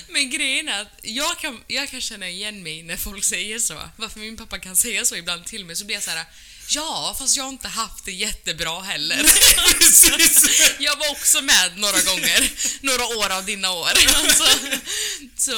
Men 0.13 0.29
grejen 0.29 0.67
är 0.69 0.81
att 0.81 0.87
jag 1.03 1.39
kan, 1.39 1.63
jag 1.67 1.89
kan 1.89 2.01
känna 2.01 2.29
igen 2.29 2.63
mig 2.63 2.83
när 2.83 2.97
folk 2.97 3.23
säger 3.23 3.59
så. 3.59 3.81
Varför 3.95 4.19
min 4.19 4.37
pappa 4.37 4.59
kan 4.59 4.75
säga 4.75 5.05
så 5.05 5.15
ibland 5.15 5.45
till 5.45 5.65
mig 5.65 5.75
så 5.75 5.85
blir 5.85 5.95
jag 5.95 6.03
så 6.03 6.11
här. 6.11 6.25
Ja, 6.73 7.15
fast 7.19 7.37
jag 7.37 7.43
har 7.43 7.49
inte 7.49 7.67
haft 7.67 8.05
det 8.05 8.11
jättebra 8.11 8.81
heller. 8.81 9.17
Jag 10.79 10.95
var 10.97 11.09
också 11.11 11.41
med 11.41 11.77
några 11.77 12.01
gånger. 12.01 12.51
Några 12.81 13.05
år 13.05 13.29
av 13.37 13.45
dina 13.45 13.71
år. 13.71 13.89
Alltså, 14.21 14.45
så, 15.37 15.51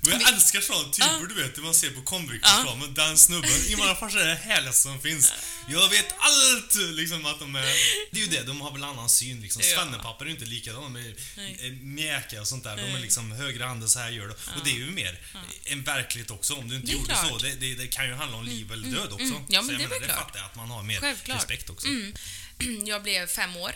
Men 0.00 0.20
jag 0.20 0.32
älskar 0.32 0.60
sådana 0.60 0.92
typer 0.92 1.26
du 1.28 1.34
vet, 1.42 1.54
det 1.54 1.60
man 1.60 1.74
ser 1.74 1.90
på 1.90 2.02
kombireklamen. 2.02 2.94
Den 2.94 3.18
snubben, 3.18 3.50
invandrarfarsor 3.68 4.20
är 4.20 4.26
det 4.26 4.34
härligaste 4.34 4.82
som 4.82 5.00
finns. 5.00 5.32
Jag 5.68 5.88
vet 5.88 6.14
allt! 6.18 6.74
Liksom 6.74 7.26
att 7.26 7.38
de 7.40 7.54
är... 7.56 7.62
Det 8.10 8.18
är 8.20 8.24
ju 8.24 8.26
det, 8.26 8.42
de 8.42 8.60
har 8.60 8.72
väl 8.72 8.84
annan 8.84 9.08
syn 9.08 9.40
liksom. 9.40 9.62
Ja. 9.64 9.76
Svennepapper 9.76 10.24
är 10.24 10.28
ju 10.28 10.34
inte 10.34 10.44
likadana. 10.46 10.82
De 10.82 10.96
är 10.96 11.14
Nej. 11.36 11.78
mjäkiga 11.82 12.40
och 12.40 12.48
sånt 12.48 12.64
där. 12.64 12.76
De 12.76 12.82
är 12.82 12.98
liksom 13.00 13.32
högra 13.32 13.66
handen 13.66 13.88
så 13.88 13.98
här 13.98 14.10
gör 14.10 14.28
det. 14.28 14.34
Och 14.34 14.64
det 14.64 14.70
är 14.70 14.74
ju 14.74 14.90
mer 14.90 15.18
en 15.64 15.82
verklighet 15.82 16.30
också. 16.30 16.54
Om 16.54 16.68
du 16.68 16.76
inte 16.76 16.86
Det 16.86 16.92
gjorde 16.92 17.06
klart. 17.06 17.28
så. 17.28 17.38
Det, 17.38 17.54
det, 17.54 17.74
det 17.74 17.86
kan 17.86 18.06
ju 18.06 18.14
handla 18.14 18.36
om 18.36 18.44
liv 18.44 18.72
eller 18.72 18.88
död 18.88 19.12
också. 19.12 19.24
mm. 19.24 19.44
Ja, 19.48 19.62
men 19.62 19.73
det 19.78 19.88
menar, 19.88 20.00
det 20.00 20.06
klart. 20.06 20.18
fattar 20.18 20.38
jag 20.38 20.46
att 20.46 20.56
man 20.56 20.70
har 20.70 20.82
mer 20.82 21.00
Självklart. 21.00 21.36
respekt 21.38 21.70
också. 21.70 21.86
Mm. 21.86 22.14
Jag 22.86 23.02
blev 23.02 23.26
fem 23.26 23.56
år. 23.56 23.72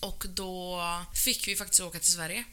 Och 0.00 0.24
då 0.28 0.82
fick 1.14 1.48
vi 1.48 1.56
faktiskt 1.56 1.80
åka 1.80 1.98
till 1.98 2.12
Sverige. 2.12 2.44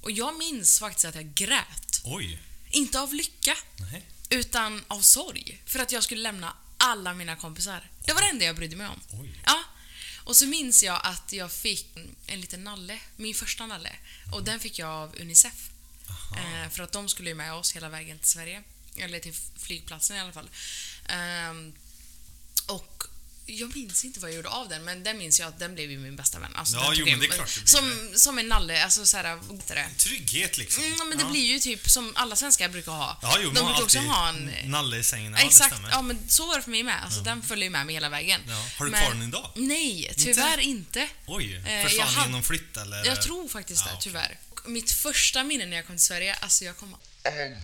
Och 0.00 0.10
jag 0.10 0.38
minns 0.38 0.78
faktiskt 0.78 1.04
att 1.04 1.14
jag 1.14 1.34
grät. 1.34 2.00
Oj. 2.04 2.38
Inte 2.70 3.00
av 3.00 3.14
lycka, 3.14 3.56
Nej. 3.92 4.02
utan 4.30 4.84
av 4.88 5.00
sorg. 5.00 5.62
För 5.66 5.78
att 5.78 5.92
jag 5.92 6.02
skulle 6.04 6.20
lämna 6.22 6.52
alla 6.76 7.14
mina 7.14 7.36
kompisar. 7.36 7.90
Det 8.04 8.12
var 8.12 8.20
det 8.20 8.28
enda 8.28 8.44
jag 8.44 8.56
brydde 8.56 8.76
mig 8.76 8.86
om. 8.88 9.00
Oj. 9.20 9.40
Ja. 9.46 9.64
Och 10.24 10.36
så 10.36 10.46
minns 10.46 10.82
jag 10.82 11.00
att 11.04 11.32
jag 11.32 11.52
fick 11.52 11.86
en 12.26 12.40
liten 12.40 12.64
nalle, 12.64 12.98
min 13.16 13.34
första 13.34 13.66
nalle. 13.66 13.92
Och 14.32 14.44
den 14.44 14.60
fick 14.60 14.78
jag 14.78 14.88
av 14.88 15.16
Unicef. 15.20 15.70
Eh, 16.36 16.70
för 16.70 16.82
att 16.82 16.92
de 16.92 17.08
skulle 17.08 17.28
ju 17.28 17.34
med 17.34 17.54
oss 17.54 17.76
hela 17.76 17.88
vägen 17.88 18.18
till 18.18 18.28
Sverige. 18.28 18.62
Eller 18.96 19.18
till 19.20 19.34
flygplatsen 19.58 20.16
i 20.16 20.20
alla 20.20 20.32
fall. 20.32 20.50
Ehm, 21.08 21.72
och 22.66 23.04
jag 23.46 23.76
minns 23.76 24.04
inte 24.04 24.20
vad 24.20 24.30
jag 24.30 24.36
gjorde 24.36 24.48
av 24.48 24.68
den, 24.68 24.84
men 24.84 25.02
den 25.02 25.18
minns 25.18 25.40
jag 25.40 25.48
att 25.48 25.58
den 25.58 25.74
blev 25.74 25.90
ju 25.90 25.98
min 25.98 26.16
bästa 26.16 26.38
vän. 26.38 26.50
Alltså, 26.54 26.76
Ja, 26.76 26.82
den 26.90 26.98
jo, 26.98 27.06
men 27.06 27.20
det 27.20 27.26
är 27.26 27.30
klart 27.30 27.54
det 27.54 27.60
blir 27.60 27.70
som, 27.72 28.10
som 28.18 28.38
en 28.38 28.48
nalle, 28.48 28.84
alltså 28.84 29.06
såhär, 29.06 29.36
vad 29.36 29.56
heter 29.56 29.74
det? 29.74 29.88
Trygghet 29.96 30.58
liksom. 30.58 30.84
Mm, 30.84 31.08
men 31.08 31.18
det 31.18 31.24
blir 31.24 31.46
ju 31.46 31.58
typ 31.60 31.90
som 31.90 32.12
alla 32.16 32.36
svenskar 32.36 32.68
brukar 32.68 32.92
ha. 32.92 33.18
Ja, 33.22 33.38
jo, 33.42 33.50
de 33.50 33.64
brukar 33.66 33.82
också 33.82 33.98
ha 33.98 34.28
en... 34.28 34.50
nalle 34.64 34.96
i 34.98 35.02
sängen. 35.02 35.32
Ja, 35.32 35.38
det 35.38 35.46
Exakt, 35.46 35.74
ja 35.90 36.02
men 36.02 36.28
så 36.28 36.46
var 36.46 36.56
det 36.56 36.62
för 36.62 36.70
mig 36.70 36.82
med. 36.82 37.04
Alltså, 37.04 37.20
Den 37.20 37.42
följer 37.42 37.64
ju 37.64 37.70
med 37.70 37.86
mig 37.86 37.94
hela 37.94 38.08
vägen. 38.08 38.40
Ja. 38.48 38.66
Har 38.78 38.84
du 38.84 38.90
men, 38.90 39.00
kvar 39.02 39.10
den 39.14 39.22
idag? 39.22 39.50
Nej, 39.56 40.14
tyvärr 40.16 40.58
inte. 40.58 41.08
Oj, 41.26 41.54
Eh, 41.66 41.84
försvann 41.86 42.08
hade- 42.08 42.26
genom 42.26 42.42
flytt 42.42 42.76
eller? 42.76 43.04
Jag 43.06 43.22
tror 43.22 43.48
faktiskt 43.48 43.82
Ja, 43.86 43.92
det, 43.92 44.00
tyvärr. 44.02 44.38
Och 44.50 44.70
Mitt 44.70 44.90
första 44.90 45.44
minne 45.44 45.66
när 45.66 45.76
jag 45.76 45.86
kom 45.86 45.96
till 45.96 46.04
Sverige, 46.04 46.34
alltså 46.34 46.64
jag 46.64 46.76
kommer 46.76 46.98
Aldrig 47.24 47.56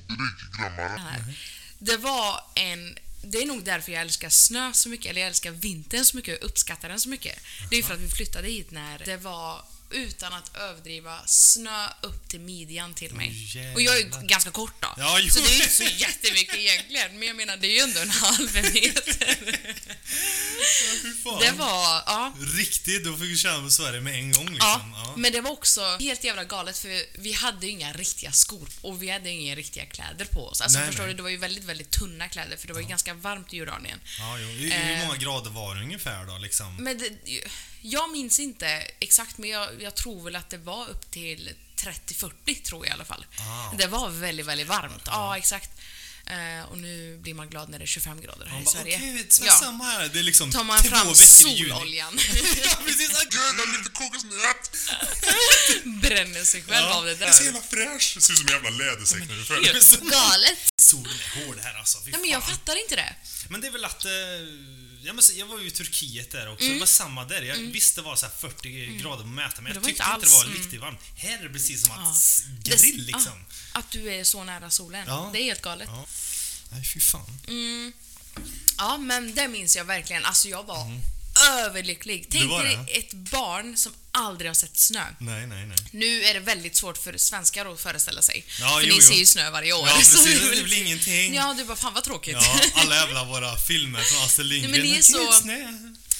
glömma 0.59 0.77
det. 0.95 1.01
här. 1.01 1.35
Det 1.79 1.97
var 1.97 2.41
en... 2.55 2.99
Det 3.27 3.39
är 3.43 3.47
nog 3.47 3.65
därför 3.65 3.93
jag 3.93 4.01
älskar 4.01 4.29
snö 4.29 4.73
så 4.73 4.89
mycket, 4.89 5.11
eller 5.11 5.21
jag 5.21 5.29
älskar 5.29 5.51
vintern 5.51 6.05
så 6.05 6.17
mycket 6.17 6.39
och 6.39 6.47
uppskattar 6.47 6.89
den 6.89 7.01
så 7.01 7.09
mycket. 7.09 7.39
Det 7.71 7.77
är 7.77 7.77
ju 7.77 7.83
för 7.83 7.95
att 7.95 8.01
vi 8.01 8.09
flyttade 8.09 8.49
hit 8.49 8.71
när 8.71 8.99
det 9.05 9.17
var, 9.17 9.65
utan 9.91 10.33
att 10.33 10.57
överdriva, 10.57 11.27
snö 11.27 11.89
upp 12.03 12.29
till 12.29 12.41
midjan 12.41 12.95
till 12.95 13.15
mig. 13.15 13.33
Åh, 13.57 13.75
och 13.75 13.83
jag 13.83 13.95
är 13.95 13.99
ju 13.99 14.05
jävlar. 14.05 14.23
ganska 14.23 14.51
kort 14.51 14.75
då. 14.83 14.95
Ja, 14.97 15.21
så 15.31 15.41
det 15.41 15.47
är 15.47 15.51
ju 15.51 15.55
inte 15.63 15.69
så 15.75 15.83
jättemycket 15.83 16.55
egentligen, 16.57 17.19
men 17.19 17.29
jag 17.29 17.37
menar 17.37 17.57
det 17.57 17.67
är 17.67 17.73
ju 17.73 17.81
ändå 17.81 18.01
en 18.01 18.11
halv 18.11 18.55
meter. 18.55 19.37
Fan. 21.25 21.41
Det 21.41 21.51
var, 21.51 22.03
ja. 22.07 22.33
Riktigt, 22.57 23.05
då 23.05 23.17
fick 23.17 23.29
vi 23.31 23.37
känna 23.37 23.63
på 23.63 23.71
Sverige 23.71 24.01
med 24.01 24.15
en 24.15 24.33
gång 24.33 24.45
Ja, 24.47 24.53
liksom. 24.53 24.93
Ja. 24.97 25.15
men 25.17 25.33
det 25.33 25.41
var 25.41 25.51
också 25.51 25.97
helt 26.01 26.25
jävla 26.25 26.45
galet 26.45 26.79
för 26.79 27.19
vi 27.21 27.33
hade 27.33 27.67
ju 27.67 27.73
inga 27.73 27.93
riktiga 27.93 28.33
skor 28.33 28.69
och 28.81 29.03
vi 29.03 29.11
hade 29.11 29.31
inga 29.31 29.55
riktiga 29.55 29.87
kläder 29.87 30.25
på 30.25 30.47
oss. 30.49 30.61
Alltså 30.61 30.79
Nej, 30.79 30.87
förstår 30.89 31.05
nej. 31.05 31.13
du, 31.13 31.17
det 31.17 31.23
var 31.23 31.31
ju 31.31 31.37
väldigt, 31.37 31.65
väldigt 31.65 31.91
tunna 31.91 32.29
kläder 32.29 32.57
för 32.57 32.67
det 32.67 32.73
var 32.75 32.81
ju 32.81 32.87
ganska 32.87 33.15
varmt 33.15 33.53
i 33.53 33.57
Jordanien. 33.57 34.01
Ja, 34.19 34.39
jo. 34.39 34.47
Hur, 34.49 34.73
Eh. 34.73 34.79
hur 34.79 35.07
många 35.07 35.17
grader 35.19 35.51
var 35.51 35.75
det 35.75 35.83
ungefär 35.83 36.25
då 36.25 36.39
liksom? 36.39 36.77
Men 36.77 36.99
det, 36.99 37.11
jag 37.87 38.11
minns 38.11 38.41
inte 38.41 38.67
exakt, 39.01 39.39
men 39.39 39.51
jag, 39.51 39.83
jag 39.83 39.95
tror 39.95 40.25
väl 40.25 40.37
att 40.37 40.51
det 40.51 40.59
var 40.59 40.89
upp 40.89 41.11
till 41.11 41.53
30-40 41.77 42.63
tror 42.63 42.87
jag 42.87 42.91
i 42.91 42.95
alla 42.95 43.05
fall. 43.05 43.27
Ah. 43.39 43.73
Det 43.79 43.87
var 43.87 44.09
väldigt, 44.09 44.47
väldigt 44.47 44.67
varmt. 44.67 45.03
Ja, 45.07 45.39
exakt. 45.39 45.71
Eh, 46.27 46.71
och 46.71 46.79
nu 46.79 47.17
blir 47.17 47.35
man 47.35 47.49
glad 47.49 47.69
när 47.69 47.79
det 47.79 47.85
är 47.85 47.87
25 47.87 48.21
grader 48.21 48.47
här 48.47 48.53
Man 48.53 48.63
i 48.63 48.67
Sverige. 48.67 48.97
Okej, 48.97 49.15
okay, 49.15 49.47
ja. 49.47 49.53
samma 49.53 49.85
här. 49.85 50.09
Det 50.13 50.19
är 50.19 50.23
liksom 50.23 50.51
Tar 50.51 50.65
man 50.65 50.85
fram 50.85 51.15
sololjan, 51.15 52.19
ja, 52.65 52.79
precis. 52.87 53.27
Gud, 53.31 53.79
lite 53.79 53.91
kokosnöt! 53.91 54.71
bränner 56.03 56.45
sig 56.45 56.63
själv 56.63 56.87
Ja. 56.89 56.95
av 56.95 57.05
det 57.05 57.11
Jag 57.11 57.21
är 57.23 57.27
där. 57.27 57.33
så 57.33 57.45
jävla 57.45 57.61
fräsch! 57.61 58.17
Ser 58.23 58.33
ut 58.33 58.39
som 58.39 58.47
en 58.47 58.53
jävla 58.53 58.71
lädersäck 58.71 59.19
när 59.19 59.61
du. 59.61 59.67
Helt 59.67 60.01
galet. 60.01 60.59
Solen 60.83 61.13
är 61.27 61.47
hård 61.47 61.59
här 61.63 61.79
alltså. 61.79 61.99
Fy 62.05 62.11
Ja, 62.11 62.19
men 62.19 62.31
jag 62.31 62.47
fattar 62.49 62.83
inte 62.83 62.97
det. 62.97 63.15
Men 63.49 63.61
det 63.61 63.67
är 63.67 63.73
väl 63.73 63.85
att... 63.85 64.05
Eh, 64.05 64.11
ja, 65.05 65.13
men 65.13 65.23
så- 65.23 65.33
jag 65.33 65.47
var 65.47 65.59
ju 65.59 65.67
i 65.67 65.71
Turkiet 65.71 66.31
där 66.31 66.53
också. 66.53 66.67
Det 66.67 66.79
var 66.79 66.87
samma 66.87 67.25
där. 67.25 67.43
Jag 67.43 67.57
visste 67.57 68.01
det 68.01 68.05
var 68.05 68.17
så 68.17 68.27
här 68.27 68.33
40 68.39 68.99
grader 68.99 69.23
på 69.23 69.29
mätaren, 69.29 69.65
men 69.65 69.75
jag 69.75 69.85
tyckte 69.85 70.03
inte 70.03 70.15
inte 70.15 70.27
det 70.27 70.33
var 70.33 70.41
alls, 70.41 70.47
mm. 70.51 70.63
riktigt 70.63 70.81
varmt. 70.81 71.01
Här 71.17 71.39
är 71.39 71.43
det 71.43 71.49
precis 71.49 71.83
som 71.83 71.91
att 71.91 71.99
Ja. 72.65 72.77
grill 72.77 73.05
liksom. 73.05 73.45
ja, 73.73 73.81
att 73.81 73.91
du 73.91 74.13
är 74.15 74.25
så 74.25 74.45
nära 74.45 74.71
solen. 74.71 75.05
Ja. 75.09 75.31
Det 75.33 75.39
är 75.39 75.45
helt 75.45 75.63
galet. 75.63 75.89
Ja. 75.93 76.07
Nej, 76.73 76.85
fy 76.95 77.01
fan. 77.01 77.39
Mm. 77.49 77.93
Ja, 78.79 78.97
men 78.97 79.35
det 79.35 79.49
minns 79.49 79.77
jag 79.77 79.85
verkligen. 79.85 80.25
Alltså, 80.25 80.49
jag 80.49 80.65
var 80.65 81.01
överlycklig. 81.51 82.27
Tänk 82.31 82.51
dig 82.51 82.79
ett 82.89 83.13
barn 83.13 83.77
som 83.77 83.93
aldrig 84.13 84.51
har 84.51 84.55
sett 84.55 84.77
snö. 84.77 85.05
Nej, 85.19 85.47
nej, 85.47 85.67
nej. 85.67 85.77
Nu 85.91 86.25
är 86.25 86.35
det 86.35 86.41
väldigt 86.41 86.77
svårt 86.77 86.99
för 86.99 87.17
svenskar 87.19 87.73
att 87.73 87.81
föreställa 87.81 88.23
sig. 88.23 88.45
Ja, 88.61 88.79
för 88.81 88.87
jo, 88.87 88.95
ni 88.95 89.03
ser 89.03 89.15
ju 89.15 89.27
snö 89.27 89.51
varje 89.51 89.73
år. 89.73 89.89
Ja, 89.89 89.95
precis. 89.99 90.41
Det 90.57 90.63
blir 90.65 90.83
ingenting. 90.83 91.35
Ja, 91.35 91.55
du 91.59 91.65
bara 91.65 91.77
fan 91.77 91.95
vad 91.95 92.05
tråkigt. 92.05 92.37
Ja, 92.41 92.61
alla 92.75 92.95
jävla 92.95 93.25
våra 93.25 93.57
filmer 93.57 94.01
från 94.01 94.23
Astrid 94.23 94.47
Lindgren. 94.47 94.71
Nej, 94.71 94.81
men 94.81 94.91
ni 94.91 94.99
är 94.99 95.03
så-. 95.03 95.47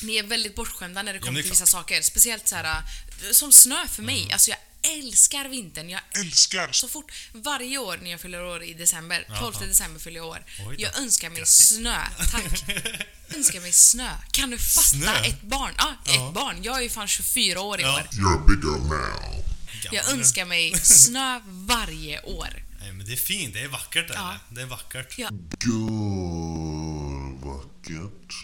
Ni 0.01 0.17
är 0.17 0.23
väldigt 0.23 0.55
bortskämda 0.55 1.03
när 1.03 1.13
det 1.13 1.19
kommer 1.19 1.39
är 1.39 1.43
till 1.43 1.51
vissa 1.51 1.67
saker. 1.67 2.03
Speciellt 2.03 2.49
så 2.49 2.57
här, 2.57 2.83
som 3.33 3.53
snö 3.53 3.87
för 3.89 4.03
mig. 4.03 4.21
Mm. 4.21 4.33
Alltså 4.33 4.51
jag 4.51 4.59
älskar 4.93 5.49
vintern. 5.49 5.91
Jag 5.91 6.01
Älskar! 6.21 6.69
så 6.73 6.89
fort, 6.89 7.13
varje 7.33 7.79
år 7.79 7.99
när 8.03 8.11
jag 8.11 8.21
fyller 8.21 8.45
år 8.45 8.63
i 8.63 8.75
december, 8.75 9.25
12 9.41 9.55
Jaha. 9.61 9.67
december 9.67 10.01
fyller 10.01 10.17
jag 10.21 10.27
år, 10.29 10.45
jag 10.79 10.99
önskar 10.99 11.29
mig 11.31 11.39
Grattis. 11.39 11.69
snö. 11.69 11.99
Tack. 12.33 12.65
önskar 13.35 13.61
mig 13.61 13.73
snö. 13.73 14.11
Kan 14.31 14.51
du 14.51 14.59
fatta? 14.59 14.87
Snö? 14.89 15.15
Ett 15.25 15.43
barn. 15.43 15.75
Ja, 15.79 15.95
Ja. 16.07 16.29
ett 16.29 16.35
barn. 16.35 16.63
Jag 16.63 16.79
är 16.79 16.83
ju 16.83 16.89
fan 16.91 17.09
24 17.09 17.61
år 17.61 17.81
i 17.81 17.83
Ja. 17.83 17.95
år. 17.95 18.01
You're 18.13 18.47
bigger 18.47 18.79
now. 18.79 19.45
Jag 19.93 20.09
önskar 20.09 20.45
mig 20.45 20.75
snö 20.81 21.41
varje 21.47 22.23
år. 22.23 22.49
Nej, 22.81 22.93
men 22.93 23.07
det 23.07 23.13
är 23.13 23.17
fint. 23.17 23.55
Det 23.55 23.61
är 23.61 23.69
vackert. 23.69 24.11
Är 24.11 24.15
Ja. 24.15 24.35
det. 24.49 24.55
det 24.55 24.63
är 24.63 24.67
vackert. 24.67 25.19
Ja. 25.19 25.29
Gud, 25.59 27.41
vackert. 27.45 28.35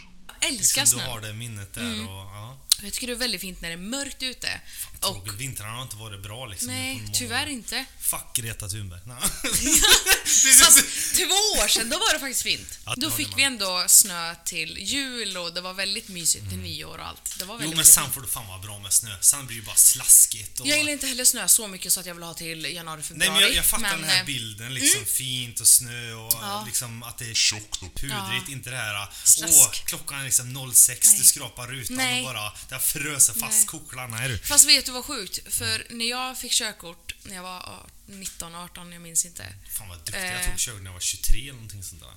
Jag 0.41 0.51
älskar 0.51 0.81
Liksom, 0.83 0.99
du 0.99 1.05
snö. 1.05 1.13
har 1.13 1.21
det 1.21 1.33
minnet 1.33 1.75
där 1.75 1.81
Mm. 1.83 2.09
och... 2.09 2.27
Ja. 2.27 2.59
Jag 2.83 2.93
tycker 2.93 3.07
det 3.07 3.13
är 3.13 3.17
väldigt 3.17 3.41
fint 3.41 3.61
när 3.61 3.69
det 3.69 3.75
är 3.75 3.79
mörkt 3.79 4.23
ute. 4.23 4.61
Och, 4.95 5.01
Tråkigt. 5.01 5.35
Vintrarna 5.35 5.73
har 5.75 5.83
inte 5.83 5.97
varit 5.97 6.23
bra 6.23 6.47
liksom. 6.47 6.69
nej, 6.69 7.03
tyvärr 7.15 7.47
inte. 7.47 7.85
Fuck 8.01 8.35
Greta 8.35 8.69
Thunberg. 8.69 9.01
Nej. 9.05 9.17
Fast 10.61 10.85
två 11.17 11.63
år 11.63 11.69
sedan, 11.69 11.91
då 11.91 11.99
var 11.99 12.13
det 12.13 12.19
faktiskt 12.21 12.43
fint. 12.43 12.79
Ja, 12.87 12.95
Då 12.97 13.11
fick 13.11 13.39
vi 13.39 13.43
ändå 13.43 13.85
snö 13.89 14.35
till 14.45 14.79
jul 14.79 15.37
och 15.37 15.55
det 15.55 15.61
var 15.61 15.73
väldigt 15.75 16.09
mysigt 16.09 16.49
till 16.49 16.59
nyår 16.59 16.99
och 16.99 17.07
allt. 17.07 17.39
Det 17.39 17.45
var 17.45 17.55
Jo, 17.55 17.59
väldigt 17.59 17.77
men 17.77 17.85
fint. 17.85 17.95
sen 17.95 18.13
får 18.13 18.21
det 18.21 18.29
fan 18.29 18.47
vara 18.49 18.59
bra 18.59 18.79
med 18.79 18.93
snö. 18.93 19.17
Sen 19.21 19.47
blir 19.47 19.57
det 19.57 19.61
ju 19.61 19.67
bara 19.67 19.77
slaskigt 19.77 20.61
och... 20.61 20.67
Jag 20.67 20.79
gillar 20.79 20.93
inte 20.93 21.07
heller 21.07 21.25
snö 21.25 21.49
så 21.49 21.69
mycket 21.69 21.93
så 21.93 22.01
att 22.01 22.07
jag 22.07 22.15
vill 22.15 22.23
ha 22.25 22.35
till 22.35 22.65
januari, 22.65 23.03
februari. 23.03 23.19
Nej, 23.19 23.31
men 23.31 23.41
jag, 23.49 23.55
jag 23.55 23.67
fattar 23.67 23.91
den 23.97 24.05
här 24.05 24.21
eh, 24.21 24.27
bilden. 24.27 24.75
Liksom 24.75 25.05
fint 25.05 25.61
och 25.61 25.69
snö 25.69 26.13
och 26.15 26.33
Ja. 26.43 26.63
liksom 26.67 27.03
att 27.03 27.19
det 27.19 27.31
är 27.31 27.35
Tjockt 27.35 27.83
och 27.83 27.95
pudrigt. 27.95 28.45
Ja. 28.47 28.53
Inte 28.53 28.71
det 28.71 28.77
här 28.77 29.09
Slask. 29.25 29.55
åh, 29.59 29.71
klockan 29.85 30.21
är 30.21 30.25
liksom 30.25 30.73
06, 30.75 31.09
Nej. 31.09 31.19
du 31.19 31.25
skrapar 31.25 31.67
rutan 31.67 31.97
Nej. 31.97 32.21
och 32.21 32.35
bara 32.35 32.53
har 32.75 32.81
fröser 32.81 33.35
fast 33.35 33.67
koklarna. 33.67 34.39
Fast 34.45 34.65
vet 34.69 34.87
du 34.87 34.93
vad 34.93 35.05
sjukt? 35.05 35.55
För 35.55 35.87
när 35.91 36.05
jag 36.11 36.39
fick 36.39 36.53
körkort, 36.53 37.15
när 37.23 37.35
jag 37.35 37.43
var 37.43 37.87
19, 38.07 38.55
18, 38.55 38.93
jag 38.93 39.03
minns 39.03 39.25
inte. 39.25 39.55
Fan 39.79 39.89
vad 39.89 39.99
duktig. 39.99 40.15
Jag 40.25 40.41
Eh. 40.41 40.49
tog 40.51 40.59
körkort 40.59 40.81
när 40.83 40.89
jag 40.89 40.93
var 40.93 41.01
23 41.01 41.41
eller 41.41 41.53
någonting 41.53 41.83
sånt 41.83 42.03
där. 42.03 42.15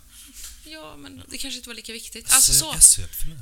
Ja, 0.72 0.96
men 0.98 1.24
det 1.30 1.38
kanske 1.38 1.58
inte 1.58 1.70
var 1.70 1.76
lika 1.76 1.94
viktigt. 1.94 2.32
Alltså 2.34 2.54
så. 2.54 2.66
Jag 2.74 2.84
söp 2.84 3.16
för 3.16 3.28
det. 3.28 3.40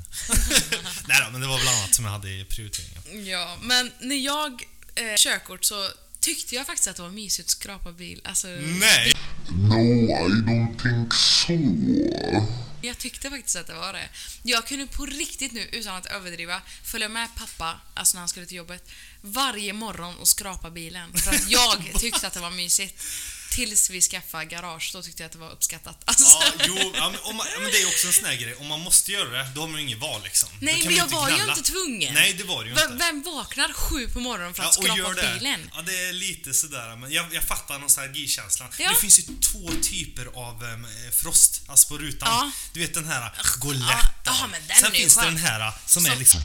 Nej 1.07 1.21
då, 1.25 1.31
men 1.31 1.41
det 1.41 1.47
var 1.47 1.57
väl 1.57 1.67
annat 1.67 1.95
som 1.95 2.05
jag 2.05 2.11
hade 2.11 2.29
i 2.29 2.45
prioriteringen. 2.45 3.25
Ja, 3.27 3.57
men 3.61 3.91
när 3.99 4.15
jag 4.15 4.63
eh, 4.95 5.15
körkort 5.17 5.63
så 5.65 5.89
tyckte 6.21 6.55
jag 6.55 6.65
faktiskt 6.65 6.87
att 6.87 6.95
det 6.95 7.01
var 7.01 7.09
mysigt 7.09 7.47
att 7.47 7.51
skrapa 7.51 7.91
bil. 7.91 8.21
Alltså, 8.23 8.47
Nej! 8.47 9.13
No, 9.49 9.75
I 9.75 10.29
don't 10.29 10.81
think 10.81 11.13
so. 11.13 11.53
Jag 12.81 12.97
tyckte 12.97 13.29
faktiskt 13.29 13.55
att 13.55 13.67
det 13.67 13.73
var 13.73 13.93
det. 13.93 14.09
Jag 14.43 14.67
kunde 14.67 14.87
på 14.87 15.05
riktigt 15.05 15.51
nu, 15.51 15.69
utan 15.71 15.95
att 15.95 16.05
överdriva, 16.05 16.61
följa 16.83 17.09
med 17.09 17.27
pappa, 17.35 17.79
alltså 17.93 18.15
när 18.15 18.19
han 18.19 18.29
skulle 18.29 18.45
till 18.45 18.57
jobbet, 18.57 18.89
varje 19.21 19.73
morgon 19.73 20.17
och 20.17 20.27
skrapa 20.27 20.69
bilen. 20.69 21.13
För 21.13 21.31
att 21.31 21.49
jag 21.49 21.99
tyckte 21.99 22.27
att 22.27 22.33
det 22.33 22.39
var 22.39 22.51
mysigt. 22.51 23.03
Tills 23.51 23.89
vi 23.89 24.01
skaffade 24.01 24.45
garage, 24.45 24.89
då 24.93 25.01
tyckte 25.03 25.23
jag 25.23 25.25
att 25.27 25.31
det 25.33 25.37
var 25.39 25.51
uppskattat. 25.51 25.97
Alltså, 26.05 26.23
Ja, 26.25 26.51
jo, 26.67 26.91
ja, 26.95 27.09
men, 27.09 27.19
om 27.23 27.35
man, 27.35 27.47
ja, 27.53 27.59
men 27.59 27.71
det 27.71 27.81
är 27.81 27.87
också 27.87 28.07
en 28.07 28.13
sån 28.13 28.25
här 28.25 28.35
grej. 28.35 28.55
Om 28.55 28.67
man 28.67 28.79
måste 28.79 29.11
göra 29.11 29.29
det, 29.29 29.51
då 29.55 29.61
har 29.61 29.67
man 29.67 29.77
ju 29.81 29.85
inget 29.87 29.99
val 29.99 30.21
liksom. 30.23 30.49
Nej, 30.61 30.83
men 30.85 30.95
jag 30.95 31.07
var 31.07 31.29
ju 31.29 31.35
gnälla. 31.35 31.51
inte 31.57 31.71
tvungen. 31.71 32.13
Nej, 32.13 32.33
det 32.33 32.43
var 32.43 32.63
det 32.63 32.69
ju 32.69 32.75
inte. 32.75 32.95
Vem 33.05 33.23
vaknar 33.23 33.73
sju 33.73 34.07
på 34.07 34.19
morgonen 34.19 34.53
för 34.53 34.63
att 34.63 34.77
Ja, 34.81 34.93
skrapa 34.93 35.13
det. 35.13 35.33
bilen? 35.33 35.71
Ja, 35.75 35.81
det 35.81 35.97
är 36.09 36.13
lite 36.13 36.53
sådär, 36.53 36.95
men 36.95 37.11
jag, 37.11 37.25
jag 37.33 37.43
fattar 37.43 37.79
nostalgikänslan. 37.79 38.69
Ja. 38.79 38.89
Det 38.89 38.95
finns 38.95 39.19
ju 39.19 39.23
två 39.51 39.71
typer 39.81 40.25
av 40.25 40.63
em, 40.63 40.87
frost, 41.21 41.61
alltså 41.67 41.87
på 41.87 41.97
rutan. 41.97 42.29
Ja. 42.31 42.51
Du 42.73 42.79
vet 42.79 42.93
den 42.93 43.05
här, 43.05 43.31
den 44.67 44.77
Sen 44.77 44.85
är 44.85 44.95
ju 44.95 45.01
finns 45.01 45.15
det 45.15 45.21
den 45.25 45.37
här 45.37 45.73
som 45.85 46.05
är 46.05 46.09
Som- 46.09 46.19
liksom... 46.19 46.41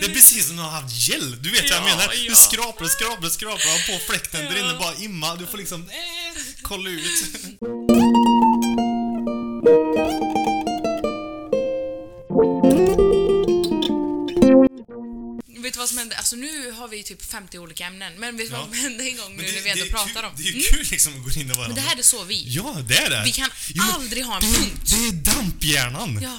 Det 0.00 0.04
är 0.06 0.14
precis 0.14 0.46
som 0.46 0.56
du 0.56 0.62
har 0.62 0.70
haft 0.70 0.94
gel, 0.94 1.42
du 1.42 1.50
vet 1.50 1.60
vad 1.62 1.70
jag 1.70 1.88
Ja, 1.88 1.96
menar? 1.96 2.28
Du 2.28 2.34
skrapar 2.34 2.84
och 2.84 2.90
skrapar 2.90 3.26
och 3.26 3.32
skrapar 3.32 3.86
på 3.98 4.04
fläkten 4.12 4.44
där 4.44 4.56
inne 4.58 4.74
bara 4.78 4.94
imma, 4.94 5.34
du 5.36 5.46
får 5.46 5.58
liksom 5.58 5.90
kolla 6.62 6.90
ut. 6.90 7.02
Vet 15.62 15.72
du 15.72 15.78
vad 15.78 15.88
som 15.88 15.98
hände? 15.98 16.16
Alltså 16.16 16.36
nu 16.36 16.70
har 16.70 16.88
vi 16.88 17.02
typ 17.02 17.30
50 17.30 17.58
olika 17.58 17.86
ämnen, 17.86 18.12
men 18.18 18.36
vet 18.36 18.46
du 18.46 18.52
vad 18.56 18.64
som 18.64 18.72
hände 18.72 19.04
en 19.04 19.16
gång 19.16 19.36
nu 19.36 19.42
när 19.52 19.60
vi 19.62 19.70
ändå 19.70 19.84
är 19.84 19.88
pratar 19.90 20.22
om? 20.22 20.32
Det 20.36 20.42
är 20.48 20.52
ju 20.52 20.60
kul 20.62 20.86
liksom 20.90 21.12
att 21.16 21.24
gå 21.34 21.40
in 21.40 21.46
i 21.46 21.54
varandra. 21.54 21.66
Men 21.66 21.74
det 21.74 21.80
här 21.80 21.98
är 21.98 22.02
så 22.02 22.24
vi. 22.24 22.44
Ja, 22.48 22.76
det 22.88 22.96
är 22.96 23.10
det. 23.10 23.22
Vi 23.24 23.32
kan 23.32 23.50
Jo, 23.68 23.82
men 23.86 23.94
aldrig 23.94 24.24
ha 24.24 24.36
en 24.36 24.42
det- 24.52 24.58
punkt. 24.58 24.80
Det 24.84 25.06
är 25.08 25.12
damphjärnan. 25.34 26.18
Ja. 26.22 26.38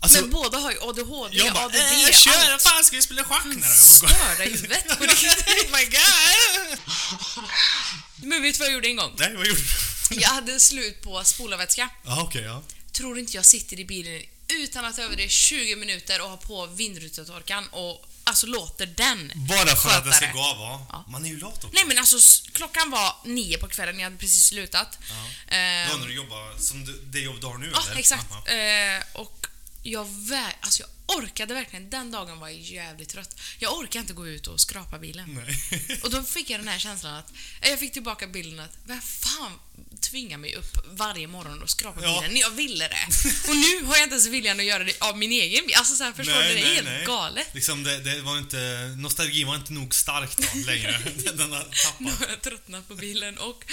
Alltså, 0.00 0.20
men 0.20 0.30
båda 0.30 0.58
har 0.58 0.70
ju 0.70 0.78
ADHD, 0.80 1.36
jag 1.38 1.54
bara, 1.54 1.64
ADD, 1.64 1.74
äh, 1.74 2.10
kör, 2.18 2.52
allt. 2.52 2.62
fan 2.62 2.84
ska 2.84 2.96
vi 2.96 3.02
spela 3.02 3.24
schack? 3.24 3.42
Nej, 3.44 3.62
Störda 3.62 4.44
i 4.44 4.50
huvudet. 4.50 4.98
på 4.98 5.04
riktigt. 5.12 5.44
oh 5.48 5.78
my 5.78 5.84
god! 5.84 6.78
Men 8.22 8.42
vet 8.42 8.54
du 8.54 8.58
vad 8.58 8.68
jag 8.68 8.74
gjorde 8.74 8.88
en 8.88 8.96
gång? 8.96 9.12
Nej, 9.18 9.36
vad 9.36 9.46
gjorde 9.46 9.60
du? 9.60 10.20
Jag 10.20 10.28
hade 10.28 10.60
slut 10.60 11.02
på 11.02 11.24
spolarvätska. 11.24 11.88
Ja, 12.04 12.22
okej, 12.22 12.42
ja. 12.42 12.62
Tror 12.92 13.18
inte 13.18 13.36
jag 13.36 13.44
sitter 13.44 13.80
i 13.80 13.84
bilen 13.84 14.22
utan 14.48 14.84
att 14.84 14.98
överdriva 14.98 15.28
20 15.30 15.76
minuter 15.76 16.22
och 16.22 16.28
har 16.30 16.36
på 16.36 16.66
vindrutetorkaren 16.66 17.68
och 17.68 18.06
alltså 18.24 18.46
låter 18.46 18.86
den 18.86 19.32
Bara 19.34 19.58
för 19.58 19.72
att 19.72 19.76
det 20.04 20.10
sköta 20.10 20.12
ska 20.12 20.26
det. 20.26 20.32
gå 20.32 20.40
av, 20.40 20.58
va? 20.58 20.86
Ja. 20.90 21.04
Man 21.08 21.24
är 21.24 21.28
ju 21.28 21.38
lat 21.38 21.54
också. 21.56 21.70
Nej 21.72 21.84
men 21.86 21.98
alltså 21.98 22.16
klockan 22.52 22.90
var 22.90 23.16
nio 23.24 23.58
på 23.58 23.68
kvällen, 23.68 23.98
jag 23.98 24.04
hade 24.04 24.16
precis 24.16 24.46
slutat. 24.46 24.98
Ja. 25.08 25.54
Ehm, 25.56 25.88
Då 25.90 25.96
när 25.96 26.06
du 26.06 26.14
jobbar 26.14 26.58
som 26.58 26.84
du, 26.84 26.92
det 27.04 27.20
jobb 27.20 27.40
du 27.40 27.46
har 27.46 27.58
nu, 27.58 27.70
Ja, 27.74 27.82
eller? 27.90 27.98
exakt. 28.00 28.26
Eh, 28.32 29.20
och 29.20 29.46
jag, 29.82 30.06
vä- 30.06 30.52
alltså 30.60 30.82
jag 30.82 31.16
orkade 31.18 31.54
verkligen, 31.54 31.90
den 31.90 32.10
dagen 32.10 32.38
var 32.40 32.48
jag 32.48 32.58
jävligt 32.60 33.08
trött. 33.08 33.40
Jag 33.58 33.78
orkade 33.78 33.98
inte 33.98 34.12
gå 34.12 34.28
ut 34.28 34.46
och 34.46 34.60
skrapa 34.60 34.98
bilen. 34.98 35.34
Nej. 35.46 36.00
Och 36.02 36.10
då 36.10 36.22
fick 36.22 36.50
jag 36.50 36.60
den 36.60 36.68
här 36.68 36.78
känslan 36.78 37.14
att, 37.14 37.32
eh, 37.60 37.70
jag 37.70 37.78
fick 37.80 37.92
tillbaka 37.92 38.26
bilden 38.26 38.60
att, 38.60 38.76
vem 38.86 39.00
fan 39.00 39.52
tvingar 40.00 40.38
mig 40.38 40.54
upp 40.54 40.76
varje 40.86 41.26
morgon 41.26 41.62
och 41.62 41.70
skrapa 41.70 42.00
Ja. 42.02 42.20
bilen? 42.20 42.36
Jag 42.36 42.50
ville 42.50 42.88
det. 42.88 43.06
Och 43.48 43.56
nu 43.56 43.84
har 43.86 43.96
jag 43.96 44.02
inte 44.04 44.14
ens 44.14 44.26
viljan 44.26 44.60
att 44.60 44.66
göra 44.66 44.84
det 44.84 45.02
av 45.02 45.18
min 45.18 45.32
egen 45.32 45.66
bil. 45.66 45.74
Alltså 45.76 45.94
så 45.96 46.04
här, 46.04 46.12
förstår 46.12 46.34
du? 46.42 46.54
Det 46.54 46.60
är 46.78 46.82
helt 46.84 47.06
galet. 47.06 47.46
Liksom 47.54 47.82
det, 47.84 47.98
det 48.00 48.20
var 48.20 48.38
inte, 48.38 48.58
nostalgin 48.98 49.46
var 49.46 49.54
inte 49.56 49.72
nog 49.72 49.94
stark 49.94 50.36
då 50.36 50.58
längre. 50.66 50.98
Den 51.36 51.52
har 51.52 51.58
Nu 51.70 51.76
tappat. 51.76 52.18
har 52.20 52.26
jag 52.28 52.42
tröttnat 52.42 52.88
på 52.88 52.94
bilen 52.94 53.38
och, 53.38 53.64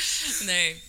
nej. 0.44 0.84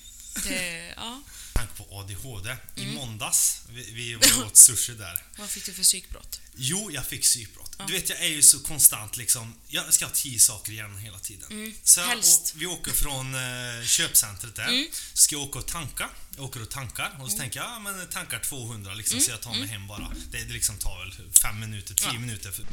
Det, 0.45 0.93
ja. 0.97 1.23
Tanke 1.61 1.73
på 1.77 1.99
ADHD. 2.01 2.57
I 2.77 2.83
Mm. 2.83 2.95
måndags, 2.95 3.61
vi, 3.69 3.83
vi 3.93 4.15
var 4.37 4.45
åt 4.47 4.57
sushi 4.57 4.93
där. 4.95 5.23
Vad 5.39 5.51
fick 5.51 5.67
du 5.67 5.73
för 5.73 5.83
psykbrott? 5.83 6.41
Jo, 6.57 6.91
jag 6.93 7.07
fick 7.07 7.23
psykbrott. 7.23 7.77
Du 7.87 7.93
vet, 7.93 8.09
jag 8.09 8.19
är 8.21 8.29
ju 8.29 8.43
så 8.43 8.59
konstant 8.61 9.17
liksom. 9.17 9.55
Jag 9.69 9.95
ska 9.95 10.05
ha 10.05 10.13
tio 10.13 10.39
saker 10.41 10.73
igen 10.73 10.99
hela 10.99 11.19
tiden. 11.19 11.75
Så 11.85 12.01
jag, 12.01 12.05
Mm. 12.07 12.17
helst. 12.17 12.53
och, 12.55 12.63
vi 12.63 12.67
åker 12.67 12.93
från 12.93 13.35
eh, 13.35 13.87
köpcentret 13.87 14.55
där. 14.57 14.69
Mm. 14.69 14.87
Så 14.93 15.17
ska 15.17 15.35
jag 15.35 15.43
åka 15.43 15.59
och 15.59 15.67
tanka. 15.67 16.11
Jag 16.37 16.45
åker 16.45 16.63
och 16.63 16.71
tankar 16.71 17.17
och 17.21 17.31
så 17.31 17.39
tänker 17.39 17.61
jag, 17.61 17.69
ja 17.69 17.79
men 17.79 18.07
tankar 18.09 18.39
200 18.39 18.95
liksom 18.95 19.15
Mm. 19.17 19.25
så 19.25 19.31
jag 19.31 19.41
tar 19.41 19.51
mig 19.55 19.67
hem 19.67 19.87
bara. 19.87 20.13
Det, 20.31 20.45
det 20.45 20.53
liksom 20.53 20.79
tar 20.79 20.99
väl 21.05 21.33
fem 21.43 21.61
minuter, 21.61 21.95
tio 21.95 22.07
Ja. 22.13 22.19
minuter 22.19 22.51
för 22.53 22.65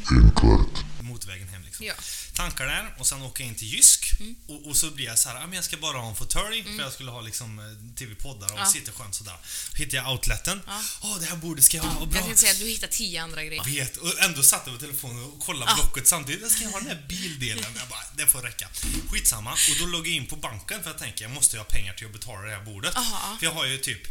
motorvägen 1.03 1.47
hem 1.47 1.61
liksom. 1.65 1.85
Ja. 1.85 1.93
Mm. 1.93 2.03
Tankar 2.35 2.65
där 2.65 2.95
och 2.99 3.07
sen 3.07 3.21
åker 3.21 3.43
jag 3.43 3.49
in 3.51 3.55
till 3.55 3.67
Jysk 3.67 4.11
och, 4.47 4.67
och 4.67 4.77
så 4.77 4.91
blir 4.91 5.05
jag 5.05 5.19
så 5.19 5.29
här, 5.29 5.35
ja, 5.39 5.45
men 5.47 5.55
jag 5.55 5.63
ska 5.65 5.77
bara 5.77 5.97
ha 5.97 6.09
en 6.09 6.15
fåtölj 6.15 6.63
för 6.63 6.83
jag 6.83 6.93
skulle 6.93 7.11
ha 7.11 7.21
liksom 7.21 7.59
eh, 7.59 7.95
TV-poddar 7.99 8.53
och 8.53 8.59
Ja. 8.59 8.65
sitta 8.65 8.91
skönt 8.91 9.15
sådär. 9.15 9.37
Hittar 9.75 9.97
jag 9.97 10.11
outleten. 10.11 10.61
Åh, 10.67 10.81
Ja. 11.03 11.17
det 11.19 11.25
här 11.25 11.35
bordet 11.35 11.63
ska 11.63 11.77
jag 11.77 11.83
ha, 11.83 12.05
bra. 12.05 12.15
Jag 12.15 12.23
tänkte 12.25 12.41
säga 12.41 12.53
du 12.53 12.65
hittar 12.65 12.87
tio 12.87 13.21
andra 13.23 13.43
grejer. 13.43 13.63
Jag 13.67 13.73
vet, 13.85 13.97
och 13.97 14.19
ändå 14.19 14.43
satt 14.43 14.61
jag 14.65 14.75
på 14.75 14.81
telefonen 14.85 15.23
och 15.23 15.39
kollade 15.39 15.71
blocket 15.75 16.07
samtidigt. 16.07 16.41
Jag 16.41 16.51
ska 16.51 16.63
jag 16.63 16.71
ha 16.71 16.79
den 16.79 16.87
här 16.87 17.05
bildelen? 17.09 17.73
Jag 17.77 17.87
bara, 17.89 17.99
det 18.17 18.25
får 18.25 18.41
räcka. 18.41 18.69
Skitsamma. 19.11 19.51
Och 19.53 19.75
då 19.79 19.85
loggar 19.85 20.07
jag 20.07 20.15
in 20.15 20.27
på 20.27 20.35
banken 20.35 20.83
för 20.83 20.89
jag 20.89 20.99
tänker, 20.99 21.21
jag 21.25 21.31
måste 21.31 21.55
ju 21.55 21.59
ha 21.59 21.65
pengar 21.65 21.93
till 21.93 22.05
att 22.05 22.13
betala 22.13 22.41
det 22.41 22.55
här 22.55 22.63
bordet. 22.63 22.95
Aha. 22.97 23.37
För 23.39 23.45
jag 23.47 23.53
har 23.53 23.65
ju 23.65 23.77
typ 23.77 24.07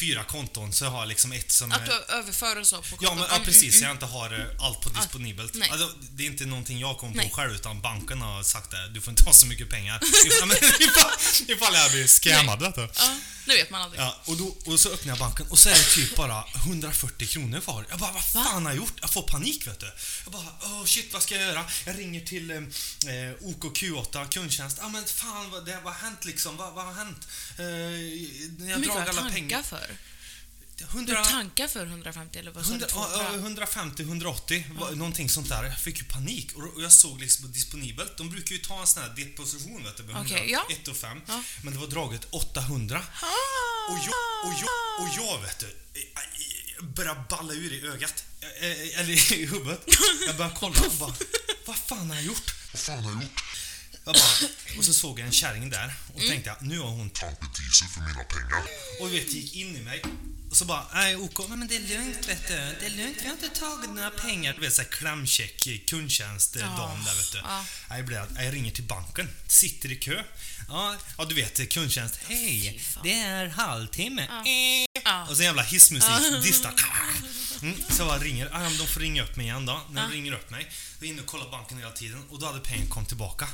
fyra 0.00 0.24
konton, 0.24 0.72
så 0.72 0.84
jag 0.84 0.90
har 0.90 1.06
liksom 1.06 1.32
ett 1.32 1.50
som 1.52 1.72
Att 1.72 1.80
är... 1.80 1.86
du 1.86 2.14
överför 2.14 2.58
och 2.60 2.66
så 2.66 2.76
på 2.76 2.82
kontot. 2.82 2.98
Ja, 3.02 3.14
men, 3.14 3.24
ja 3.24 3.34
Mm, 3.34 3.44
precis. 3.46 3.74
mm, 3.74 3.86
Jag 3.86 3.94
inte 3.94 4.06
har 4.06 4.40
eh, 4.40 4.64
allt 4.66 4.80
på 4.80 4.88
disponibelt. 4.88 5.54
nej. 5.54 5.68
Alltså, 5.70 5.90
det 6.12 6.22
är 6.22 6.26
inte 6.26 6.46
någonting 6.46 6.78
jag 6.78 6.98
kom 6.98 7.10
på 7.12 7.16
Nej. 7.16 7.30
själv, 7.34 7.54
utan 7.54 7.80
banken 7.80 8.20
har 8.22 8.42
sagt 8.42 8.70
det. 8.70 8.88
Du 8.88 9.00
får 9.00 9.10
inte 9.10 9.22
ha 9.22 9.32
så 9.32 9.46
mycket 9.46 9.68
pengar. 9.70 10.00
Ifall, 10.26 10.52
ifall, 10.80 11.10
ifall 11.48 11.74
jag 11.74 11.90
blir 11.90 12.06
scammad, 12.06 12.60
vet 12.62 12.74
du. 12.74 12.88
Ja, 12.98 13.18
det 13.46 13.54
vet 13.54 13.70
man 13.70 13.82
aldrig. 13.82 14.00
Ja, 14.02 14.16
och, 14.24 14.36
då, 14.36 14.56
och 14.66 14.80
så 14.80 14.92
öppnar 14.92 15.12
jag 15.12 15.18
banken 15.18 15.46
och 15.50 15.58
så 15.58 15.68
är 15.68 15.74
det 15.74 15.82
typ 15.94 16.16
bara 16.16 16.44
140 16.66 17.26
kronor 17.28 17.60
kvar. 17.60 17.86
Jag 17.90 17.98
bara, 17.98 18.12
vad 18.12 18.24
fan 18.24 18.64
har 18.66 18.72
jag 18.72 18.76
gjort? 18.76 18.92
Jag 19.00 19.10
får 19.12 19.22
panik 19.22 19.66
vet 19.66 19.80
du. 19.80 19.92
Jag 20.24 20.32
bara, 20.32 20.42
oh 20.60 20.84
shit, 20.84 21.12
vad 21.12 21.22
ska 21.22 21.34
jag 21.34 21.44
göra? 21.44 21.64
Jag 21.86 21.98
ringer 21.98 22.20
till 22.20 22.50
eh, 22.50 22.56
eh, 22.56 23.34
OKQ8, 23.40 24.28
kundtjänst. 24.28 24.76
Ja 24.80 24.86
ah, 24.86 24.88
men 24.88 25.04
fan, 25.04 25.50
vad, 25.50 25.66
det, 25.66 25.80
vad 25.84 25.92
har 25.94 26.00
hänt 26.00 26.24
liksom? 26.24 26.56
Vad, 26.56 26.72
vad 26.72 26.84
har 26.84 26.92
hänt? 26.94 27.28
Eh, 27.58 28.70
jag 28.70 28.82
drar 28.82 29.06
alla 29.18 29.30
pengar. 29.30 29.62
för? 29.62 29.89
100, 30.84 31.14
Du 31.24 31.30
tankar 31.30 31.68
för 31.68 31.86
150 31.86 32.38
eller 32.38 32.50
vad 32.50 32.64
sa 32.66 32.70
du? 32.70 32.74
100, 32.74 32.86
ja, 32.94 33.06
200? 33.06 33.28
ja, 33.32 33.38
150, 33.38 34.02
180, 34.02 34.64
va- 34.80 34.90
någonting 34.90 35.28
sånt 35.28 35.48
där. 35.48 35.64
Jag 35.64 35.78
fick 35.78 35.98
ju 35.98 36.04
panik 36.04 36.48
och 36.56 36.82
jag 36.82 36.92
såg 36.92 37.20
liksom 37.20 37.52
disponibelt. 37.52 38.16
De 38.16 38.30
brukar 38.30 38.52
ju 38.54 38.58
ta 38.58 38.80
en 38.80 38.86
sån 38.86 39.02
här 39.02 39.10
deposition 39.16 39.84
vet 39.84 39.96
du, 39.96 40.02
med 40.02 40.16
Okej, 40.16 40.36
100, 40.52 40.64
ja. 40.70 40.74
1 40.82 40.88
och 40.88 40.96
5. 40.96 41.20
Ja. 41.28 41.42
Men 41.64 41.72
det 41.74 41.80
var 41.80 41.86
draget 41.86 42.26
800. 42.30 43.02
Ah! 43.22 43.26
Och 43.92 43.98
jag, 43.98 44.52
och 44.52 44.60
jag, 44.60 45.00
och 45.08 45.08
jag 45.26 45.42
vet 45.42 45.58
du, 45.58 45.76
började 46.82 47.24
balla 47.30 47.52
ur 47.52 47.72
i 47.72 47.86
ögat. 47.88 48.24
Eh, 48.40 48.66
eh, 48.70 49.00
Eller 49.00 49.32
i 49.32 49.46
huvudet. 49.46 49.80
Jag 50.26 50.36
började 50.36 50.56
kolla 50.58 50.80
och 50.86 50.92
bara, 50.92 51.14
vad 51.66 51.76
fan 51.76 52.08
har 52.10 52.16
jag 52.16 52.24
gjort? 52.24 52.54
Vad 52.72 52.80
fan 52.80 53.04
har 53.04 53.12
jag 53.12 53.22
gjort? 53.22 53.42
Jag 54.04 54.14
bara, 54.14 54.48
och 54.78 54.84
så 54.84 54.92
såg 54.92 55.18
jag 55.20 55.26
en 55.26 55.32
kärring 55.32 55.70
där 55.70 55.94
och 56.14 56.20
tänkte 56.20 56.50
jag, 56.50 56.62
nu 56.62 56.78
har 56.78 56.88
hon 56.88 57.10
Tankat 57.10 57.54
diesel 57.56 57.88
för 57.88 58.00
mina 58.00 58.24
pengar. 58.24 58.62
och 59.00 59.08
du 59.10 59.18
vet, 59.18 59.32
gick 59.32 59.54
in 59.56 59.76
i 59.76 59.80
mig. 59.80 60.02
Och 60.50 60.56
så 60.56 60.64
bara, 60.64 60.86
nej 60.94 61.16
OK, 61.16 61.48
men 61.48 61.68
det 61.68 61.76
är 61.76 61.80
lugnt 61.80 62.28
vet 62.28 62.48
du. 62.48 62.54
Det 62.54 62.86
är 62.86 62.90
lugnt, 62.90 63.16
vi 63.20 63.26
har 63.26 63.32
inte 63.32 63.48
tagit 63.60 63.90
några 63.90 64.10
pengar. 64.10 64.52
Du 64.54 64.60
vet 64.60 64.74
såhär 64.74 64.88
klämcheck, 64.88 65.86
kundtjänst, 65.86 66.54
dagen 66.54 67.04
där 67.04 67.14
vet 67.14 67.32
du. 67.32 67.40
Nej, 67.42 67.98
Jag, 67.98 68.04
blir, 68.06 68.26
jag 68.36 68.54
ringer 68.54 68.70
till 68.72 68.84
banken, 68.84 69.28
sitter 69.46 69.92
i 69.92 69.96
kö. 69.96 70.22
Ja, 70.68 70.96
ja 71.18 71.24
du 71.24 71.34
vet 71.34 71.68
kundtjänst. 71.68 72.18
Hej, 72.26 72.82
det 73.02 73.12
är 73.20 73.46
halvtimme. 73.48 74.28
Ja. 75.04 75.26
Och 75.30 75.36
så 75.36 75.42
jävla 75.42 75.62
hissmusik, 75.62 76.42
distar. 76.42 76.74
Mm, 77.62 77.74
så 77.90 78.02
jag 78.02 78.24
ringer, 78.24 78.48
ah, 78.52 78.68
de 78.78 78.86
får 78.86 79.00
ringa 79.00 79.22
upp 79.22 79.36
mig 79.36 79.46
igen 79.46 79.66
då. 79.66 79.80
När 79.90 80.08
de 80.08 80.14
ringer 80.14 80.32
upp 80.32 80.50
mig, 80.50 80.70
då 80.98 81.04
är 81.04 81.08
jag 81.08 81.12
inne 81.12 81.22
och 81.22 81.28
kollar 81.28 81.50
banken 81.50 81.78
hela 81.78 81.90
tiden 81.90 82.24
och 82.30 82.40
då 82.40 82.46
hade 82.46 82.60
pengen 82.60 82.86
kommit 82.86 83.08
tillbaka. 83.08 83.48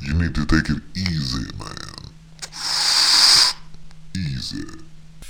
You 0.00 0.14
need 0.14 0.34
to 0.34 0.40
take 0.46 0.72
it 0.72 0.82
easy, 0.96 1.56
man. 1.58 2.12
Easy. 4.14 4.64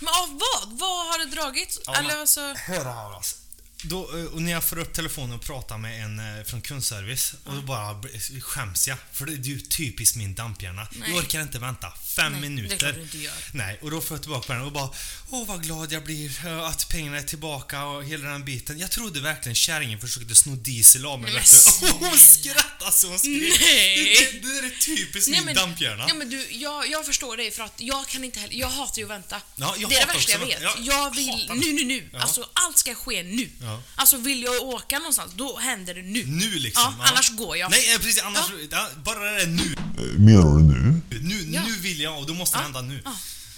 Men 0.01 0.09
av 0.09 0.29
vad? 0.29 0.79
Vad 0.79 1.07
har 1.07 1.19
det 1.19 1.37
dragit? 1.37 1.79
Ja, 1.87 1.95
eller 1.95 2.21
alltså... 2.21 2.41
Hör 2.41 2.85
här 2.85 3.15
alltså. 3.17 3.37
Då, 3.83 4.19
eh, 4.19 4.25
och 4.25 4.43
när 4.43 4.53
jag 4.53 4.65
får 4.65 4.79
upp 4.79 4.93
telefonen 4.93 5.33
och 5.37 5.43
pratar 5.43 5.79
med 5.79 6.05
en 6.05 6.39
eh, 6.39 6.45
från 6.45 6.61
kundservice 6.61 7.35
och 7.45 7.55
då 7.55 7.61
bara 7.63 8.03
skäms 8.41 8.89
jag. 8.89 8.99
För 9.13 9.27
det 9.27 9.33
är 9.33 9.37
ju 9.37 9.61
typiskt 9.61 10.17
min 10.17 10.35
damphjärna. 10.35 10.89
Nej. 10.93 11.11
Jag 11.11 11.19
orkar 11.19 11.43
inte 11.43 11.59
vänta 11.59 11.93
fem 12.07 12.33
Nej, 12.33 12.41
det 12.43 12.49
minuter. 12.49 12.93
du 12.93 13.03
inte 13.03 13.19
gör. 13.19 13.35
Nej, 13.53 13.79
och 13.83 13.91
då 13.91 14.01
får 14.01 14.15
jag 14.17 14.23
tillbaka 14.23 14.53
den 14.53 14.63
och 14.63 14.73
bara 14.73 14.91
Åh 15.31 15.47
vad 15.47 15.63
glad 15.63 15.93
jag 15.93 16.05
blir 16.05 16.47
eh, 16.47 16.59
att 16.67 16.89
pengarna 16.89 17.19
är 17.19 17.23
tillbaka 17.23 17.85
och 17.85 18.05
hela 18.05 18.29
den 18.29 18.45
biten. 18.45 18.79
Jag 18.79 18.91
trodde 18.91 19.21
verkligen 19.21 19.55
kärringen 19.55 20.01
försökte 20.01 20.35
sno 20.35 20.55
diesel 20.57 21.07
av 21.07 21.21
mig. 21.21 21.33
Men. 21.33 21.43
Och 21.93 22.07
hon 22.07 22.19
skrattade 22.19 22.93
så 22.93 23.09
hon 23.09 23.19
skrek. 23.19 23.59
Det, 23.59 24.41
det, 24.43 24.61
det 24.61 24.67
är 24.67 24.97
typiskt 24.97 25.31
Nej, 25.31 25.45
min 25.45 25.55
damphjärna. 25.55 26.05
ja, 26.09 26.15
men 26.15 26.31
du, 26.31 26.47
jag, 26.51 26.91
jag 26.91 27.07
förstår 27.07 27.37
dig 27.37 27.51
för 27.51 27.63
att 27.63 27.81
jag 27.81 28.09
kan 28.09 28.25
inte 28.25 28.41
heller, 28.41 28.55
jag 28.55 28.69
hatar 28.69 28.99
ju 28.99 29.05
att 29.05 29.11
vänta. 29.11 29.41
Ja, 29.57 29.75
det 29.79 29.85
är 29.85 30.07
det 30.07 30.13
värsta 30.13 30.33
jag 30.33 30.39
vet. 30.39 30.63
Jag, 30.63 30.75
Jag 30.81 31.15
vill 31.15 31.51
nu, 31.55 31.73
nu, 31.73 31.85
nu. 31.85 32.09
Ja. 32.13 32.21
Alltså 32.21 32.49
allt 32.53 32.79
ska 32.79 32.95
ske 32.95 33.23
nu. 33.23 33.51
Ja. 33.61 33.76
Alltså 33.95 34.17
vill 34.17 34.43
jag 34.43 34.63
åka 34.63 34.99
någonstans, 34.99 35.33
då 35.35 35.59
händer 35.59 35.95
det 35.95 36.03
nu. 36.03 36.25
Nu 36.27 36.51
liksom. 36.51 36.95
Ja, 36.99 37.07
annars 37.09 37.31
går 37.31 37.57
jag. 37.57 37.71
Nej, 37.71 37.93
eh, 37.95 37.99
precis. 37.99 38.23
Annars, 38.23 38.45
ja. 38.71 38.89
bara 39.05 39.19
det 39.21 39.43
är 39.43 39.47
nu. 39.47 39.77
Menar 40.19 40.57
du 40.59 40.63
nu? 40.63 41.01
Nu, 41.21 41.51
Ja. 41.53 41.63
nu 41.67 41.77
vill 41.77 42.01
jag 42.01 42.19
och 42.19 42.27
då 42.27 42.35
måste 42.35 42.59
det 42.59 42.63
hända 42.63 42.81
nu. 42.83 43.03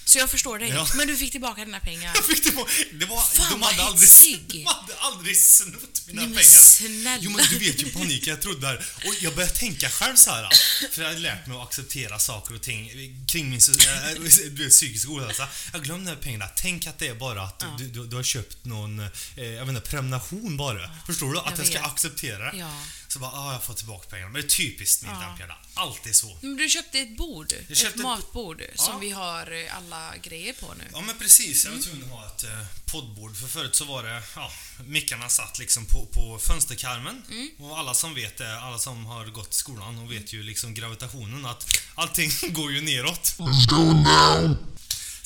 Ja. 0.09 0.13
Så 0.13 0.19
jag 0.19 0.31
förstår 0.31 0.59
dig. 0.59 0.69
Ja. 0.69 0.89
Men 0.95 1.07
du 1.07 1.17
fick 1.17 1.33
tillbaka 1.33 1.65
dina 1.65 1.81
pengar. 1.81 2.13
Jag 2.15 2.25
fick 2.25 2.55
på, 2.55 2.69
det 2.93 3.07
var, 3.07 3.23
Fan, 3.23 3.47
de, 3.51 3.63
hade 3.63 3.83
aldrig, 3.83 4.11
de 4.49 4.65
hade 4.65 4.95
aldrig 4.99 5.37
snott 5.41 6.03
mina 6.07 6.21
Nej, 6.21 6.29
men 6.29 6.37
pengar. 6.37 6.61
snälla. 6.61 7.19
Jo 7.21 7.31
men 7.31 7.45
du 7.51 7.59
vet 7.59 7.83
ju 7.83 7.93
paniken 7.93 8.29
jag 8.31 8.43
trodde 8.43 8.61
där. 8.67 8.87
Och 9.07 9.15
jag 9.21 9.35
började 9.35 9.55
tänka 9.55 9.91
själv 9.91 10.17
så 10.17 10.31
här. 10.31 10.49
För 10.93 11.03
jag 11.03 11.13
har 11.13 11.19
lärt 11.19 11.47
mig 11.47 11.57
att 11.57 11.69
acceptera 11.69 12.19
saker 12.19 12.55
och 12.55 12.63
ting 12.63 12.91
kring 13.27 13.51
min 13.51 13.61
äh, 13.61 14.15
du 14.51 14.65
vet, 14.65 15.05
ohälsa. 15.09 15.49
Jag 15.73 15.85
glömde 15.85 16.17
pengarna. 16.17 16.49
Tänk 16.57 16.87
att 16.87 16.99
det 16.99 17.09
är 17.09 17.15
bara 17.15 17.43
att 17.43 17.65
du, 17.79 17.89
du, 17.89 18.07
du 18.07 18.17
har 18.17 18.23
köpt 18.23 18.65
någon, 18.65 19.01
eh, 19.01 19.09
jag 19.37 19.65
vet 19.67 19.77
inte, 19.77 19.91
prenumeration 19.91 20.57
bara. 20.57 20.91
Förstår 21.07 21.33
du? 21.33 21.39
Att 21.39 21.47
jag, 21.51 21.59
Jag 21.59 21.67
ska 21.67 21.81
acceptera 21.81 22.53
det. 22.53 22.59
Ja. 22.59 22.83
Så 23.09 23.19
bara, 23.19 23.31
ah, 23.31 23.53
jag 23.53 23.63
får 23.65 23.75
tillbaka 23.75 24.09
pengarna. 24.11 24.31
Men 24.31 24.41
det 24.43 24.47
är 24.47 24.51
typiskt 24.51 25.03
min 25.03 25.11
Ja. 25.39 25.55
Alltid 25.75 26.17
så. 26.17 26.39
Men 26.41 26.57
du 26.57 26.69
köpte 26.69 26.99
ett 26.99 27.17
bord, 27.17 27.53
Jag 27.69 27.77
köpte 27.77 27.87
ett 27.89 27.95
ett- 27.97 28.03
matbord, 28.03 28.63
som 28.75 28.93
Ja. 28.95 28.99
vi 28.99 29.11
har 29.11 29.53
eh, 29.65 29.77
alla 29.77 30.17
grejer 30.17 30.53
på 30.53 30.75
nu. 30.75 30.85
Ja 30.93 31.01
men 31.01 31.19
precis, 31.19 31.65
jag 31.65 31.73
var 31.73 31.79
tvungen 31.79 32.05
att 32.05 32.11
ha 32.11 32.27
ett 32.27 32.45
eh, 32.45 32.65
poddbord 32.93 33.37
för 33.37 33.49
förut 33.49 33.77
så 33.77 33.85
var 33.85 34.03
det, 34.03 34.23
ja, 34.37 34.53
mickarna 34.87 35.29
satt 35.29 35.59
liksom 35.59 35.85
på, 35.85 36.07
på 36.13 36.39
fönsterkarmen 36.39 37.23
och 37.59 37.79
alla 37.79 37.95
som 37.95 38.15
vet 38.15 38.37
det, 38.39 38.59
alla 38.61 38.79
som 38.79 39.07
har 39.07 39.27
gått 39.27 39.51
i 39.55 39.57
skolan 39.57 39.99
och 39.99 40.13
vet 40.13 40.33
ju 40.33 40.43
liksom 40.43 40.75
gravitationen 40.75 41.47
att 41.47 41.79
allting 41.95 42.31
går 42.49 42.73
ju 42.73 42.81
neråt. 42.81 43.35
Let's 43.39 43.67
go 43.69 43.93
now. 43.93 44.57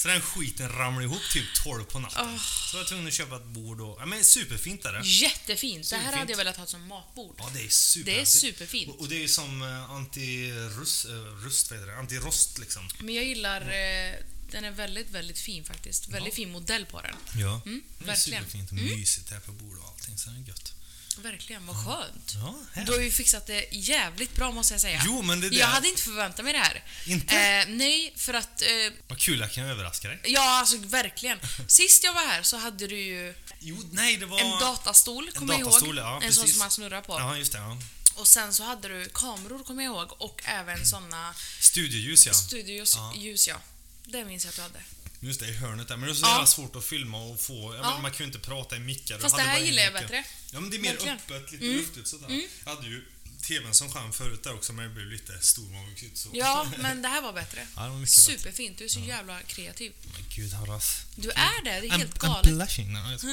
Så 0.03 0.09
den 0.09 0.21
skiten 0.21 0.69
ramlade 0.69 1.05
ihop 1.05 1.23
typ 1.33 1.55
12 1.65 1.85
på 1.85 1.99
natten. 1.99 2.39
Så 2.39 2.77
jag 2.77 2.83
var 2.83 2.89
tvungen 2.89 3.07
att 3.07 3.13
köpa 3.13 3.37
ett 3.37 3.45
bord 3.45 3.81
och, 3.81 3.97
ja 4.01 4.07
men 4.07 4.25
superfint 4.25 4.85
är 4.85 4.93
det. 4.93 5.07
Jättefint! 5.07 5.91
Det 5.91 5.97
här 5.97 6.03
Superfint. 6.03 6.19
hade 6.21 6.33
jag 6.33 6.37
velat 6.37 6.57
ha 6.57 6.67
som 6.67 6.87
matbord. 6.87 7.35
Ja 7.39 7.51
det 7.55 7.65
är 7.65 7.69
super. 7.69 8.13
Det 8.13 8.21
är 8.21 8.25
superfint. 8.25 8.91
Och, 8.91 9.01
och 9.01 9.09
det 9.09 9.25
är 9.25 9.29
som 9.29 9.63
eh, 9.63 9.91
anti-rust, 9.91 11.11
eh, 11.11 11.45
rust? 11.45 11.73
Anti-rost 11.73 12.59
liksom. 12.61 12.89
Men 12.99 13.15
jag 13.15 13.25
gillar, 13.25 13.61
eh, 13.61 14.15
den 14.51 14.65
är 14.65 14.71
väldigt, 14.71 15.11
väldigt 15.11 15.39
fin 15.39 15.65
faktiskt. 15.65 16.09
Väldigt 16.09 16.35
fin 16.35 16.51
modell 16.51 16.87
på 16.87 17.01
den. 17.01 17.17
Ja. 17.37 17.61
Mm, 17.67 17.83
det 17.99 18.05
är 18.05 18.07
verkligen. 18.07 18.45
superfint 18.45 18.71
och 18.71 18.77
mysigt 18.77 19.31
här 19.31 19.41
på 19.41 19.53
bordet 19.53 19.83
och 19.83 19.89
allting 19.89 20.19
så 20.19 20.31
det 20.31 20.37
är 20.37 20.49
gött. 20.49 20.75
Verkligen, 21.19 21.67
vad 21.67 21.77
skönt. 21.87 22.35
Ja. 22.75 22.83
Du 22.87 22.93
har 22.93 23.01
ju 23.01 23.11
fixat 23.11 23.47
det 23.47 23.67
jävligt 23.73 24.37
bra 24.37 24.51
måste 24.53 24.75
jag 24.75 24.81
säga. 24.81 25.03
Jo 25.07 25.23
men 25.23 25.41
det 25.41 25.49
där, 25.51 25.57
Jag 25.59 25.67
hade 25.67 25.89
inte 25.89 26.03
förväntat 26.03 26.45
mig 26.45 26.53
det 26.53 26.59
här. 26.59 26.85
Inte? 27.07 27.37
Eh, 27.37 27.69
nej, 27.69 28.13
för 28.17 28.35
att... 28.35 28.63
Eh, 28.63 28.69
vad 29.09 29.19
kul 29.19 29.41
jag 29.41 29.53
kan 29.53 29.65
överraska 29.65 30.09
dig. 30.09 30.21
ja, 30.25 30.59
alltså 30.61 30.77
verkligen. 30.77 31.39
Sist 31.69 32.05
jag 32.05 32.13
var 32.13 32.27
här 32.27 32.43
så 32.43 32.57
hade 32.57 32.87
du 32.87 32.99
ju 33.01 33.35
Jo, 33.61 33.83
nej 33.93 34.17
det 34.17 34.27
var... 34.27 34.41
en 34.41 34.51
datastol, 34.61 35.31
kommer 35.33 35.53
jag 35.53 35.61
ihåg. 35.61 35.97
ja, 35.97 36.21
en 36.23 36.33
sån 36.33 36.49
som 36.49 36.59
man 36.59 36.71
snurrar 36.71 37.01
på. 37.01 37.13
Ja, 37.13 37.37
just 37.37 37.53
det. 37.53 37.59
Ja. 37.59 37.79
Och 38.15 38.27
sen 38.27 38.55
så 38.55 38.63
hade 38.65 38.89
du 38.89 39.09
kameror, 39.15 39.65
kommer 39.65 39.83
jag 39.85 39.95
ihåg. 39.95 40.13
Och 40.19 40.43
även 40.45 40.87
såna 40.87 41.35
Studioljus, 41.61 42.27
ja. 42.27 42.33
studios, 42.33 42.97
Ja. 42.97 43.13
ja. 43.47 43.61
Det 44.05 44.25
minns 44.25 44.45
jag 44.45 44.51
att 44.51 44.57
du 44.57 44.63
hade. 44.63 44.81
Just 45.25 45.41
det, 45.41 45.49
i 45.49 45.53
hörnet 45.53 45.89
där. 45.89 45.97
Men 45.97 46.07
det 46.09 46.13
är 46.13 46.15
så 46.15 46.23
Ja. 46.27 46.31
jävla 46.31 46.47
svårt 46.47 46.77
att 46.77 46.85
filma 46.85 47.23
och 47.23 47.41
få... 47.41 47.75
Ja. 47.83 47.99
man 48.03 48.11
kan 48.11 48.19
ju 48.19 48.25
inte 48.25 48.39
prata 48.39 48.77
i 48.77 48.79
mickar. 48.79 49.19
Fast 49.19 49.37
det 49.37 49.43
här 49.43 49.59
gillar 49.61 49.83
jag 49.83 49.93
bättre. 49.93 50.25
Ja, 50.53 50.61
men 50.61 50.71
det 50.71 50.77
är 50.77 50.81
mer 50.81 50.91
Verkligen. 50.93 51.17
öppet, 51.17 51.53
lite 51.53 51.65
Mm. 51.65 51.77
luftigt 51.77 52.09
sådär. 52.09 52.41
Jag 52.65 52.75
hade 52.75 52.87
ju 52.87 53.05
TVn 53.43 53.75
som 53.75 53.93
skärm 53.93 54.13
förut 54.13 54.43
där 54.43 54.55
också, 54.55 54.73
men 54.73 54.85
det 54.89 54.95
blev 54.95 55.07
lite 55.07 55.39
stormagigt 55.41 56.19
så. 56.19 56.29
Ja, 56.33 56.67
men 56.79 57.03
det 57.03 57.09
här 57.09 57.23
var 57.23 57.33
bättre. 57.33 57.67
Ja, 57.77 57.83
det 57.83 57.89
var. 57.89 58.07
Superfint. 58.07 58.79
Du 58.79 58.85
är 58.85 58.89
så 58.89 59.01
jävla 59.01 59.41
kreativ. 59.43 59.93
Men 60.13 60.25
Gud, 60.37 60.53
Horace. 60.53 60.99
Du 61.17 61.31
är 61.31 61.65
det, 61.65 61.81
det 61.81 61.87
är 61.87 61.99
helt 61.99 62.15
I'm, 62.15 62.21
galet. 62.21 62.47
I'm 62.47 62.57
blushing 62.57 62.93
now. 62.93 63.19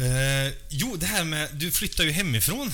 Eh, 0.00 0.52
jo, 0.70 0.96
det 0.96 1.06
här 1.06 1.24
med... 1.24 1.48
Du 1.54 1.70
flyttade 1.70 2.08
ju 2.08 2.14
hemifrån 2.14 2.72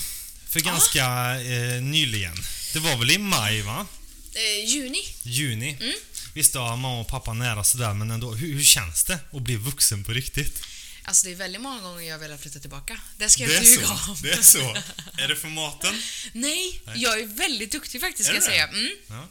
för 0.49 0.61
ganska 0.61 1.05
eh, 1.43 1.83
nyligen. 1.83 2.37
Det 2.73 2.79
var 2.79 2.97
väl 2.97 3.11
i 3.11 3.19
maj, 3.19 3.63
va? 3.63 3.87
Eh, 4.35 4.71
juni. 4.71 5.03
Juni. 5.23 5.77
Mm. 5.81 5.93
Visst, 6.35 6.55
har 6.55 6.77
mamma 6.77 7.01
och 7.01 7.09
pappa 7.09 7.33
nära 7.33 7.65
sådär, 7.65 7.95
men 7.95 8.11
ändå. 8.11 8.35
Hur, 8.35 8.55
hur 8.55 8.65
känns 8.65 9.05
det 9.05 9.19
att 9.33 9.43
bli 9.43 9.57
vuxen 9.57 10.05
på 10.05 10.13
riktigt? 10.13 10.63
Alltså 11.05 11.27
det 11.27 11.33
är 11.33 11.37
väldigt 11.37 11.61
många 11.61 11.81
gånger 11.81 12.03
jag 12.03 12.19
velat 12.19 12.41
flytta 12.41 12.59
tillbaka. 12.59 13.01
Det 13.19 13.29
ska 13.29 13.43
jag 13.43 13.51
Det 13.51 13.57
inte 13.57 13.71
ljuga 13.71 13.89
om. 13.89 14.17
Det 14.23 14.33
är 14.33 14.43
så. 14.43 14.77
Är 15.19 15.29
det 15.29 15.37
för 15.37 15.49
maten? 15.49 16.03
Nej, 16.33 16.81
jag 16.95 17.21
är 17.21 17.27
väldigt 17.27 17.73
duktig 17.73 18.01
faktiskt 18.01 18.29
ska 18.29 18.35
jag 18.35 18.45
säga. 18.45 18.69
Mm. 18.69 18.91
Ja. 19.07 19.29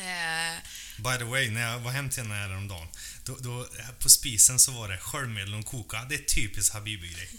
Eh, 0.00 0.58
By 0.96 1.18
the 1.18 1.24
way, 1.24 1.50
när 1.50 1.60
jag 1.60 1.78
var 1.78 1.90
hem 1.90 2.10
till 2.10 2.22
henne 2.22 2.34
häromdagen, 2.34 2.88
då, 3.24 3.36
då, 3.40 3.68
på 3.98 4.08
spisen 4.08 4.58
så 4.58 4.72
var 4.72 4.88
det 4.88 4.98
sköljmedel 4.98 5.54
och 5.54 5.66
koka. 5.66 6.06
Det 6.08 6.14
är 6.14 6.24
typiskt 6.24 6.74
Habibi-grej. 6.74 7.30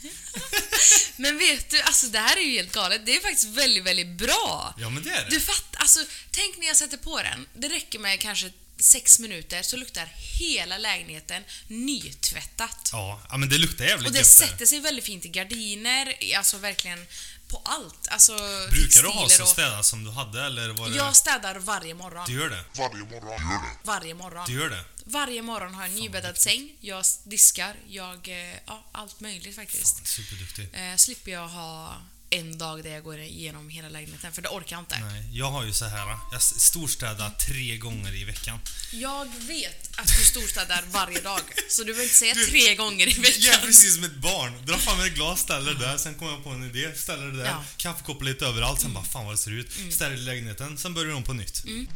men 1.17 1.37
vet 1.37 1.69
du, 1.69 1.81
alltså 1.81 2.07
det 2.07 2.19
här 2.19 2.37
är 2.37 2.41
ju 2.41 2.51
helt 2.51 2.71
galet. 2.71 3.05
Det 3.05 3.15
är 3.15 3.21
faktiskt 3.21 3.47
väldigt, 3.47 3.83
väldigt 3.83 4.07
bra. 4.07 4.75
Ja, 4.77 4.89
men 4.89 5.03
det 5.03 5.09
är 5.09 5.25
det. 5.25 5.29
Du 5.29 5.39
fattar, 5.39 5.79
alltså 5.79 5.99
tänk 6.31 6.57
när 6.57 6.67
jag 6.67 6.77
sätter 6.77 6.97
på 6.97 7.21
den. 7.21 7.47
Det 7.53 7.67
räcker 7.69 7.99
med 7.99 8.19
kanske 8.19 8.51
sex 8.81 9.19
minuter 9.19 9.61
så 9.61 9.77
luktar 9.77 10.05
hela 10.39 10.77
lägenheten 10.77 11.43
nytvättat. 11.67 12.89
Ja, 12.91 13.21
ja, 13.29 13.37
men 13.37 13.49
det 13.49 13.57
luktar 13.57 13.85
jävligt 13.85 14.07
Och 14.07 14.13
det 14.13 14.19
gött 14.19 14.37
där. 14.39 14.47
sätter 14.47 14.65
sig 14.65 14.79
väldigt 14.79 15.05
fint 15.05 15.25
i 15.25 15.29
gardiner, 15.29 16.13
alltså 16.37 16.57
verkligen 16.57 17.05
på 17.47 17.61
allt. 17.65 18.07
Alltså 18.07 18.33
Brukar 18.71 19.01
du 19.01 19.07
ha 19.07 19.29
så 19.29 19.43
och... 19.43 19.49
städat 19.49 19.85
som 19.85 20.03
du 20.03 20.11
hade 20.11 20.45
eller 20.45 20.69
var 20.69 20.89
det... 20.89 20.95
Jag 20.95 21.15
städar 21.15 21.55
varje 21.59 21.93
morgon. 21.93 22.25
Du 22.27 22.33
gör 22.33 22.49
det? 22.49 22.63
Varje 22.77 23.03
morgon. 23.03 23.39
Gör 23.51 23.59
det. 23.59 23.75
Varje 23.83 24.13
morgon. 24.13 24.45
Du 24.47 24.53
gör 24.53 24.69
det? 24.69 24.83
Varje 25.05 25.41
morgon 25.41 25.73
har 25.73 25.81
jag 25.83 25.91
en 25.91 25.95
nybäddad 25.99 26.37
säng, 26.37 26.71
jag 26.81 27.05
diskar, 27.23 27.75
jag... 27.87 28.27
eh, 28.27 28.55
Ja, 28.67 28.85
allt 28.91 29.19
möjligt 29.19 29.55
faktiskt. 29.55 29.97
Fan, 29.97 30.05
superduktig. 30.05 30.69
Eh, 30.73 30.95
slipper 30.95 31.31
jag 31.31 31.47
ha 31.47 32.01
en 32.33 32.57
dag 32.57 32.83
där 32.83 32.89
jag 32.91 33.03
går 33.03 33.19
igenom 33.19 33.69
hela 33.69 33.89
lägenheten, 33.89 34.31
för 34.31 34.41
det 34.41 34.49
orkar 34.49 34.75
jag 34.75 34.81
inte. 34.81 34.99
Nej, 34.99 35.29
jag 35.31 35.51
har 35.51 35.63
ju 35.63 35.73
så 35.73 35.85
här. 35.85 36.17
Jag 36.31 36.41
storstädar 36.41 37.29
tre 37.29 37.77
gånger 37.77 38.15
i 38.15 38.23
veckan. 38.23 38.59
Jag 38.91 39.25
vet 39.39 39.99
att 39.99 40.07
du 40.07 40.23
storstädar 40.23 40.83
varje 40.91 41.21
dag, 41.21 41.41
så 41.69 41.81
du 41.81 41.85
behöver 41.85 42.03
inte 42.03 42.15
säga 42.15 42.35
tre 42.49 42.75
gånger 42.75 43.07
i 43.07 43.11
Jag 43.11 43.17
är 43.17 43.21
veckan. 43.21 43.61
precis 43.61 43.95
som 43.95 44.03
ett 44.03 44.15
barn. 44.15 44.65
Drar 44.65 44.77
fram 44.77 45.01
ett 45.01 45.13
glas, 45.15 45.39
ställer 45.41 45.73
det 45.73 45.79
där, 45.79 45.97
sen 45.97 46.15
kommer 46.15 46.31
jag 46.31 46.43
på 46.43 46.49
en 46.49 46.63
idé, 46.63 46.91
ställer 46.95 47.27
det 47.27 47.37
där, 47.37 47.45
Ja. 47.45 47.63
kaffekoppar 47.77 48.25
lite 48.25 48.45
överallt, 48.45 48.81
sen 48.81 48.93
bara 48.93 49.03
fan 49.03 49.25
vad 49.25 49.33
det 49.33 49.37
ser 49.37 49.51
ut. 49.51 49.71
Ställer 49.93 50.15
i 50.15 50.19
lägenheten, 50.19 50.77
sen 50.77 50.93
börjar 50.93 51.11
de 51.13 51.23
på 51.23 51.33
nytt. 51.33 51.63
Mm. 51.65 51.87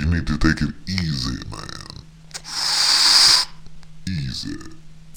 You 0.00 0.06
need 0.10 0.26
to 0.26 0.36
take 0.36 0.64
it 0.64 0.70
easy, 1.00 1.44
man. 1.50 1.68
Easy. 4.06 4.56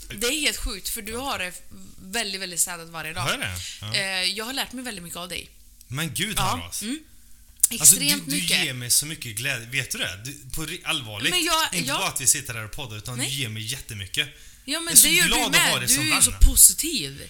Det 0.09 0.27
är 0.27 0.39
helt 0.39 0.57
sjukt, 0.57 0.89
för 0.89 1.01
du 1.01 1.15
har 1.15 1.39
det 1.39 1.53
väldigt, 2.01 2.41
väldigt 2.41 2.59
städat 2.59 2.89
varje 2.89 3.13
dag. 3.13 3.21
Har 3.21 3.31
jag 3.31 3.39
det? 3.39 3.55
Ja. 3.81 3.95
Eh, 3.95 4.23
Jag 4.23 4.45
har 4.45 4.53
lärt 4.53 4.71
mig 4.73 4.83
väldigt 4.83 5.03
mycket 5.03 5.17
av 5.17 5.29
dig. 5.29 5.49
Men 5.87 6.13
gud 6.13 6.33
Ja, 6.37 6.41
Haras. 6.41 6.81
mm. 6.81 6.99
Alltså, 7.79 7.95
du, 7.95 8.01
Extremt 8.05 8.25
du 8.25 8.31
mycket. 8.35 8.63
ger 8.65 8.73
mig 8.73 8.91
så 8.91 9.05
mycket 9.05 9.35
glädje. 9.35 9.67
Vet 9.67 9.91
du 9.91 9.97
det? 9.97 10.21
Du, 10.25 10.33
på 10.55 10.67
allvarligt. 10.89 11.29
Men 11.29 11.43
jag- 11.43 11.73
inte 11.73 11.87
ja. 11.89 11.97
bara 11.97 12.07
att 12.07 12.21
vi 12.21 12.27
sitter 12.27 12.53
här 12.53 12.65
och 12.65 12.71
poddar, 12.71 12.97
utan 12.97 13.17
Nej. 13.17 13.27
du 13.29 13.33
ger 13.35 13.49
mig 13.49 13.63
jättemycket. 13.63 14.27
Ja, 14.65 14.79
men 14.79 14.85
Jag 14.85 14.91
är 14.93 14.97
så 14.97 15.07
det 15.07 15.13
gör 15.13 15.25
glad 15.27 15.51
du 15.51 15.57
att 15.57 15.63
ha 15.69 15.79
dig 15.79 15.87
du 15.87 15.93
som 15.93 16.01
är 16.03 16.05
ju 16.07 16.11
vän. 16.11 16.23
så 16.23 16.31
positiv. 16.31 17.29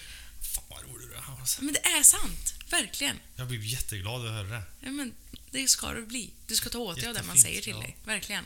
Fan 0.54 0.64
vad 0.70 0.82
rolig 0.82 1.08
du 1.08 1.14
är. 1.14 1.22
Men 1.64 1.74
det 1.74 1.80
är 1.86 2.02
sant. 2.02 2.54
Verkligen. 2.70 3.16
Jag 3.36 3.46
blir 3.48 3.58
jätteglad 3.64 4.26
att 4.26 4.32
höra 4.32 4.48
det. 4.48 4.62
Ja, 4.80 4.90
men 4.90 5.12
det 5.50 5.68
ska 5.68 5.92
du 5.92 6.06
bli. 6.06 6.30
Du 6.46 6.54
ska 6.56 6.68
ta 6.70 6.78
åt 6.78 6.96
dig 7.00 7.08
av 7.08 7.14
det 7.14 7.22
man 7.22 7.36
säger 7.38 7.62
till 7.62 7.72
ja. 7.72 7.78
dig. 7.78 7.96
Verkligen. 8.04 8.44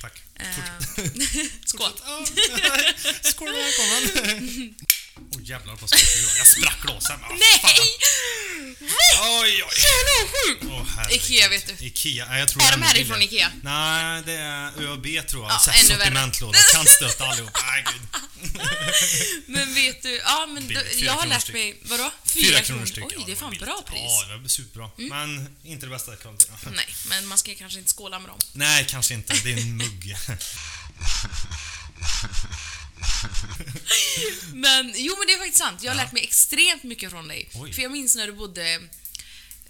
Tack. 0.00 0.22
Eh. 0.34 0.46
Skål. 1.64 1.92
Skål 3.22 3.52
välkommen. 3.52 4.74
Åh 5.32 5.38
oh, 5.38 5.42
jävlar 5.44 5.76
på 5.76 5.86
språket. 5.86 6.36
Jag 6.38 6.46
sprack 6.46 6.82
glasen. 6.82 7.18
Ah. 7.22 7.28
Nej! 7.28 7.76
Oj, 9.20 9.62
oj. 9.62 9.76
Åh, 10.70 10.86
herregud. 10.96 11.12
Ikea, 11.12 11.48
vet 11.48 11.66
du. 11.66 11.86
Ikea, 11.86 12.26
nej, 12.28 12.40
jag 12.40 12.48
tror 12.48 12.62
Är 12.62 12.70
de 12.70 12.82
härifrån. 12.82 13.22
Ikea? 13.22 13.52
Nej, 13.62 14.22
det 14.26 14.32
är 14.32 14.82
ÖB 14.82 15.26
tror 15.26 15.42
jag. 15.42 15.52
Ja, 15.52 15.60
värre. 15.66 15.82
sortimentlåda, 15.82 16.58
kantstötta 16.72 17.24
allihop. 17.24 17.50
Nej, 17.66 17.84
gud. 17.92 18.22
Men 19.46 19.74
vet 19.74 20.02
du, 20.02 20.16
ja 20.16 20.46
men 20.46 20.68
då, 20.68 20.80
fyra 20.80 21.06
jag 21.06 21.12
har 21.12 21.26
lärt 21.26 21.52
mig, 21.52 21.76
vadå? 21.82 22.10
Fyra 22.24 22.60
kronor 22.60 22.86
styck. 22.86 23.04
Oj, 23.04 23.24
det 23.26 23.32
är 23.32 23.36
fan 23.36 23.56
bra 23.60 23.82
pris. 23.86 24.00
Ja, 24.02 24.26
det 24.28 24.36
var 24.36 24.48
superbra. 24.48 24.90
Men 24.96 25.56
inte 25.64 25.86
det 25.86 25.90
bästa 25.90 26.16
kvaliteten. 26.16 26.56
Nej, 26.76 26.86
men 27.08 27.26
man 27.26 27.38
ska 27.38 27.54
kanske 27.54 27.78
inte 27.78 27.92
skåla 27.92 28.18
med 28.18 28.28
dem. 28.28 28.38
Nej, 28.52 28.86
kanske 28.88 29.14
inte. 29.14 29.34
Det 29.44 29.52
är 29.52 29.56
en 29.56 29.76
mugg. 29.76 30.16
Men 34.54 34.92
jo, 34.96 35.14
men 35.18 35.26
det 35.26 35.32
är 35.32 35.38
faktiskt 35.38 35.58
sant. 35.58 35.82
Jag 35.82 35.90
har 35.92 35.96
lärt 35.96 36.12
mig 36.12 36.22
extremt 36.22 36.82
mycket 36.82 37.10
från 37.10 37.28
dig. 37.28 37.50
Oj. 37.54 37.72
För 37.72 37.82
jag 37.82 37.92
minns 37.92 38.14
när 38.16 38.26
du 38.26 38.32
bodde... 38.32 38.80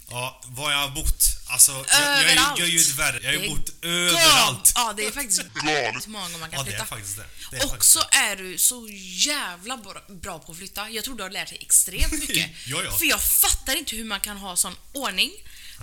Ja, 0.09 0.41
var 0.45 0.71
jag 0.71 0.77
har 0.79 0.89
bott. 0.89 1.23
Alltså, 1.49 1.71
jag, 1.89 2.23
jag, 2.25 2.35
jag 2.35 2.59
är 2.59 2.65
ju 2.65 2.79
ett 2.79 2.89
värre. 2.95 3.19
Jag 3.23 3.33
har 3.39 3.43
ju 3.45 3.49
bott 3.49 3.69
överallt. 3.81 4.71
Ja, 4.75 4.93
det 4.97 5.05
är 5.05 5.11
faktiskt 5.11 5.41
Galet. 5.53 6.07
hur 6.07 6.11
många 6.11 6.23
gånger 6.25 6.37
man 6.39 6.49
kan 6.49 6.57
Ja, 6.59 6.63
det 6.63 6.69
flytta. 6.69 6.83
är 6.83 6.87
faktiskt 6.87 7.17
det. 7.17 7.25
det 7.51 7.57
är 7.57 7.63
Och 7.63 7.69
faktiskt 7.69 7.91
så 7.93 8.01
är 8.11 8.35
du 8.35 8.57
så 8.57 8.87
jävla 9.27 9.77
bra- 9.77 10.03
bra 10.09 10.39
på 10.39 10.51
att 10.51 10.57
flytta. 10.57 10.89
Jag 10.89 11.03
tror 11.03 11.15
du 11.17 11.23
har 11.23 11.29
lärt 11.29 11.49
dig 11.49 11.57
extremt 11.61 12.11
mycket. 12.19 12.49
Ja, 12.67 12.83
ja. 12.83 12.97
För 12.97 13.05
jag 13.05 13.23
fattar 13.23 13.75
inte 13.75 13.95
hur 13.95 14.05
man 14.05 14.19
kan 14.19 14.37
ha 14.37 14.55
sån 14.55 14.75
ordning, 14.93 15.31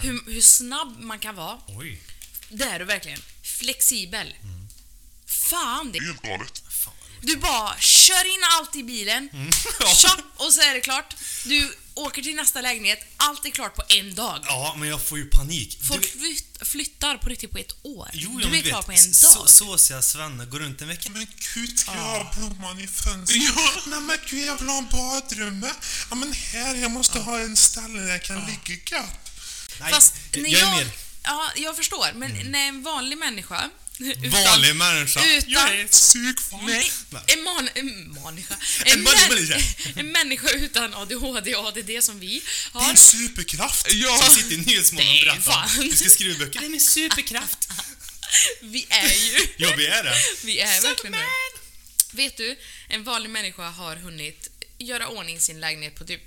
hur, 0.02 0.32
hur 0.32 0.40
snabb 0.40 0.96
man 1.00 1.18
kan 1.18 1.34
vara. 1.34 1.58
Oj, 1.68 2.00
Det 2.48 2.64
är 2.64 2.78
du 2.78 2.84
verkligen. 2.84 3.22
Flexibel. 3.42 4.34
Fan, 5.26 5.92
det 5.92 5.98
Det 5.98 5.98
är 5.98 6.06
helt 6.06 6.22
galet. 6.22 6.62
Du 7.20 7.36
bara 7.36 7.76
kör 7.80 8.34
in 8.34 8.40
allt 8.58 8.76
i 8.76 8.82
bilen, 8.82 9.28
Mm. 9.32 9.50
Ja. 9.80 10.16
och 10.36 10.52
så 10.52 10.60
är 10.60 10.74
det 10.74 10.80
klart. 10.80 11.16
Du 11.44 11.76
åker 11.94 12.22
till 12.22 12.34
nästa 12.36 12.60
lägenhet, 12.60 12.98
allt 13.16 13.46
är 13.46 13.50
klart 13.50 13.74
på 13.76 13.82
en 13.88 14.14
dag. 14.14 14.44
Ja, 14.46 14.74
men 14.78 14.88
jag 14.88 15.02
får 15.06 15.18
ju 15.18 15.24
panik. 15.24 15.78
Folk 15.88 16.02
Du, 16.12 16.18
flytt, 16.18 16.58
flyttar 16.68 17.16
på 17.16 17.28
riktigt 17.28 17.50
på 17.52 17.58
ett 17.58 17.72
år. 17.82 18.10
jo, 18.12 18.30
du 18.36 18.42
jag 18.42 18.48
är 18.48 18.52
vet, 18.62 18.64
klar 18.70 18.82
på 18.82 18.92
en 18.92 19.14
så, 19.14 19.38
dag. 19.38 19.48
Såsiga 19.50 20.02
Svenne 20.02 20.46
går 20.46 20.58
runt 20.58 20.80
en 20.80 20.88
vecka. 20.88 21.10
Men 21.10 21.26
gud, 21.54 21.78
ska 21.78 21.94
jag 21.94 22.00
ha 22.00 22.32
blomman 22.36 22.80
i 22.80 22.86
fönstret? 22.86 23.42
Ja, 23.42 23.70
nej 23.86 24.00
men 24.00 24.18
gud, 24.26 24.46
jag 24.46 24.58
vill 24.58 24.68
ha 24.68 24.82
badrummet. 24.82 25.76
Ja, 26.10 26.16
men 26.16 26.32
här, 26.32 26.74
jag 26.74 26.90
måste 26.90 27.18
ha 27.20 27.38
en 27.38 27.56
ställe 27.56 28.00
där 28.00 28.08
jag 28.08 28.22
kan 28.22 28.46
ligga 28.46 28.80
gött. 28.98 29.30
Nej, 29.80 29.92
Fast 29.92 30.14
jag, 30.32 30.42
när 30.42 30.50
jag 30.50 30.60
jag, 30.60 30.68
är 30.68 30.74
mer 30.76 30.82
Mm. 30.82 30.94
Ja, 31.24 31.50
jag 31.56 31.76
förstår. 31.76 32.12
Men 32.14 32.50
när 32.50 32.68
en 32.68 32.82
vanlig 32.82 33.18
människa... 33.18 33.70
Vanlig 34.30 34.76
människa. 34.76 35.24
utan- 35.24 35.50
Jag 35.50 35.68
är 35.74 35.84
ett 35.84 35.90
Psykfall. 35.90 36.60
Nej, 36.66 36.92
en, 37.26 37.42
man, 37.42 37.68
en 37.74 37.86
människa. 38.24 38.56
En 38.84 38.92
En, 38.92 39.02
män, 39.02 39.62
en 39.96 40.12
människa 40.12 40.50
utan 40.50 40.94
ADHD 40.94 41.54
och 41.56 41.66
ADD 41.66 41.90
som 42.04 42.20
vi 42.20 42.26
Det 42.72 42.78
är 42.78 42.82
har. 42.82 42.90
en 42.90 42.96
superkraft. 42.96 43.86
Ja, 43.92 44.22
Som 44.24 44.34
sitter 44.34 44.52
i 44.54 44.56
Nyhetsmorgon 44.56 45.08
och 45.08 45.24
berättar. 45.24 45.82
Du 45.90 45.96
ska 45.96 46.08
skriva 46.10 46.38
böcker. 46.38 46.60
Det 46.60 46.66
är 46.66 46.70
min 46.70 46.80
superkraft. 46.80 47.68
vi 48.60 48.86
är 48.88 49.08
ju... 49.14 49.48
Ja, 49.56 49.74
vi 49.76 49.86
är 49.86 50.04
det. 50.04 50.14
Vi 50.44 50.60
är 50.60 50.80
verkligen 50.82 51.12
det. 51.12 51.26
Vet 52.16 52.36
du, 52.36 52.58
en 52.88 53.04
vanlig 53.04 53.30
människa 53.30 53.70
har 53.70 53.96
hunnit 53.96 54.48
göra 54.78 55.08
ordning 55.08 55.40
sin 55.40 55.60
lägenhet 55.60 55.94
på 55.94 56.04
typ... 56.04 56.22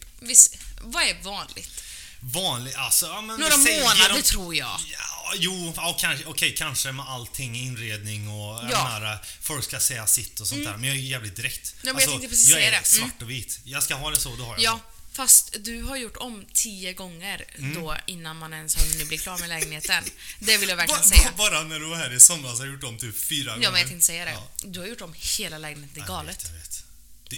Vad 0.82 1.04
är 1.04 1.24
vanligt? 1.24 1.84
Vanlig, 2.24 2.74
alltså. 2.74 3.06
Ja, 3.06 3.22
Några 3.22 3.58
vi 3.58 3.80
månader 3.82 4.02
genom- 4.02 4.22
tror 4.22 4.56
jag. 4.56 4.80
Ja, 4.92 5.11
jo, 5.36 5.74
ja, 5.76 5.98
kanske, 6.00 6.26
okej, 6.26 6.56
kanske 6.58 6.92
med 6.92 7.06
allting, 7.10 7.56
inredning 7.56 8.28
och 8.30 8.34
Ja. 8.56 8.68
ja. 8.72 8.78
här, 8.84 9.18
folk 9.42 9.64
ska 9.64 9.80
säga 9.80 10.08
sitt 10.08 10.40
och 10.40 10.48
sånt 10.48 10.64
där. 10.66 10.78
Men 10.78 10.84
jag 10.90 10.98
är 10.98 11.02
jävligt 11.02 11.36
direkt. 11.36 11.76
men 11.84 11.94
jag 11.96 12.10
tänkte 12.10 12.28
precis 12.28 12.50
jag 12.50 12.60
är 12.62 12.72
det. 12.72 12.78
Mm. 12.78 12.84
svart 12.84 13.22
och 13.22 13.30
vit. 13.30 13.60
Jag 13.64 13.84
ska 13.84 13.96
ha 13.96 14.10
det 14.10 14.18
så, 14.20 14.36
då 14.36 14.44
har 14.44 14.54
jag 14.54 14.64
Ja, 14.64 14.80
fast 15.14 15.56
du 15.60 15.82
har 15.84 15.96
gjort 15.98 16.18
om 16.18 16.46
tio 16.54 16.94
gånger 16.94 17.46
då 17.76 17.98
innan 18.08 18.38
man 18.38 18.54
ens 18.54 18.76
har 18.76 18.86
hunnit 18.86 19.08
bli 19.08 19.18
klar 19.18 19.38
med 19.38 19.50
lägenheten. 19.50 20.04
Det 20.40 20.58
vill 20.58 20.70
jag 20.70 20.78
så. 20.80 20.86
verkligen 20.96 21.04
säga. 21.04 21.32
ba- 21.38 21.50
Bara 21.50 21.64
när 21.64 21.80
du 21.80 21.86
var 21.90 21.98
här 21.98 22.14
i 22.14 22.20
somras 22.20 22.60
har 22.60 22.66
jag 22.66 22.74
gjort 22.74 22.84
om 22.84 22.98
typ 22.98 23.18
fyra 23.18 23.52
gånger. 23.52 23.64
Ja, 23.64 23.72
men 23.72 23.80
jag 23.80 23.90
tänkte 23.90 24.06
säga 24.08 24.26
det. 24.26 24.32
Ja. 24.32 24.48
Du 24.64 24.80
har 24.80 24.88
gjort 24.88 25.02
om 25.02 25.14
hela 25.38 25.58
lägenheten. 25.58 25.94
Det 25.94 26.00
är 26.00 26.02
Jag 26.02 26.08
galet. 26.08 26.38
vet, 26.44 26.50
jag 26.52 26.54
vet. 26.60 26.84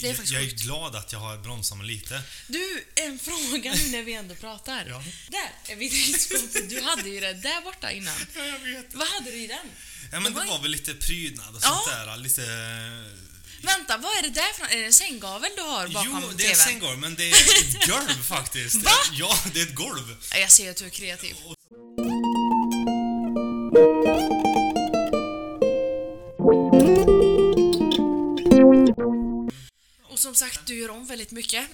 Det, 0.01 0.09
är 0.09 0.15
jag, 0.17 0.25
jag 0.25 0.43
är 0.43 0.55
glad 0.55 0.95
att 0.95 1.11
jag 1.11 1.19
har 1.19 1.37
bromsat 1.37 1.77
mig 1.77 1.87
lite. 1.87 2.21
Du, 2.47 2.85
en 2.95 3.19
fråga 3.19 3.73
nu 3.73 3.87
när 3.91 4.03
vi 4.03 4.13
ändå 4.13 4.35
pratar. 4.35 4.85
Ja. 4.89 5.03
Där 5.29 5.73
är 5.75 5.89
tidspunkten. 5.89 6.67
Du 6.67 6.81
hade 6.81 7.09
ju 7.09 7.19
det 7.19 7.33
där 7.33 7.61
borta 7.61 7.91
innan. 7.91 8.13
Ja, 8.35 8.45
jag 8.45 8.59
vet. 8.59 8.93
Vad 8.93 9.07
hade 9.07 9.31
du 9.31 9.37
i 9.43 9.47
den? 9.47 9.57
Ja, 10.11 10.19
men 10.19 10.33
Det 10.33 10.41
det 10.41 10.47
var 10.47 10.59
väl 10.61 10.71
lite 10.71 10.93
prydnad 10.93 11.55
och 11.55 11.61
Ja. 11.63 11.67
sånt 11.85 11.95
där. 12.07 12.17
Lite... 12.17 12.41
Vänta, 13.61 13.97
vad 13.97 14.17
är 14.17 14.21
det 14.21 14.29
där 14.29 14.53
för 14.53 14.65
Är 14.65 14.77
det 14.79 14.85
en 14.85 14.93
sänggavel 14.93 15.51
du 15.55 15.61
har 15.61 15.87
bakom 15.87 16.19
Jo, 16.23 16.31
det 16.37 16.43
är 16.43 16.47
TVn? 16.47 16.55
sänggolv, 16.65 16.97
men 16.99 17.15
det 17.15 17.31
är 17.31 17.35
ett 17.35 17.87
golv 17.89 18.23
faktiskt. 18.23 18.75
Va? 18.75 18.91
Ja, 19.11 19.39
det 19.53 19.59
är 19.61 19.63
ett 19.63 19.75
golv. 19.75 20.15
Jag 20.35 20.51
ser 20.51 20.69
att 20.71 20.77
du 20.77 20.85
är 20.85 20.89
kreativ. 20.89 21.35
Och 21.45 21.55
som 30.23 30.35
sagt, 30.35 30.59
du 30.65 30.75
gör 30.75 30.89
om 30.89 31.07
väldigt 31.07 31.31
mycket. 31.31 31.65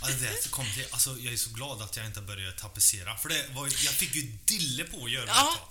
Ja, 0.00 0.08
det 0.20 0.50
kom 0.50 0.66
till, 0.74 0.86
alltså, 0.90 1.16
jag 1.20 1.32
är 1.32 1.36
så 1.36 1.50
glad 1.50 1.82
att 1.82 1.96
jag 1.96 2.06
inte 2.06 2.20
började 2.20 2.52
tapetsera. 2.52 3.16
För 3.16 3.28
det 3.28 3.46
var, 3.54 3.66
jag 3.66 3.94
fick 3.94 4.14
ju 4.14 4.22
dille 4.44 4.84
på 4.84 5.04
att 5.04 5.10
göra 5.10 5.24
det 5.24 5.30
Ja. 5.34 5.68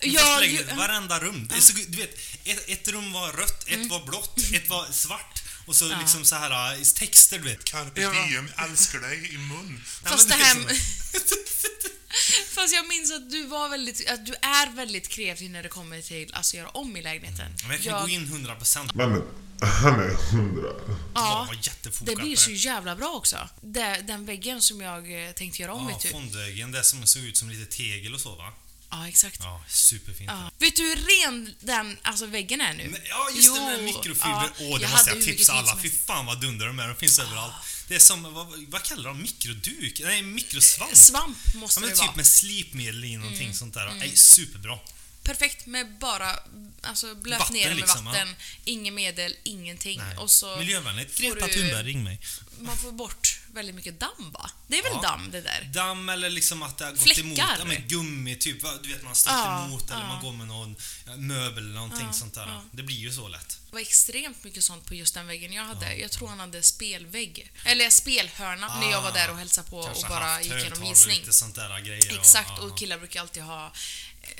första 0.00 0.38
lägenheten, 0.40 0.76
varenda 0.76 1.18
rum. 1.20 1.46
Det 1.50 1.56
är 1.56 1.60
så, 1.60 1.72
du 1.88 1.96
vet, 1.98 2.18
ett, 2.44 2.68
ett 2.68 2.88
rum 2.88 3.12
var 3.12 3.32
rött, 3.32 3.62
ett 3.68 3.74
Mm. 3.74 3.88
var 3.88 4.06
blått, 4.06 4.38
ett 4.52 4.68
var 4.68 4.92
svart. 4.92 5.42
Och 5.66 5.76
så 5.76 5.98
liksom 5.98 6.24
så 6.24 6.36
här 6.36 6.74
äh, 6.76 6.82
texter, 6.82 7.38
du 7.38 7.44
vet. 7.44 7.64
Carpe 7.64 8.00
diem, 8.00 8.48
älskar 8.58 8.98
dig 9.00 9.34
i 9.34 9.38
mun. 9.38 9.84
Nej, 10.02 10.12
Fast 10.12 10.28
det 10.28 10.36
men 10.36 10.66
här... 10.66 10.80
Fast 12.54 12.74
jag 12.74 12.86
minns 12.88 13.12
att 13.12 13.30
du 13.30 13.46
var 13.46 13.68
väldigt, 13.68 14.08
att 14.10 14.26
du 14.26 14.34
är 14.34 14.70
väldigt 14.76 15.08
kreativ 15.08 15.50
när 15.50 15.62
det 15.62 15.68
kommer 15.68 16.02
till 16.02 16.28
att 16.30 16.36
alltså, 16.36 16.56
göra 16.56 16.68
om 16.68 16.96
i 16.96 17.02
lägenheten. 17.02 17.54
Men 17.62 17.70
jag 17.70 17.82
kan 17.82 18.02
gå 18.02 18.08
in 18.08 18.46
100% 18.46 18.90
Men 18.94 19.22
han 19.60 20.00
är 20.00 20.32
hundra. 20.32 20.68
Ja, 21.14 21.44
var 21.48 21.54
jättefokad 21.54 22.16
det 22.16 22.22
blir 22.22 22.36
så 22.36 22.50
jävla 22.50 22.96
bra 22.96 23.08
också. 23.14 23.48
Det, 23.60 24.04
den 24.06 24.26
väggen 24.26 24.62
som 24.62 24.80
jag 24.80 25.26
eh, 25.26 25.32
tänkte 25.32 25.62
göra 25.62 25.72
om 25.74 25.88
Ja, 25.88 25.94
vet 25.94 26.02
du. 26.02 26.08
fondväggen, 26.08 26.72
det 26.72 26.84
som 26.84 27.06
såg 27.06 27.22
ut 27.22 27.36
som 27.36 27.50
lite 27.50 27.76
tegel 27.76 28.14
och 28.14 28.20
så 28.20 28.34
va? 28.34 28.52
Ja, 28.90 29.08
exakt. 29.08 29.40
Ja, 29.40 29.64
superfint. 29.68 30.30
Ja. 30.30 30.50
Vet 30.58 30.76
du 30.76 30.82
hur 30.82 30.96
ren 30.96 31.54
den 31.60 31.98
alltså, 32.02 32.26
väggen 32.26 32.60
är 32.60 32.74
nu? 32.74 32.88
Men, 32.88 33.00
ja, 33.04 33.28
just 33.34 33.54
det 33.54 33.60
med 33.60 33.78
Jo, 33.78 33.84
mikrofiber. 33.84 34.28
ja, 34.28 34.48
Åh, 34.60 34.78
det 34.78 34.82
jag 34.82 34.90
måste 34.90 35.10
hade 35.10 35.20
jag 35.20 35.24
tipsa 35.36 35.52
alla. 35.52 35.78
Fy 35.82 35.90
fan 35.90 36.26
vad 36.26 36.40
dunder 36.40 36.66
de 36.66 36.78
är. 36.78 36.88
De 36.88 36.96
finns 36.96 37.18
överallt. 37.18 37.54
Det 37.88 37.94
är 37.94 37.98
som, 37.98 38.22
vad, 38.22 38.46
vad 38.68 38.82
kallar 38.82 39.08
de? 39.08 39.22
Mikroduk? 39.22 40.00
Nej, 40.04 40.22
mikrosvamp. 40.22 40.96
Svamp 40.96 41.36
måste 41.54 41.80
Ja, 41.80 41.80
men 41.80 41.90
det 41.90 41.94
typ 41.96 41.98
vara. 41.98 42.08
Mm. 42.08 42.16
med 42.16 42.26
slipmedel 42.26 43.04
i 43.04 43.16
någonting 43.16 43.54
sånt 43.54 43.74
där. 43.74 43.94
Nej, 43.98 44.16
superbra. 44.16 44.78
Perfekt 45.26 45.66
med 45.66 45.98
bara 45.98 46.38
alltså, 46.82 47.14
blöt 47.14 47.38
Vatten 47.40 47.54
ner 47.56 47.68
med 47.68 47.76
liksom, 47.76 48.04
vatten, 48.04 48.28
inget 48.64 48.92
medel, 48.92 49.36
ingenting. 49.44 49.98
Nej. 49.98 50.16
Och 50.16 50.30
så 50.30 50.56
Miljövänligt. 50.56 51.18
Greta 51.18 51.48
Thunberg, 51.48 51.84
ring 51.84 52.04
mig. 52.04 52.20
man 52.60 52.76
får 52.76 52.92
bort 52.92 53.38
väldigt 53.54 53.74
mycket 53.74 54.00
damm 54.00 54.30
va? 54.32 54.50
Det 54.68 54.78
är 54.78 54.82
väl 54.82 54.92
Ja. 54.94 55.02
damm 55.02 55.30
det 55.30 55.40
där? 55.40 55.70
Damm 55.74 56.08
eller 56.08 56.30
liksom 56.30 56.62
att 56.62 56.78
det 56.78 56.84
har 56.84 56.92
gått 56.92 57.02
Fläckar. 57.02 57.20
emot 57.22 57.38
ja, 57.38 57.64
men 57.64 57.88
gummi, 57.88 58.36
typ. 58.36 58.62
Du 58.82 58.92
vet, 58.92 59.02
man 59.04 59.14
stött 59.14 59.32
Ja, 59.32 59.64
emot 59.64 59.90
eller 59.90 60.00
ja. 60.00 60.06
man 60.08 60.22
går 60.24 60.32
med 60.32 60.46
någon 60.46 60.76
ja, 61.06 61.16
möbel 61.16 61.64
eller 61.64 61.74
någonting 61.74 62.06
Ja, 62.06 62.12
sånt 62.12 62.34
där. 62.34 62.46
ja. 62.46 62.62
Det 62.72 62.82
blir 62.82 62.96
ju 62.96 63.12
så 63.12 63.28
lätt. 63.28 63.48
Det 63.48 63.72
var 63.72 63.80
extremt 63.80 64.44
mycket 64.44 64.64
sånt 64.64 64.86
på 64.86 64.94
just 64.94 65.14
den 65.14 65.26
väggen 65.26 65.52
jag 65.52 65.64
hade. 65.64 65.94
Jag 65.96 66.10
tror 66.12 66.28
han 66.28 66.40
hade 66.40 66.62
spelvägg. 66.62 67.52
Eller 67.64 67.90
spelhörna 67.90 68.80
när 68.80 68.90
jag 68.90 69.02
var 69.02 69.12
där 69.12 69.30
och 69.30 69.36
hälsade 69.38 69.70
på 69.70 69.80
Ah, 69.80 69.84
Kanske 69.86 70.02
och 70.04 70.08
bara 70.10 70.40
gick 70.42 70.52
högtalare 70.52 70.88
visning. 70.88 71.20
Lite 71.20 71.32
sånt 71.32 71.54
där 71.54 71.80
grejer. 71.80 72.18
Exakt, 72.18 72.50
ja. 72.56 72.62
och 72.62 72.78
killar 72.78 72.98
brukar 72.98 73.20
alltid 73.20 73.42
ha 73.42 73.72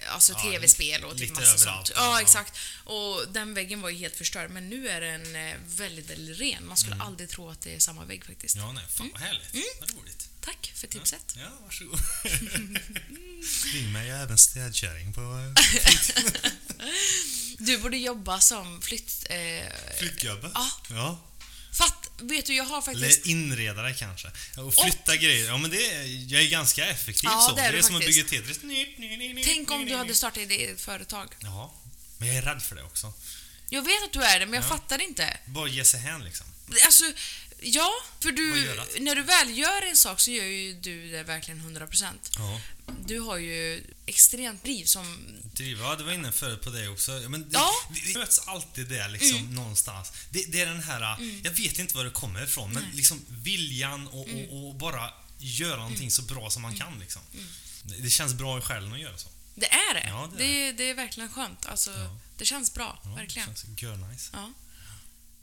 alltså 0.09 0.33
Ja, 0.33 0.39
tv-spel 0.43 1.05
och 1.05 1.19
typ 1.19 1.31
massa 1.35 1.55
överallt, 1.55 1.87
sånt. 1.87 1.99
ja, 1.99 2.05
Ja, 2.05 2.13
ja. 2.13 2.21
exakt. 2.23 2.59
Och 2.85 3.25
den 3.33 3.55
väggen 3.55 3.81
var 3.81 3.91
ju 3.91 3.97
helt 3.97 4.17
förstörd, 4.17 4.51
men 4.51 4.69
nu 4.69 4.89
är 4.89 5.01
den 5.01 5.37
eh, 5.37 5.55
väldigt, 5.67 6.11
väldigt 6.11 6.39
ren. 6.41 6.67
Man 6.67 6.77
skulle 6.77 6.95
Mm. 6.95 7.07
aldrig 7.07 7.29
tro 7.31 7.51
att 7.51 7.61
det 7.61 7.75
är 7.75 7.79
samma 7.79 8.05
vägg 8.05 8.25
faktiskt. 8.25 8.57
Ja, 8.57 8.73
nej, 8.73 8.85
fan 8.89 9.11
vad 9.13 9.21
härligt. 9.23 9.55
Vad 9.81 9.91
roligt. 9.95 10.29
Tack 10.41 10.73
för 10.75 10.87
tipset. 10.87 11.35
Ja, 11.37 11.49
varsågod. 11.65 12.01
Ring 13.75 13.93
mig, 13.93 14.09
jag 14.09 14.19
är 14.19 14.23
även 14.23 14.39
städkärring 14.39 15.13
på 15.13 15.21
Du 17.59 17.79
borde 17.79 17.97
jobba 17.97 18.41
som 18.41 18.83
flytt... 18.83 19.27
Eh, 19.31 19.97
flyttgubbe. 19.99 20.51
Ja. 20.55 20.71
ja. 20.91 21.19
Fatt, 21.77 22.11
vet 22.19 22.47
du, 22.47 22.55
jag 22.55 22.65
har 22.65 22.83
faktiskt... 22.83 23.05
Eller 23.25 23.29
inredare 23.31 23.95
kanske. 23.95 24.29
Och 24.57 24.75
flytta 24.75 25.17
grejer. 25.17 25.47
Ja, 25.47 25.57
men 25.59 25.71
det 25.71 25.87
är, 25.87 26.33
jag 26.33 26.43
är 26.43 26.49
ganska 26.49 26.87
effektiv 26.87 27.31
Ja, 27.33 27.47
så. 27.49 27.55
det 27.57 27.63
är 27.63 27.73
du 27.73 27.83
som 27.83 27.97
att 27.97 28.01
bygga 28.07 28.25
Tetris. 28.25 28.59
Tänk 29.45 29.71
om 29.71 29.85
du 29.85 29.95
hade 29.97 30.15
startat 30.15 30.51
ett 30.51 30.81
företag. 30.81 31.29
Ja, 31.41 31.75
men 32.19 32.29
jag 32.29 32.37
är 32.37 32.43
rädd 32.43 32.63
för 32.63 32.77
det 32.77 32.83
också. 32.83 33.13
Jag 33.69 33.83
vet 33.83 34.03
att 34.05 34.13
du 34.13 34.23
är 34.23 34.41
det, 34.41 34.47
men 34.47 34.55
jag 34.55 34.65
Ja. 34.65 34.69
fattar 34.69 35.01
inte. 35.03 35.39
Bara 35.47 35.69
ge 35.69 35.85
sig 35.85 36.01
hän 36.01 36.25
liksom. 36.25 36.47
Alltså, 36.85 37.05
ja, 37.61 37.91
för 38.21 38.33
du, 38.33 38.65
det? 38.65 39.01
när 39.01 39.15
du 39.15 39.23
väl 39.23 39.59
gör 39.59 39.83
en 39.83 39.97
sak 39.97 40.21
så 40.21 40.31
gör 40.31 40.45
ju 40.45 40.75
du 40.75 41.11
det 41.11 41.23
verkligen 41.23 41.77
100%. 41.77 42.05
Ja. 42.39 42.61
Du 43.07 43.21
har 43.21 43.37
ju 43.37 43.85
extremt 44.07 44.65
driv 44.65 44.85
som... 44.85 45.19
Driva, 45.55 45.85
ja, 45.85 45.97
du 45.97 46.05
var 46.05 46.13
inne 46.13 46.33
förut 46.33 46.63
på 46.63 46.71
det 46.71 46.89
också. 46.89 47.13
Men 47.29 47.41
det, 47.43 47.49
Ja. 47.53 47.73
vi, 47.91 48.01
vi 48.01 48.19
möts 48.19 48.39
alltid 48.39 48.89
där 48.89 49.09
liksom, 49.09 49.55
någonstans. 49.55 50.13
Det, 50.31 50.53
det 50.53 50.61
är 50.61 50.67
den 50.67 50.83
här, 50.83 51.01
jag 51.45 51.51
vet 51.51 51.79
inte 51.79 51.97
var 51.97 52.05
det 52.05 52.11
kommer 52.11 52.45
ifrån, 52.45 52.73
men 52.73 52.85
liksom 52.95 53.21
viljan 53.29 54.09
och, 54.09 54.29
och, 54.29 54.69
och 54.69 54.75
bara 54.75 55.11
göra 55.39 55.77
någonting 55.77 56.11
så 56.11 56.23
bra 56.23 56.51
som 56.51 56.63
man 56.63 56.77
kan 56.77 56.99
liksom. 56.99 57.23
Det, 57.83 57.97
det 57.97 58.11
känns 58.11 58.35
bra 58.35 58.59
i 58.59 58.61
själen 58.61 58.93
att 58.93 59.01
göra 59.01 59.19
så. 59.19 59.29
Det 59.55 59.67
är 59.67 59.95
det. 59.95 60.09
Ja, 60.09 60.31
det 60.33 60.39
det, 60.39 60.69
är 60.69 60.73
det 60.73 60.91
är 60.91 60.95
verkligen 60.95 61.33
skönt. 61.33 61.67
Alltså. 61.67 61.91
Det 62.39 62.45
känns 62.45 62.75
bra, 62.75 62.99
verkligen. 63.17 63.49
Det 63.49 63.61
känns 63.61 63.83
gör 63.83 63.97
nice. 63.97 64.31
Ja. 64.33 64.53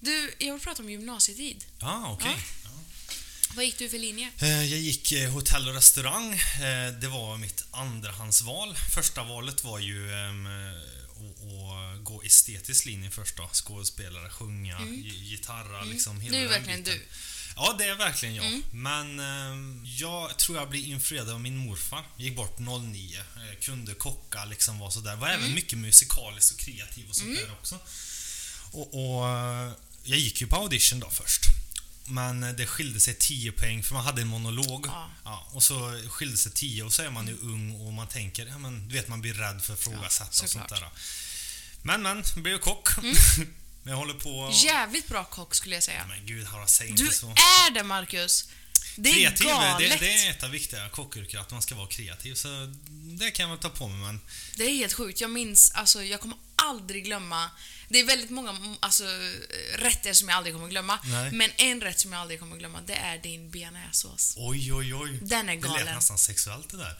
Du, 0.03 0.33
jag 0.39 0.53
vill 0.53 0.61
prata 0.63 0.83
om 0.83 0.89
gymnasietid. 0.89 1.65
Ja, 1.79 2.11
okej. 2.11 2.35
Ja. 2.63 2.69
Vad 3.55 3.65
gick 3.65 3.77
du 3.79 3.89
för 3.89 3.97
linje? 3.99 4.29
Eh, 4.37 4.63
Jag 4.63 4.79
gick 4.79 5.11
eh, 5.11 5.31
hotell 5.31 5.67
och 5.69 5.73
restaurang. 5.75 6.33
Eh, 6.33 6.93
Det 7.01 7.07
var 7.07 7.37
mitt 7.37 7.63
andrahandsval. 7.71 8.75
Första 8.95 9.23
valet 9.23 9.63
var 9.63 9.79
ju 9.79 10.13
ehm, 10.13 10.47
att 10.47 12.03
gå 12.03 12.21
estetisk 12.23 12.85
linje 12.85 13.11
först 13.11 13.37
då. 13.37 13.49
Skådespelare, 13.53 14.29
sjunga, 14.29 14.79
gi- 14.79 15.23
gitarra, 15.29 15.83
liksom 15.83 16.21
hela 16.21 16.37
Det 16.37 16.43
är 16.43 16.47
verkligen 16.47 16.83
biten. 16.83 16.99
du. 16.99 17.05
Ja, 17.55 17.75
det 17.77 17.85
är 17.85 17.95
verkligen 17.95 18.35
jag. 18.35 18.61
Men 18.71 19.19
ehm, 19.19 19.81
jag 19.85 20.39
tror 20.39 20.57
jag 20.57 20.69
blev 20.69 20.83
influerad 20.83 21.29
av 21.29 21.41
min 21.41 21.57
morfar. 21.57 22.05
Gick 22.17 22.35
bort 22.35 22.59
09. 22.59 23.17
eh, 23.17 23.59
Kunde 23.61 23.93
kocka, 23.93 24.45
liksom 24.45 24.79
var 24.79 24.89
sådär. 24.89 25.15
Var 25.15 25.27
även 25.29 25.53
mycket 25.53 25.77
musikalisk 25.77 26.53
och 26.53 26.59
kreativ 26.59 27.09
och 27.09 27.15
sånt 27.15 27.35
där 27.35 27.51
också. 27.51 27.79
Och, 28.71 28.87
och 28.93 29.25
jag 30.03 30.19
gick 30.19 30.41
ju 30.41 30.47
på 30.47 30.55
audition 30.55 30.99
då 30.99 31.09
först. 31.09 31.41
Men 32.05 32.41
det 32.57 32.65
skilde 32.65 32.99
sig 32.99 33.13
10 33.13 33.51
poäng 33.51 33.83
för 33.83 33.93
man 33.93 34.03
hade 34.03 34.21
en 34.21 34.27
monolog. 34.27 34.87
Ja. 35.23 35.47
och 35.51 35.63
så 35.63 36.01
skilde 36.09 36.37
sig 36.37 36.51
10 36.51 36.83
och 36.83 36.93
så 36.93 37.01
är 37.01 37.09
man 37.09 37.27
ju 37.27 37.37
ung 37.37 37.71
och 37.71 37.93
man 37.93 38.07
tänker, 38.07 38.45
ja 38.45 38.57
men 38.57 38.87
du 38.87 38.95
vet 38.95 39.07
man 39.07 39.21
blir 39.21 39.33
rädd 39.33 39.61
för 39.63 39.73
att 39.73 39.79
ifrågasätta 39.79 40.43
och 40.43 40.49
sånt 40.49 40.69
där. 40.69 40.89
Men 41.81 42.01
men, 42.01 42.23
jag 42.35 42.43
blev 42.43 42.57
kock. 42.57 42.89
men 43.03 43.15
jag 43.91 43.95
håller 43.95 44.13
på... 44.13 44.51
Jävligt 44.63 45.07
bra 45.07 45.23
kock 45.23 45.55
skulle 45.55 45.75
jag 45.75 45.83
säga. 45.83 46.05
Men 46.07 46.25
gud, 46.25 46.47
Harald, 46.47 46.69
säg 46.69 46.91
Du 46.91 47.03
inte 47.03 47.15
så. 47.15 47.31
är 47.31 47.73
det, 47.73 47.83
Marcus! 47.83 48.47
Det 48.95 49.09
är 49.09 49.13
Kreativ, 49.13 49.47
det, 49.47 49.53
galet! 49.53 49.99
det 49.99 50.13
är 50.13 50.31
ett 50.31 50.43
av 50.43 50.49
viktiga 50.49 50.89
kockyrken, 50.89 51.41
att 51.41 51.51
man 51.51 51.61
ska 51.61 51.75
vara 51.75 51.87
kreativ. 51.87 52.35
Så 52.35 52.73
det 52.89 53.31
kan 53.31 53.43
jag 53.43 53.49
väl 53.49 53.59
ta 53.59 53.69
på 53.69 53.87
mig, 53.87 53.97
men... 53.99 54.21
Det 54.57 54.63
är 54.63 54.75
helt 54.75 54.93
sjukt. 54.93 55.21
Jag 55.21 55.29
minns, 55.29 55.71
alltså 55.71 56.03
jag 56.03 56.21
kommer 56.21 56.37
aldrig 56.55 57.05
glömma. 57.05 57.49
Det 57.93 57.99
är 57.99 58.03
väldigt 58.03 58.29
många 58.29 58.49
mm, 58.49 58.75
alltså, 58.79 59.03
rätter 59.75 60.13
som 60.13 60.29
jag 60.29 60.37
aldrig 60.37 60.55
kommer 60.55 60.67
glömma. 60.67 60.99
Nej. 61.03 61.31
Men 61.31 61.51
en 61.57 61.81
rätt 61.81 61.99
som 61.99 62.13
jag 62.13 62.21
aldrig 62.21 62.39
kommer 62.39 62.57
glömma, 62.57 62.81
det 62.81 62.93
är 62.93 63.17
din 63.17 63.49
bearnaisesås. 63.49 64.33
Oj, 64.37 64.73
oj, 64.73 64.93
oj. 64.95 65.19
Den 65.21 65.49
är 65.49 65.55
Det 65.55 65.61
lät 65.61 65.77
galen. 65.77 65.95
nästan 65.95 66.17
sexuellt 66.17 66.69
det 66.69 66.77
där. 66.77 66.95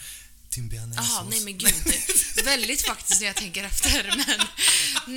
Din 0.50 0.70
bearnaisesås. 0.70 1.10
Jaha, 1.16 1.26
nej 1.30 1.40
men 1.40 1.58
gud. 1.58 1.74
väldigt 2.46 2.82
faktiskt 2.82 3.22
när 3.22 3.28
jag 3.28 3.36
tänker 3.36 3.64
efter. 3.64 4.24
Men, 4.28 4.48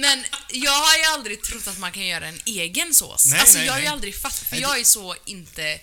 men 0.00 0.24
jag 0.50 0.72
har 0.72 0.96
ju 0.98 1.04
aldrig 1.04 1.42
trott 1.42 1.66
att 1.66 1.78
man 1.78 1.92
kan 1.92 2.06
göra 2.06 2.28
en 2.28 2.40
egen 2.44 2.94
sås. 2.94 3.26
Nej, 3.26 3.40
alltså 3.40 3.58
nej, 3.58 3.66
jag 3.66 3.72
har 3.72 3.80
ju 3.80 3.86
aldrig 3.86 4.16
fattat, 4.16 4.48
för 4.48 4.56
jag 4.56 4.80
är 4.80 4.84
så 4.84 5.16
inte... 5.24 5.80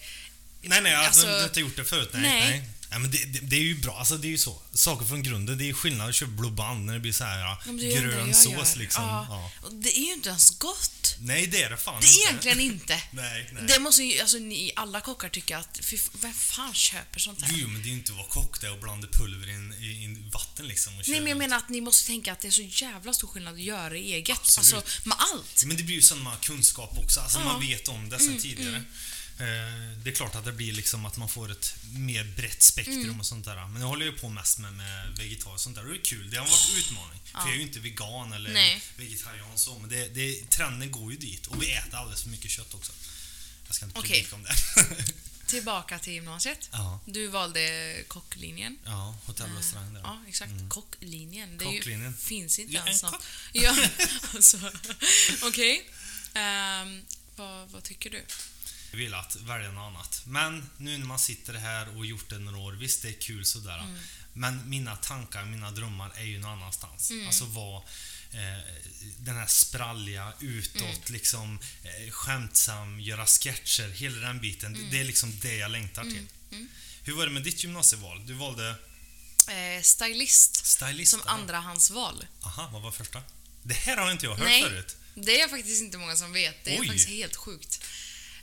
Nej, 0.61 0.81
nej, 0.81 0.95
alltså, 0.95 1.07
Alltså, 1.07 1.27
du 1.27 1.33
har 1.33 1.43
inte 1.43 1.59
gjort 1.59 1.75
det 1.75 1.85
förut. 1.85 2.09
Nej, 2.13 2.21
nej. 2.49 2.69
Nej. 2.93 2.99
men 3.01 3.11
det, 3.11 3.25
det, 3.25 3.39
det 3.39 3.55
är 3.55 3.59
ju 3.63 3.75
bra. 3.81 3.99
Alltså, 3.99 4.17
det 4.17 4.27
är 4.27 4.29
ju 4.29 4.37
så. 4.37 4.61
Saker 4.73 5.05
från 5.05 5.23
grunden. 5.23 5.57
Det 5.57 5.69
är 5.69 5.73
skillnad 5.73 6.09
att 6.09 6.15
köpa 6.15 6.31
Blue 6.31 6.51
Band 6.51 6.85
när 6.85 6.93
det 6.93 6.99
blir 6.99 7.11
så 7.13 7.23
här 7.23 7.39
ja, 7.39 7.61
Ja, 7.65 7.71
grön 8.01 8.33
sås 8.33 8.75
liksom. 8.75 9.03
Ja. 9.03 9.51
Ja. 9.63 9.69
Det 9.71 9.97
är 9.97 10.05
ju 10.05 10.13
inte 10.13 10.29
ens 10.29 10.59
gott. 10.59 11.15
Nej, 11.19 11.47
det 11.47 11.63
är 11.63 11.69
det 11.69 11.77
fan 11.77 12.01
Det 12.01 12.07
är 12.07 12.09
inte. 12.09 12.19
egentligen 12.49 12.59
inte. 12.59 12.93
Nej, 13.11 13.49
nej. 13.53 13.63
Det 13.67 13.79
måste 13.79 14.03
ju, 14.03 14.19
alltså 14.21 14.37
ni 14.37 14.71
alla 14.75 15.01
kockar 15.01 15.29
tycka 15.29 15.57
att, 15.57 15.79
fy, 15.83 15.97
vem 16.21 16.33
fan 16.33 16.73
köper 16.73 17.19
sånt 17.19 17.41
här? 17.41 17.53
Jo, 17.57 17.67
men 17.67 17.81
det 17.81 17.87
är 17.87 17.89
ju 17.89 17.97
inte 17.97 18.11
att 18.11 18.17
vara 18.17 18.27
kock 18.27 18.61
det 18.61 18.71
att 18.73 18.81
blanda 18.81 19.07
pulver 19.07 19.47
i, 19.49 19.51
i, 19.85 19.87
i 20.03 20.29
vatten 20.33 20.67
liksom. 20.67 20.95
Nej 20.95 21.03
köra 21.05 21.15
men 21.15 21.27
jag 21.27 21.35
ut. 21.35 21.37
menar 21.39 21.57
att 21.57 21.69
ni 21.69 21.81
måste 21.81 22.07
tänka 22.07 22.31
att 22.33 22.39
det 22.39 22.47
är 22.47 22.51
så 22.51 22.61
jävla 22.85 23.13
stor 23.13 23.27
skillnad 23.27 23.53
att 23.53 23.59
göra 23.61 23.95
eget. 23.95 24.37
Absolut. 24.37 24.73
Alltså 24.73 25.07
med 25.09 25.17
allt. 25.19 25.63
Men 25.65 25.77
det 25.77 25.83
blir 25.83 25.95
ju 25.95 26.01
sån 26.01 26.27
kunskap 26.41 26.97
också. 26.97 27.19
Alltså 27.19 27.37
Ja. 27.37 27.41
Mm, 27.41 27.53
man 27.53 27.61
vet 27.67 27.87
om 27.87 28.09
det 28.09 28.19
sen 28.19 28.37
tidigare. 28.41 28.75
Eh, 28.75 28.81
Det 29.37 30.09
är 30.09 30.15
klart 30.15 30.35
att 30.35 30.45
det 30.45 30.51
blir 30.51 30.73
liksom 30.73 31.05
att 31.05 31.17
man 31.17 31.29
får 31.29 31.51
ett 31.51 31.75
mer 31.93 32.23
brett 32.23 32.63
spektrum 32.63 33.01
Mm. 33.03 33.19
och 33.19 33.25
sånt 33.25 33.45
där. 33.45 33.67
Men 33.67 33.81
jag 33.81 33.87
håller 33.87 34.05
ju 34.05 34.11
på 34.11 34.29
mest 34.29 34.57
med, 34.59 34.73
med 34.73 35.07
vegetariskt 35.17 35.45
och 35.47 35.59
sånt 35.61 35.75
där 35.75 35.83
och 35.85 35.89
det 35.93 35.99
är 35.99 36.03
kul. 36.03 36.29
Det 36.29 36.37
har 36.37 36.45
varit 36.47 36.69
utmaning. 36.77 37.19
För 37.31 37.39
jag 37.39 37.49
är 37.49 37.55
ju 37.55 37.61
inte 37.61 37.79
vegan 37.79 38.33
eller 38.33 38.53
Nej. 38.53 38.81
vegetarian 38.97 39.57
så, 39.57 39.79
men 39.79 39.89
det, 39.89 40.07
det, 40.07 40.49
trenden 40.49 40.91
går 40.91 41.11
ju 41.11 41.17
dit. 41.17 41.47
Och 41.47 41.63
vi 41.63 41.71
äter 41.73 41.97
alldeles 41.97 42.21
för 42.23 42.29
mycket 42.29 42.51
kött 42.51 42.73
också. 42.73 42.91
Jag 43.67 43.75
ska 43.75 43.85
inte 43.85 44.01
predika 44.01 44.35
om 44.35 44.43
det. 44.43 44.55
Tillbaka 45.47 45.99
till 45.99 46.13
gymnasiet. 46.13 46.69
ja, 46.71 46.99
Du 47.05 47.27
valde 47.27 47.95
kocklinjen. 48.07 48.77
ja, 48.85 49.15
hotell 49.25 49.49
och 49.51 49.57
restaurang 49.57 49.93
där. 49.93 50.01
Ja, 50.01 50.23
exakt. 50.27 50.51
Kocklinjen. 50.69 51.57
Det 51.57 51.65
Kocklinjen. 51.65 52.11
Ju, 52.11 52.17
finns 52.17 52.59
inte 52.59 52.73
Jag 52.73 52.85
ens 52.87 53.03
en 53.03 53.11
något. 53.11 53.23
Ja, 53.51 53.75
alltså. 54.35 54.57
Okej. 55.43 55.89
Ehm, 56.33 57.01
vad, 57.35 57.69
vad 57.69 57.83
tycker 57.83 58.09
du? 58.09 58.25
Att 59.13 59.35
välja 59.35 59.71
något 59.71 59.81
annat. 59.95 60.21
Men 60.25 60.69
nu 60.77 60.97
när 60.97 61.05
man 61.05 61.19
sitter 61.19 61.53
här 61.53 61.97
och 61.97 62.05
gjort 62.05 62.29
det 62.29 62.39
några 62.39 62.57
år, 62.57 62.71
visst 62.73 63.01
det 63.01 63.07
är 63.09 63.13
kul 63.21 63.45
sådär. 63.45 63.79
Mm. 63.79 63.99
Men 64.33 64.69
mina 64.69 64.95
tankar, 64.95 65.45
mina 65.45 65.71
drömmar 65.71 66.11
är 66.15 66.23
ju 66.23 66.39
någon 66.39 66.51
annanstans. 66.51 67.11
Mm. 67.11 67.27
Alltså 67.27 67.45
vara 67.45 67.83
eh, 68.31 68.63
den 69.19 69.35
här 69.37 69.47
spralliga, 69.47 70.33
utåt, 70.39 70.81
Mm. 70.81 70.99
liksom 71.07 71.59
eh, 71.83 72.11
skämtsam, 72.11 72.99
göra 72.99 73.25
sketcher, 73.25 73.89
hela 73.89 74.27
den 74.27 74.39
biten. 74.39 74.75
Mm. 74.75 74.89
Det 74.91 74.99
är 74.99 75.03
liksom 75.03 75.39
det 75.39 75.55
jag 75.55 75.71
längtar 75.71 76.03
till. 76.03 76.27
Hur 77.03 77.13
var 77.13 77.25
det 77.25 77.31
med 77.31 77.43
ditt 77.43 77.63
gymnasieval? 77.63 78.25
Du 78.25 78.33
valde 78.33 78.75
Eh, 79.47 79.81
stylist 79.81 80.65
stylist? 80.65 81.11
som 81.11 81.21
ja. 81.25 81.31
andrahandsval. 81.31 82.25
Aha, 82.43 82.69
vad 82.73 82.81
var 82.81 82.91
första? 82.91 83.21
Det 83.63 83.73
här 83.73 83.97
har 83.97 84.11
inte 84.11 84.25
jag 84.25 84.35
hört 84.35 84.47
Nej. 84.47 84.63
förut. 84.63 84.95
Det 85.15 85.41
är 85.41 85.47
faktiskt 85.47 85.81
inte 85.81 85.97
många 85.97 86.15
som 86.15 86.33
vet. 86.33 86.63
Det 86.63 86.75
är 86.75 86.81
Oj. 86.81 86.87
faktiskt 86.87 87.09
helt 87.09 87.35
sjukt. 87.35 87.83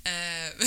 Eh, 0.04 0.66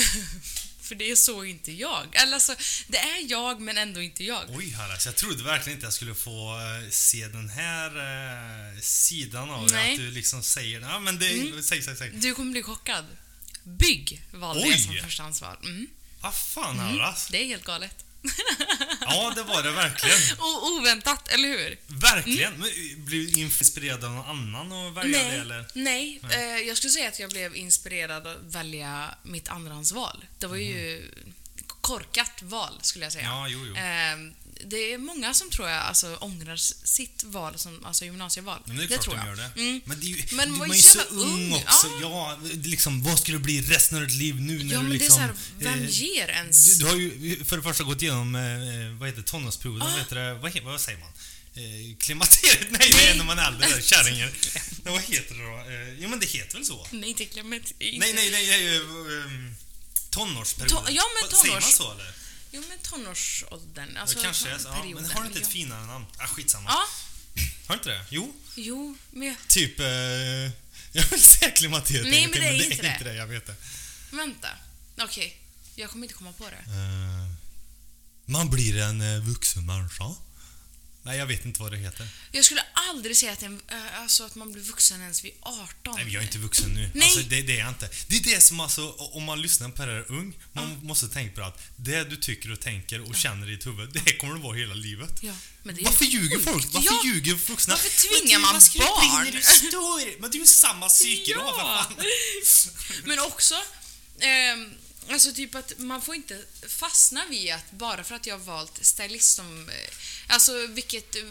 För 0.84 0.94
det 0.94 1.10
är 1.10 1.16
så 1.16 1.44
inte 1.44 1.72
jag. 1.72 2.06
Eller 2.12 2.34
alltså, 2.34 2.54
det 2.86 2.98
är 2.98 3.30
jag 3.30 3.60
men 3.60 3.78
ändå 3.78 4.02
inte 4.02 4.24
jag. 4.24 4.44
Oj 4.48 4.70
Harras, 4.70 5.06
jag 5.06 5.16
trodde 5.16 5.42
verkligen 5.42 5.76
inte 5.76 5.86
jag 5.86 5.92
skulle 5.92 6.14
få 6.14 6.58
eh, 6.58 6.90
se 6.90 7.28
den 7.28 7.48
här 7.48 7.88
eh, 7.96 8.80
sidan 8.80 9.50
av. 9.50 9.70
Nej. 9.70 9.92
Att 9.92 9.98
du 9.98 10.10
liksom 10.10 10.42
säger, 10.42 10.80
ja 10.80 11.00
men 11.00 11.18
det, 11.18 11.62
säg, 11.62 11.82
säg, 11.82 11.96
säg. 11.96 12.10
Du 12.10 12.34
kommer 12.34 12.52
bli 12.52 12.62
chockad. 12.62 13.04
Bygg 13.62 14.22
valde 14.32 14.60
jag 14.62 14.70
Oj! 14.70 14.78
som 14.78 14.94
förstahandsval. 14.94 15.56
Mm. 15.62 15.86
Vad 16.20 16.34
fan 16.34 16.78
Harras? 16.78 17.28
Det 17.30 17.42
är 17.42 17.46
helt 17.46 17.64
galet. 17.64 18.04
Ja, 19.00 19.32
det 19.36 19.42
var 19.42 19.62
det 19.62 19.70
verkligen. 19.70 20.16
Och 20.38 20.66
oväntat, 20.72 21.28
eller 21.28 21.48
hur? 21.48 21.78
Verkligen. 21.86 22.52
Men, 22.52 22.68
eh, 22.68 22.98
Blev 22.98 23.26
du 23.26 23.40
inspirerad 23.40 24.04
av 24.04 24.10
någon 24.10 24.26
annan 24.26 24.86
att 24.88 24.94
välja 24.94 25.18
det 25.18 25.28
Nej, 25.28 25.38
eller? 25.38 25.64
nej. 25.74 26.20
Eh, 26.30 26.40
jag 26.68 26.76
skulle 26.76 26.90
säga 26.90 27.08
att 27.08 27.18
jag 27.18 27.30
blev 27.30 27.56
inspirerad 27.56 28.26
att 28.26 28.38
välja 28.42 29.14
mitt 29.22 29.48
andrahandsval. 29.48 30.24
Det 30.38 30.46
var 30.46 30.56
ju 30.56 31.10
korkat 31.80 32.42
val, 32.42 32.78
skulle 32.80 33.04
jag 33.04 33.12
säga. 33.12 33.24
Ja, 33.24 33.48
jo, 33.48 33.66
jo. 33.66 33.74
Eh, 34.64 34.68
det 34.68 34.92
är 34.92 34.98
många 34.98 35.34
som 35.34 35.50
tror 35.50 35.68
jag 35.68 35.82
alltså, 35.82 36.16
ångrar 36.20 36.56
sitt 36.86 37.24
val, 37.24 37.58
som, 37.58 37.84
alltså 37.84 38.04
gymnasieval. 38.04 38.58
Men 38.64 38.76
det 38.76 38.84
är 38.84 38.86
klart 38.86 39.02
tror 39.02 39.14
de 39.14 39.20
jag. 39.20 39.28
gör 39.28 39.36
det. 39.54 39.60
Mm. 39.60 39.80
Men, 39.84 40.00
det 40.00 40.06
är 40.06 40.08
ju, 40.08 40.22
Men 40.36 40.58
man 40.58 40.68
ju 40.72 40.78
är 40.78 40.82
så 40.82 40.98
så 40.98 41.04
ung 41.14 41.52
också. 41.52 41.86
Ja. 42.02 42.38
Ja. 42.42 42.48
liksom, 42.52 43.02
vad 43.02 43.18
ska 43.20 43.32
du 43.32 43.38
bli 43.38 43.60
resten 43.62 43.98
av 43.98 44.04
ditt 44.06 44.16
liv 44.16 44.40
nu 44.40 44.64
när 44.64 44.72
Ja, 44.74 44.78
du 44.80 44.82
men 44.88 44.92
liksom... 44.92 45.16
det 45.18 45.24
är 45.24 45.28
så 45.28 45.66
här, 45.66 45.74
vem 45.76 45.82
eh, 45.84 45.90
ger 45.90 46.28
ens... 46.28 46.78
Du, 46.78 46.84
du 46.84 46.90
har 46.90 46.96
ju 46.96 47.44
för 47.44 47.56
det 47.56 47.62
första 47.62 47.84
gått 47.84 48.02
igenom, 48.02 48.34
eh, 48.34 48.98
vad 49.00 49.08
heter 49.08 49.22
det, 49.22 49.28
tonårsperioden, 49.28 49.82
Ah. 49.82 49.90
vad 49.90 49.98
heter 49.98 50.60
det, 50.60 50.60
vad, 50.64 50.80
säger 50.80 50.98
man? 50.98 51.08
Eh, 51.56 51.96
klimakteriet? 51.98 52.66
Nej, 52.70 52.90
det 52.92 53.08
är 53.08 53.14
när 53.16 53.24
man 53.24 53.38
är 53.38 53.48
äldre, 53.48 53.68
där, 53.68 53.80
kärringen. 53.80 54.28
Nej, 54.84 54.92
vad 54.94 55.02
heter 55.02 55.34
det 55.34 55.42
då? 55.44 55.56
Eh, 55.72 55.98
jo 56.02 56.08
men 56.08 56.20
det 56.20 56.26
heter 56.26 56.54
väl 56.54 56.66
så? 56.66 56.86
Nej, 56.90 57.08
inte 57.10 57.24
klämmet. 57.24 57.72
Nej, 57.78 57.98
nej, 57.98 58.14
nej, 58.14 58.30
nej 58.46 58.76
eh, 58.76 58.82
tonårsperioden. 60.10 60.76
To- 60.84 60.90
ja, 60.90 61.02
men 61.20 61.30
Vad- 61.30 61.40
Säger 61.40 61.52
man 61.54 61.62
tonårs- 61.62 61.76
så 61.76 61.92
eller? 61.92 62.12
Jo, 62.54 62.62
men 62.68 62.78
tonårsåldern. 62.78 63.96
Alltså, 63.96 64.16
det 64.18 64.24
kanske 64.24 64.48
är 64.50 64.58
så. 64.58 64.68
Ja, 64.68 64.84
men 64.94 65.04
har 65.10 65.20
du 65.20 65.26
inte 65.26 65.40
ett 65.40 65.48
finare 65.48 65.86
namn? 65.86 66.06
Ah, 66.18 66.26
skitsamma. 66.26 66.70
Ja, 66.70 66.84
Har 67.66 67.74
du 67.74 67.78
inte 67.78 67.88
det? 67.90 68.04
Jo, 68.10 68.34
jo, 68.56 68.96
men 69.10 69.28
jag- 69.28 69.36
typ... 69.48 69.80
Eh, 69.80 69.86
jag 70.92 71.04
vill 71.10 71.22
säga 71.22 71.50
klimakteriet 71.50 72.06
Nej, 72.06 72.24
en 72.24 72.30
gång 72.30 72.40
men 72.40 72.48
till, 72.50 72.58
det 72.58 72.64
är 72.64 72.70
inte 72.70 72.82
det. 72.82 72.92
inte 72.92 73.04
det. 73.04 73.14
Jag 73.14 73.26
vet 73.26 73.46
det. 73.46 73.54
vänta. 74.10 74.48
Okej, 74.98 75.36
jag 75.74 75.90
kommer 75.90 76.04
inte 76.04 76.14
komma 76.14 76.32
på 76.32 76.44
det. 76.44 76.56
Eh, 76.72 77.30
man 78.26 78.50
blir 78.50 78.76
en 78.76 79.00
eh, 79.00 79.20
vuxen 79.20 79.66
människa. 79.66 80.14
Nej, 81.06 81.18
jag 81.18 81.26
vet 81.26 81.44
inte 81.44 81.60
vad 81.60 81.72
det 81.72 81.78
heter. 81.78 82.08
Jag 82.32 82.44
skulle 82.44 82.62
aldrig 82.90 83.16
säga 83.16 83.32
att, 83.32 83.42
en, 83.42 83.60
äh, 83.70 84.00
alltså 84.00 84.24
att 84.24 84.34
man 84.34 84.52
blir 84.52 84.62
vuxen 84.62 85.00
ens 85.00 85.24
vid 85.24 85.32
18. 85.40 85.94
Nej, 85.94 86.04
men 86.04 86.12
jag 86.12 86.20
är 86.22 86.26
inte 86.26 86.38
vuxen 86.38 86.70
nu. 86.70 86.90
Nej. 86.94 87.04
Alltså, 87.04 87.20
det, 87.20 87.42
det 87.42 87.52
är 87.52 87.58
jag 87.58 87.68
inte. 87.68 87.88
Det 88.06 88.16
är 88.16 88.20
det 88.20 88.40
som 88.40 88.60
alltså, 88.60 88.90
om 88.90 89.22
man 89.24 89.42
lyssnar 89.42 89.68
på 89.68 89.86
det 89.86 89.92
här 89.92 90.04
ung, 90.08 90.36
man 90.52 90.78
måste 90.82 91.08
tänka 91.08 91.34
på 91.34 91.46
att 91.46 91.60
det 91.76 92.04
du 92.04 92.16
tycker 92.16 92.52
och 92.52 92.60
tänker 92.60 93.08
och 93.10 93.16
känner 93.16 93.50
i 93.50 93.56
ditt 93.56 93.66
huvud, 93.66 94.00
det 94.04 94.12
kommer 94.12 94.34
att 94.34 94.42
vara 94.42 94.56
hela 94.56 94.74
livet. 94.74 95.20
Ja, 95.22 95.32
men 95.62 95.74
det 95.74 95.80
är 95.80 95.84
Varför 95.84 96.04
ju 96.04 96.10
ljuger 96.20 96.38
folk? 96.38 96.66
Varför 96.72 96.94
ja, 96.94 97.02
ljuger 97.04 97.34
vuxna? 97.34 97.74
Varför 97.74 98.08
tvingar 98.08 98.38
man 98.38 98.54
du 98.54 98.70
bli 98.70 98.80
barn? 98.80 99.24
när 99.24 99.32
du 99.32 99.38
är 99.38 99.42
stor? 99.42 100.20
Men 100.20 100.30
det 100.30 100.36
är 100.36 100.40
ju 100.40 100.46
samma 100.46 100.88
psyke 100.88 101.34
då, 101.34 101.40
för 101.40 101.46
Ja. 101.46 101.86
fan. 101.88 102.04
Men 103.04 103.18
också, 103.18 103.54
ehm, 104.20 104.70
alltså 105.10 105.32
typ 105.32 105.54
att 105.54 105.78
man 105.78 106.02
får 106.02 106.14
inte 106.14 106.44
fastna 106.68 107.24
vid 107.30 107.52
att 107.52 107.70
bara 107.70 108.04
för 108.04 108.14
att 108.14 108.26
jag 108.26 108.38
har 108.38 108.44
valt 108.44 108.84
stylist 108.84 109.34
som, 109.36 109.68
eh, 109.68 109.74
alltså 110.28 110.66
vilket 110.66 111.16
eh, 111.16 111.22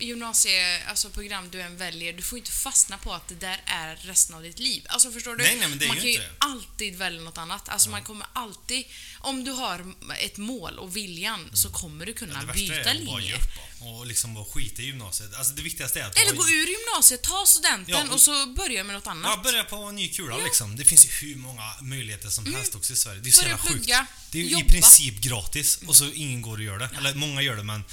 gymnasie, 0.00 0.82
alltså 0.88 1.10
program 1.10 1.48
du 1.50 1.60
än 1.62 1.76
väljer, 1.76 2.12
du 2.12 2.22
får 2.22 2.38
inte 2.38 2.50
fastna 2.52 2.98
på 2.98 3.12
att 3.14 3.28
det 3.28 3.34
där 3.34 3.62
är 3.66 3.96
resten 3.96 4.34
av 4.36 4.42
ditt 4.42 4.58
liv. 4.58 4.86
Alltså 4.88 5.12
förstår 5.12 5.36
du? 5.36 5.44
Nej, 5.44 5.56
nej, 5.56 5.68
men 5.68 5.78
det 5.78 5.84
är 5.84 5.88
man 5.88 5.96
ju 5.96 6.02
kan 6.02 6.10
ju 6.10 6.18
det. 6.18 6.30
alltid 6.38 6.96
välja 6.96 7.20
något 7.22 7.38
annat. 7.38 7.68
Alltså 7.68 7.90
man 7.90 8.02
kommer 8.04 8.26
alltid, 8.32 8.84
om 9.18 9.44
du 9.44 9.50
har 9.50 9.94
ett 10.18 10.36
mål 10.36 10.78
och 10.78 10.96
viljan 10.96 11.50
så 11.54 11.70
kommer 11.70 12.06
du 12.06 12.12
kunna 12.12 12.32
Mm. 12.34 12.46
Det 12.46 12.52
värsta 12.52 12.74
byta 12.74 12.90
är 12.90 12.94
att 13.00 13.06
bara 13.06 13.20
ge 13.20 13.26
linje. 13.26 13.36
upp 13.36 13.82
och 13.82 14.06
liksom 14.06 14.34
bara 14.34 14.44
skita 14.44 14.82
i 14.82 14.84
gymnasiet. 14.84 15.34
Alltså 15.34 15.52
det 15.52 15.62
viktigaste 15.62 16.00
är 16.00 16.04
att 16.06 16.18
Eller 16.18 16.32
gå 16.32 16.48
ur 16.48 16.66
gymnasiet, 16.66 17.22
ta 17.22 17.44
studenten 17.46 17.94
Ja, 17.94 18.02
och- 18.04 18.12
och 18.14 18.20
så 18.20 18.46
börja 18.46 18.84
med 18.84 18.94
något 18.94 19.06
annat. 19.06 19.32
Ja, 19.36 19.42
börja 19.42 19.64
på 19.64 19.76
en 19.76 19.96
ny 19.96 20.08
kula 20.08 20.36
liksom. 20.36 20.76
Det 20.76 20.84
finns 20.84 21.04
ju 21.06 21.08
hur 21.10 21.36
många 21.36 21.62
möjligheter 21.82 22.28
som 22.28 22.54
helst 22.54 22.74
också 22.74 22.92
i 22.92 22.96
Sverige. 22.96 23.20
Det 23.20 23.24
är 23.24 23.26
ju 23.26 23.32
så 23.32 23.42
Börja 23.42 23.56
jävla 23.56 23.70
sjukt. 23.72 23.86
Det 24.30 24.38
är 24.40 24.42
ju 24.44 24.58
i 24.60 24.64
princip 24.64 25.14
gratis 25.20 25.78
och 25.86 25.96
så 25.96 26.10
ingen 26.12 26.42
går 26.42 26.56
och 26.56 26.62
gör 26.62 26.78
det. 26.78 26.90
Eller 26.98 27.14
många 27.14 27.42
gör 27.42 27.56
det 27.56 27.62
men 27.62 27.84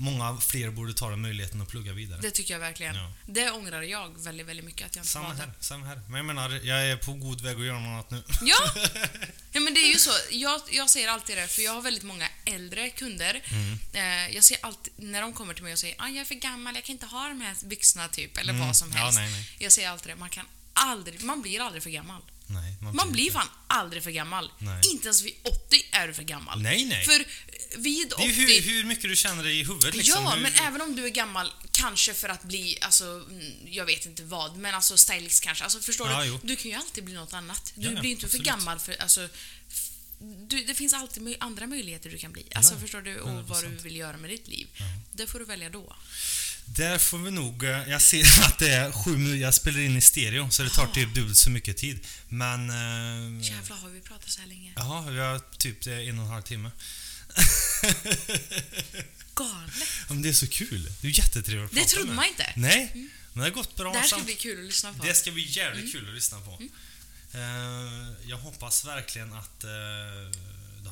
många 0.00 0.40
fler 0.40 0.70
borde 0.70 0.94
ta 0.94 1.10
den 1.10 1.20
möjligheten 1.20 1.60
att 1.62 1.68
plugga 1.68 1.92
vidare. 1.92 2.20
Det 2.20 2.30
tycker 2.30 2.54
jag 2.54 2.58
verkligen. 2.60 2.94
Ja. 2.94 3.12
Det 3.26 3.50
ångrar 3.50 3.82
jag 3.82 4.24
väldigt, 4.24 4.46
väldigt 4.46 4.64
mycket 4.66 4.86
att 4.86 4.96
jag 4.96 5.02
inte 5.02 5.12
Samma 5.12 5.28
valde. 5.28 5.42
här, 5.42 5.52
samma 5.60 5.86
här. 5.86 6.00
Men 6.08 6.16
jag 6.16 6.24
menar, 6.24 6.50
jag 6.64 6.86
är 6.86 6.96
på 6.96 7.12
god 7.12 7.40
väg 7.40 7.56
att 7.56 7.64
göra 7.64 7.78
något 7.80 7.88
annat 7.88 8.10
nu. 8.10 8.22
Ja! 8.42 8.56
ja, 9.52 9.60
men 9.60 9.74
det 9.74 9.80
är 9.80 9.92
ju 9.92 9.98
så. 9.98 10.10
Jag, 10.30 10.60
jag 10.70 10.90
säger 10.90 11.08
alltid 11.08 11.36
det, 11.36 11.46
för 11.48 11.62
jag 11.62 11.72
har 11.74 11.82
väldigt 11.82 12.02
många 12.04 12.28
äldre 12.44 12.90
kunder. 12.90 13.42
Mm. 13.50 13.78
Eh, 13.92 14.34
jag 14.34 14.44
ser 14.44 14.56
alltid, 14.62 14.92
när 14.96 15.20
de 15.22 15.32
kommer 15.32 15.54
till 15.54 15.62
mig 15.64 15.72
och 15.72 15.78
säger 15.78 15.94
ah, 15.98 16.08
jag 16.08 16.16
är 16.16 16.24
för 16.24 16.34
gammal, 16.34 16.74
jag 16.74 16.84
kan 16.84 16.92
inte 16.92 17.06
ha 17.06 17.28
de 17.28 17.40
här 17.40 17.56
byxorna 17.64 18.08
typ, 18.08 18.38
eller 18.38 18.52
Mm. 18.52 18.66
vad 18.66 18.76
som 18.76 18.92
Ja, 18.92 18.98
helst. 18.98 19.18
nej, 19.18 19.30
nej. 19.32 19.48
Jag 19.58 19.72
säger 19.72 19.88
alltid 19.90 20.12
det, 20.12 20.16
man 20.16 20.30
kan 20.30 20.46
aldrig, 20.72 21.22
man 21.22 21.42
blir 21.42 21.60
aldrig 21.60 21.82
för 21.82 21.90
gammal. 21.90 22.22
Nej, 22.50 22.74
Man 22.94 23.12
blir 23.12 23.24
inte. 23.24 23.34
fan 23.34 23.48
aldrig 23.66 24.02
för 24.02 24.10
gammal. 24.10 24.52
Nej. 24.58 24.80
Inte 24.92 25.04
ens 25.06 25.22
vid 25.22 25.34
80 25.42 25.82
är 25.92 26.08
du 26.08 26.14
för 26.14 26.22
gammal. 26.22 26.62
Nej, 26.62 26.84
nej. 26.84 27.04
För 27.04 27.24
vid 27.78 28.08
Det 28.08 28.14
80... 28.14 28.22
är 28.24 28.28
ju 28.28 28.32
hur, 28.32 28.60
hur 28.72 28.84
mycket 28.84 29.10
du 29.10 29.16
känner 29.16 29.42
dig 29.44 29.60
i 29.60 29.64
huvudet 29.64 29.94
liksom. 29.94 30.24
Ja, 30.24 30.30
hur, 30.30 30.42
men 30.42 30.52
även 30.54 30.80
om 30.80 30.96
du 30.96 31.04
är 31.04 31.08
gammal, 31.10 31.52
kanske 31.72 32.14
för 32.14 32.28
att 32.28 32.42
bli, 32.42 32.78
alltså, 32.80 33.04
mm, 33.04 33.52
jag 33.66 33.84
vet 33.86 34.06
inte 34.06 34.22
vad, 34.22 34.56
men 34.56 34.74
alltså 34.74 34.96
stylist 34.96 35.42
kanske. 35.44 35.64
Alltså 35.64 35.80
förstår 35.80 36.10
Ja, 36.10 36.20
du? 36.22 36.26
jo. 36.28 36.40
Du 36.42 36.56
kan 36.56 36.70
ju 36.70 36.76
alltid 36.76 37.04
bli 37.04 37.14
något 37.14 37.32
annat. 37.32 37.72
Du 37.76 37.92
Ja, 37.92 38.00
blir 38.00 38.10
inte 38.10 38.20
för 38.20 38.26
absolut. 38.26 38.46
gammal 38.46 38.78
för, 38.78 39.02
alltså, 39.02 39.28
du, 40.48 40.64
det 40.64 40.74
finns 40.74 40.92
alltid 40.94 41.36
andra 41.40 41.66
möjligheter 41.66 42.10
du 42.10 42.18
kan 42.18 42.32
bli. 42.32 42.44
Alltså 42.54 42.74
Ja, 42.74 42.80
förstår 42.80 43.00
du? 43.00 43.20
Och 43.20 43.48
vad 43.48 43.62
du 43.62 43.68
100%. 43.68 43.82
vill 43.82 43.96
göra 43.96 44.16
med 44.16 44.30
ditt 44.30 44.48
liv. 44.48 44.66
Det 45.12 45.26
får 45.26 45.38
du 45.38 45.44
välja 45.44 45.68
då. 45.70 45.96
Där 46.76 46.98
får 46.98 47.18
vi 47.18 47.30
nog... 47.30 47.64
eh, 47.64 47.70
Jag 47.88 48.02
ser 48.02 48.22
att 48.46 48.58
det 48.58 48.68
är 48.72 48.92
sju 48.92 49.16
minuter. 49.16 49.36
Jag 49.42 49.54
spelar 49.54 49.80
in 49.80 49.96
i 49.96 50.00
stereo 50.00 50.50
så 50.50 50.62
det 50.62 50.70
tar 50.70 50.82
Aha. 50.84 50.94
typ 50.94 51.14
dubbelt 51.14 51.36
så 51.36 51.50
mycket 51.50 51.76
tid. 51.76 52.06
Men... 52.28 52.70
eh, 52.70 53.46
Jävlar, 53.50 53.76
har 53.76 53.88
vi 53.90 54.00
pratat 54.00 54.30
så 54.30 54.40
här 54.40 54.48
länge? 54.48 54.72
Jaha, 54.76 55.10
vi 55.10 55.18
har 55.18 55.38
typ 55.58 55.86
eh, 55.86 55.92
en 56.08 56.18
och 56.18 56.24
en 56.24 56.30
halv 56.30 56.42
timme. 56.42 56.70
Galet. 59.34 59.74
Ja, 60.08 60.14
men 60.14 60.22
det 60.22 60.28
är 60.28 60.32
så 60.32 60.46
kul. 60.48 60.92
Det 61.00 61.08
är 61.08 61.18
jättetrevligt 61.18 61.64
att 61.64 61.70
Det 61.74 61.80
prata 61.80 61.90
trodde 61.90 62.06
med. 62.06 62.16
man 62.16 62.24
inte. 62.26 62.52
Nej, 62.56 62.90
men 62.94 63.08
det 63.34 63.40
har 63.42 63.50
gått 63.50 63.76
bra. 63.76 63.92
Det 63.92 63.98
här 63.98 64.06
ska 64.06 64.16
samt- 64.16 64.26
bli 64.26 64.34
kul 64.34 64.58
att 64.58 64.64
lyssna 64.64 64.92
på. 64.92 65.06
Det 65.06 65.14
ska 65.14 65.30
bli 65.32 65.46
jävligt 65.48 65.80
Mm. 65.80 65.92
kul 65.92 66.08
att 66.08 66.14
lyssna 66.14 66.40
på. 66.40 66.58
Eh, 67.34 67.40
jag 68.30 68.36
hoppas 68.36 68.84
verkligen 68.84 69.32
att 69.32 69.60
du 69.60 69.68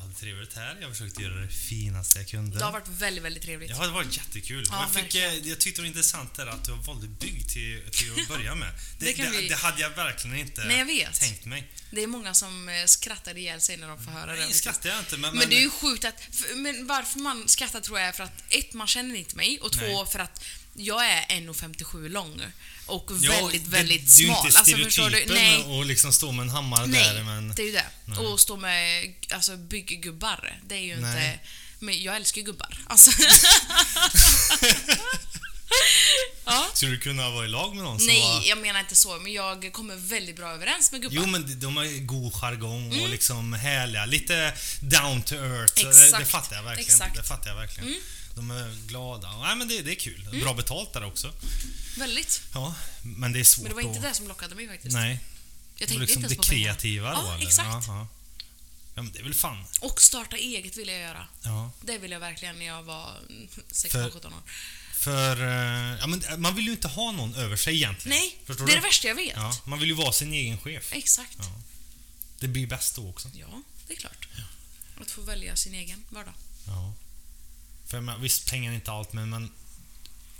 hade 0.09 0.19
trevligt 0.19 0.53
här. 0.53 0.77
Jag 0.81 0.91
försökte 0.91 1.21
göra 1.23 1.35
det 1.35 1.47
finaste 1.47 2.19
jag 2.19 2.27
kunde. 2.27 2.57
Det 2.59 2.65
har 2.65 2.71
varit 2.71 2.87
väldigt, 2.87 3.23
väldigt 3.23 3.43
trevligt. 3.43 3.69
Ja, 3.69 3.75
det 3.77 3.85
har 3.85 3.93
varit 3.93 4.17
jättekul. 4.17 4.67
Ja, 4.69 4.89
jag, 4.93 5.03
fick, 5.03 5.15
eh, 5.15 5.33
jag 5.33 5.59
tyckte 5.59 5.81
det 5.81 5.83
var 5.83 5.87
intressant 5.87 6.35
där 6.35 6.47
att 6.47 6.65
du 6.65 6.71
valde 6.71 7.07
bygg 7.07 7.49
till, 7.49 7.81
till 7.91 8.21
att 8.21 8.27
börja 8.27 8.55
med. 8.55 8.69
Det, 8.99 9.05
Det 9.05 9.23
det, 9.23 9.29
vi- 9.29 9.47
det 9.47 9.55
hade 9.55 9.81
jag 9.81 9.89
verkligen 9.89 10.37
inte 10.37 10.63
Nej, 10.65 10.77
jag 10.77 10.85
vet. 10.85 11.19
tänkt 11.19 11.45
mig. 11.45 11.67
Det 11.91 12.03
är 12.03 12.07
många 12.07 12.33
som 12.33 12.69
eh, 12.69 12.85
skrattar 12.85 13.37
ihjäl 13.37 13.61
sig 13.61 13.77
när 13.77 13.87
de 13.87 14.03
får 14.05 14.11
höra 14.11 14.35
det. 14.35 14.41
Nej, 14.45 14.53
skrattar 14.53 14.89
jag 14.89 14.99
inte. 14.99 15.17
Men, 15.17 15.37
Men 15.37 15.49
det 15.49 15.55
är 15.57 15.61
ju 15.61 15.69
sjukt 15.69 16.05
att... 16.05 16.21
För, 16.35 16.55
men 16.55 16.87
varför 16.87 17.19
man 17.19 17.47
skrattar 17.47 17.81
tror 17.81 17.99
jag 17.99 18.07
är 18.07 18.11
för 18.11 18.23
att 18.23 18.43
ett, 18.49 18.73
man 18.73 18.87
känner 18.87 19.15
inte 19.15 19.35
mig 19.35 19.59
och 19.59 19.71
två, 19.71 19.81
Nej. 20.03 20.05
för 20.11 20.19
att 20.19 20.45
jag 20.79 21.05
är 21.11 21.21
1,57 21.21 22.09
lång 22.09 22.41
och 22.85 23.11
Ja, 23.21 23.31
väldigt, 23.31 23.63
det- 23.63 23.69
väldigt 23.69 24.15
det 24.17 24.23
är 24.23 24.27
ju 24.27 24.33
smal. 24.33 24.45
inte 24.47 24.59
Alltså, 24.59 24.73
stereotypen 24.89 25.35
Nej, 25.35 25.63
och 25.63 25.85
liksom 25.85 26.13
stå 26.13 26.31
med 26.31 26.43
en 26.43 26.49
hammare 26.49 26.85
nej 26.87 27.13
där 27.13 27.23
men... 27.23 27.53
det 27.55 27.61
är 27.61 27.65
ju 27.65 27.71
det. 27.71 28.17
Och 28.17 28.39
stå 28.39 28.57
med 28.57 29.13
alltså, 29.31 29.57
bygggubbar, 29.57 30.59
det 30.67 30.75
är 30.75 30.79
ju 30.79 30.95
Nej. 30.95 31.09
inte... 31.31 31.39
Men 31.81 32.03
jag 32.03 32.15
älskar 32.15 32.39
ju 32.41 32.45
gubbar. 32.45 32.77
Alltså. 32.87 33.11
ja. 36.45 36.67
Skulle 36.73 36.91
du 36.91 36.99
kunna 36.99 37.29
vara 37.29 37.45
i 37.45 37.47
lag 37.47 37.75
med 37.75 37.83
någon 37.83 37.97
som 37.99 38.07
Nej, 38.07 38.21
var... 38.21 38.43
jag 38.45 38.57
menar 38.57 38.79
inte 38.79 38.95
så, 38.95 39.19
men 39.19 39.33
jag 39.33 39.69
kommer 39.73 39.95
väldigt 39.95 40.35
bra 40.35 40.49
överens 40.51 40.91
med 40.91 41.01
gubbar. 41.01 41.15
Jo 41.15 41.25
men 41.25 41.59
de- 41.59 41.77
har 41.77 42.05
god 42.05 42.33
jargong 42.33 43.01
och 43.03 43.09
liksom 43.09 43.53
härliga, 43.53 44.05
lite 44.05 44.53
down 44.81 45.21
to 45.21 45.35
earth. 45.35 45.73
Så 45.75 45.83
Det, 45.87 45.93
det 45.99 46.05
Exakt. 46.05 46.31
fattar 46.31 46.55
jag 46.55 46.63
verkligen. 46.63 46.89
Exakt. 46.91 47.15
Det 47.15 47.23
fattar 47.23 47.49
jag 47.49 47.55
verkligen. 47.57 47.95
De 48.39 48.51
är 48.51 48.87
glada. 48.87 49.37
Nej 49.37 49.55
men 49.55 49.67
det, 49.67 49.81
det 49.81 49.91
är 49.91 49.95
kul. 49.95 50.39
Bra 50.41 50.53
betalt 50.53 50.93
där 50.93 51.03
också. 51.03 51.33
Väldigt. 51.97 52.41
Ja, 52.53 52.75
men 53.03 53.33
det 53.33 53.39
är 53.39 53.43
svårt 53.43 53.63
Men 53.63 53.69
det 53.69 53.75
var 53.75 53.81
inte 53.81 53.97
att... 53.99 54.03
det 54.05 54.13
som 54.13 54.27
lockade 54.27 54.55
mig 54.55 54.67
faktiskt. 54.67 54.93
Nej. 54.93 55.19
Jag 55.77 55.89
Det 55.89 55.93
var 55.95 55.99
tänkte 55.99 56.01
liksom 56.01 56.23
inte 56.23 56.27
det 56.29 56.33
ens 56.35 56.47
på 56.47 56.51
pengar. 56.53 56.63
kreativa 56.73 57.13
då 57.13 57.21
Ja, 57.27 57.35
eller? 57.35 57.47
exakt. 57.47 57.67
Ja, 57.67 57.83
ja. 57.87 58.07
ja 58.95 59.01
men 59.01 59.11
det 59.11 59.19
är 59.19 59.23
väl 59.23 59.33
fan. 59.33 59.63
Och 59.81 60.01
starta 60.01 60.35
eget 60.37 60.77
ville 60.77 60.91
jag 60.91 61.01
göra. 61.01 61.27
Ja. 61.41 61.71
Det 61.81 61.97
ville 61.97 62.15
jag 62.15 62.19
verkligen 62.19 62.59
när 62.59 62.65
jag 62.65 62.83
var 62.83 63.15
För- 63.51 63.61
16-17 63.89 64.25
år. 64.27 64.33
För 64.93 65.41
eh, 65.41 65.99
ja, 65.99 66.07
men 66.07 66.41
man 66.41 66.55
vill 66.55 66.65
ju 66.65 66.71
inte 66.71 66.87
ha 66.87 67.11
någon 67.11 67.35
över 67.35 67.55
sig 67.55 67.75
egentligen. 67.75 68.17
Nej, 68.17 68.37
Förstår 68.45 68.65
det 68.65 68.71
är 68.71 68.75
du? 68.75 68.81
det 68.81 68.87
värsta 68.87 69.07
jag 69.07 69.15
vet. 69.15 69.35
Ja, 69.35 69.57
man 69.65 69.79
vill 69.79 69.89
ju 69.89 69.95
vara 69.95 70.11
sin 70.11 70.33
egen 70.33 70.57
chef. 70.57 70.93
Exakt. 70.93 71.35
Ja. 71.39 71.61
Det 72.39 72.47
blir 72.47 72.67
bäst 72.67 72.95
då 72.95 73.09
också. 73.09 73.29
Ja, 73.33 73.61
det 73.87 73.93
är 73.93 73.97
klart. 73.97 74.27
Att 75.01 75.11
få 75.11 75.21
välja 75.21 75.55
sin 75.55 75.73
egen 75.73 76.03
vardag. 76.09 76.33
Ja. 76.67 76.93
För 77.89 77.97
jag 77.97 78.03
menar, 78.03 78.19
visst, 78.19 78.45
pengar 78.49 78.71
är 78.71 78.75
inte 78.75 78.91
allt, 78.91 79.13
men, 79.13 79.29
men 79.29 79.51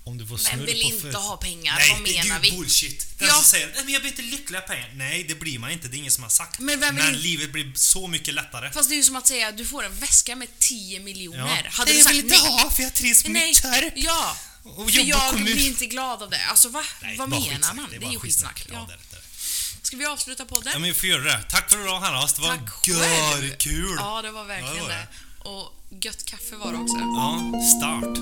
Om 0.03 0.17
du 0.17 0.27
får 0.27 0.37
snurr 0.37 0.65
vill 0.65 0.81
på 1.01 1.07
inte 1.07 1.17
ha 1.17 1.37
pengar? 1.37 1.75
Nej, 1.79 1.89
Vad 1.91 1.99
det, 2.05 2.11
det 2.13 2.23
menar 2.23 2.39
är 2.39 2.43
ju 2.43 2.51
vi? 2.51 2.57
bullshit. 2.57 3.07
Den 3.19 3.27
Ja. 3.27 3.33
som 3.33 3.43
säger 3.43 3.67
"Nej, 3.67 3.83
men 3.83 3.93
jag 3.93 4.01
blir 4.01 4.11
inte 4.11 4.21
lycklig 4.21 4.57
av 4.57 4.61
pengar. 4.61 4.91
Nej, 4.95 5.23
det 5.23 5.35
blir 5.35 5.59
man 5.59 5.71
inte. 5.71 5.87
Det 5.87 5.95
är 5.95 5.99
ingen 5.99 6.11
som 6.11 6.23
har 6.23 6.29
sagt. 6.29 6.59
Men 6.59 6.79
vem 6.79 6.95
vill 6.95 7.05
inte- 7.05 7.17
livet 7.19 7.51
blir 7.51 7.71
så 7.75 8.07
mycket 8.07 8.33
lättare. 8.33 8.71
Fast 8.71 8.89
det 8.89 8.95
är 8.95 8.97
ju 8.97 9.03
som 9.03 9.15
att 9.15 9.27
säga 9.27 9.47
att 9.47 9.57
du 9.57 9.65
får 9.65 9.83
en 9.85 9.95
väska 9.99 10.35
med 10.35 10.47
10 10.59 10.99
miljoner. 10.99 11.39
Hade 11.71 11.91
Nej, 11.91 11.93
du 11.93 11.93
jag 11.93 12.03
sagt 12.03 12.15
vill 12.15 12.23
inte 12.23 12.37
nej? 12.43 12.51
ha 12.51 12.71
för 12.71 12.83
jag 12.83 12.93
trivs 12.93 13.23
Nej, 13.27 13.47
mitt 13.47 13.61
torp. 13.61 13.93
ja. 13.95 14.37
Och 14.63 14.91
För 14.91 15.01
jag 15.01 15.29
kommun. 15.29 15.43
blir 15.43 15.67
inte 15.67 15.85
glad 15.85 16.23
av 16.23 16.29
det. 16.29 16.45
Alltså 16.45 16.69
va? 16.69 16.83
Nej, 17.01 17.17
Vad 17.17 17.29
menar 17.29 17.41
skitsnack. 17.49 17.75
man? 17.75 17.87
Det 17.89 17.95
är 17.95 17.99
bara 17.99 18.11
ju 18.11 18.19
skitsnack. 18.19 18.65
Ja, 18.67 18.73
Ja. 18.73 18.85
det 18.87 18.93
är 18.93 18.97
det. 19.11 19.85
Ska 19.87 19.97
vi 19.97 20.05
avsluta 20.05 20.45
podden? 20.45 20.69
Ja, 20.73 20.79
men 20.79 20.89
vi 20.89 20.95
får 20.99 21.09
göra 21.09 21.23
det. 21.23 21.43
Tack 21.49 21.69
för 21.71 21.81
idag 21.83 21.99
Hanna. 21.99 22.25
Det 22.27 22.41
var 22.41 22.55
görkul. 22.87 23.95
Ja, 23.99 24.21
det 24.21 24.31
var 24.31 24.45
verkligen 24.45 24.75
Ja, 24.75 24.81
det 24.83 24.87
var 24.89 24.89
det. 24.89 25.49
Och 25.49 25.75
Gött 25.91 26.25
kaffe 26.25 26.55
var 26.55 26.71
det 26.71 26.77
också. 26.77 26.97
Ja, 26.97 27.59
start. 27.61 28.19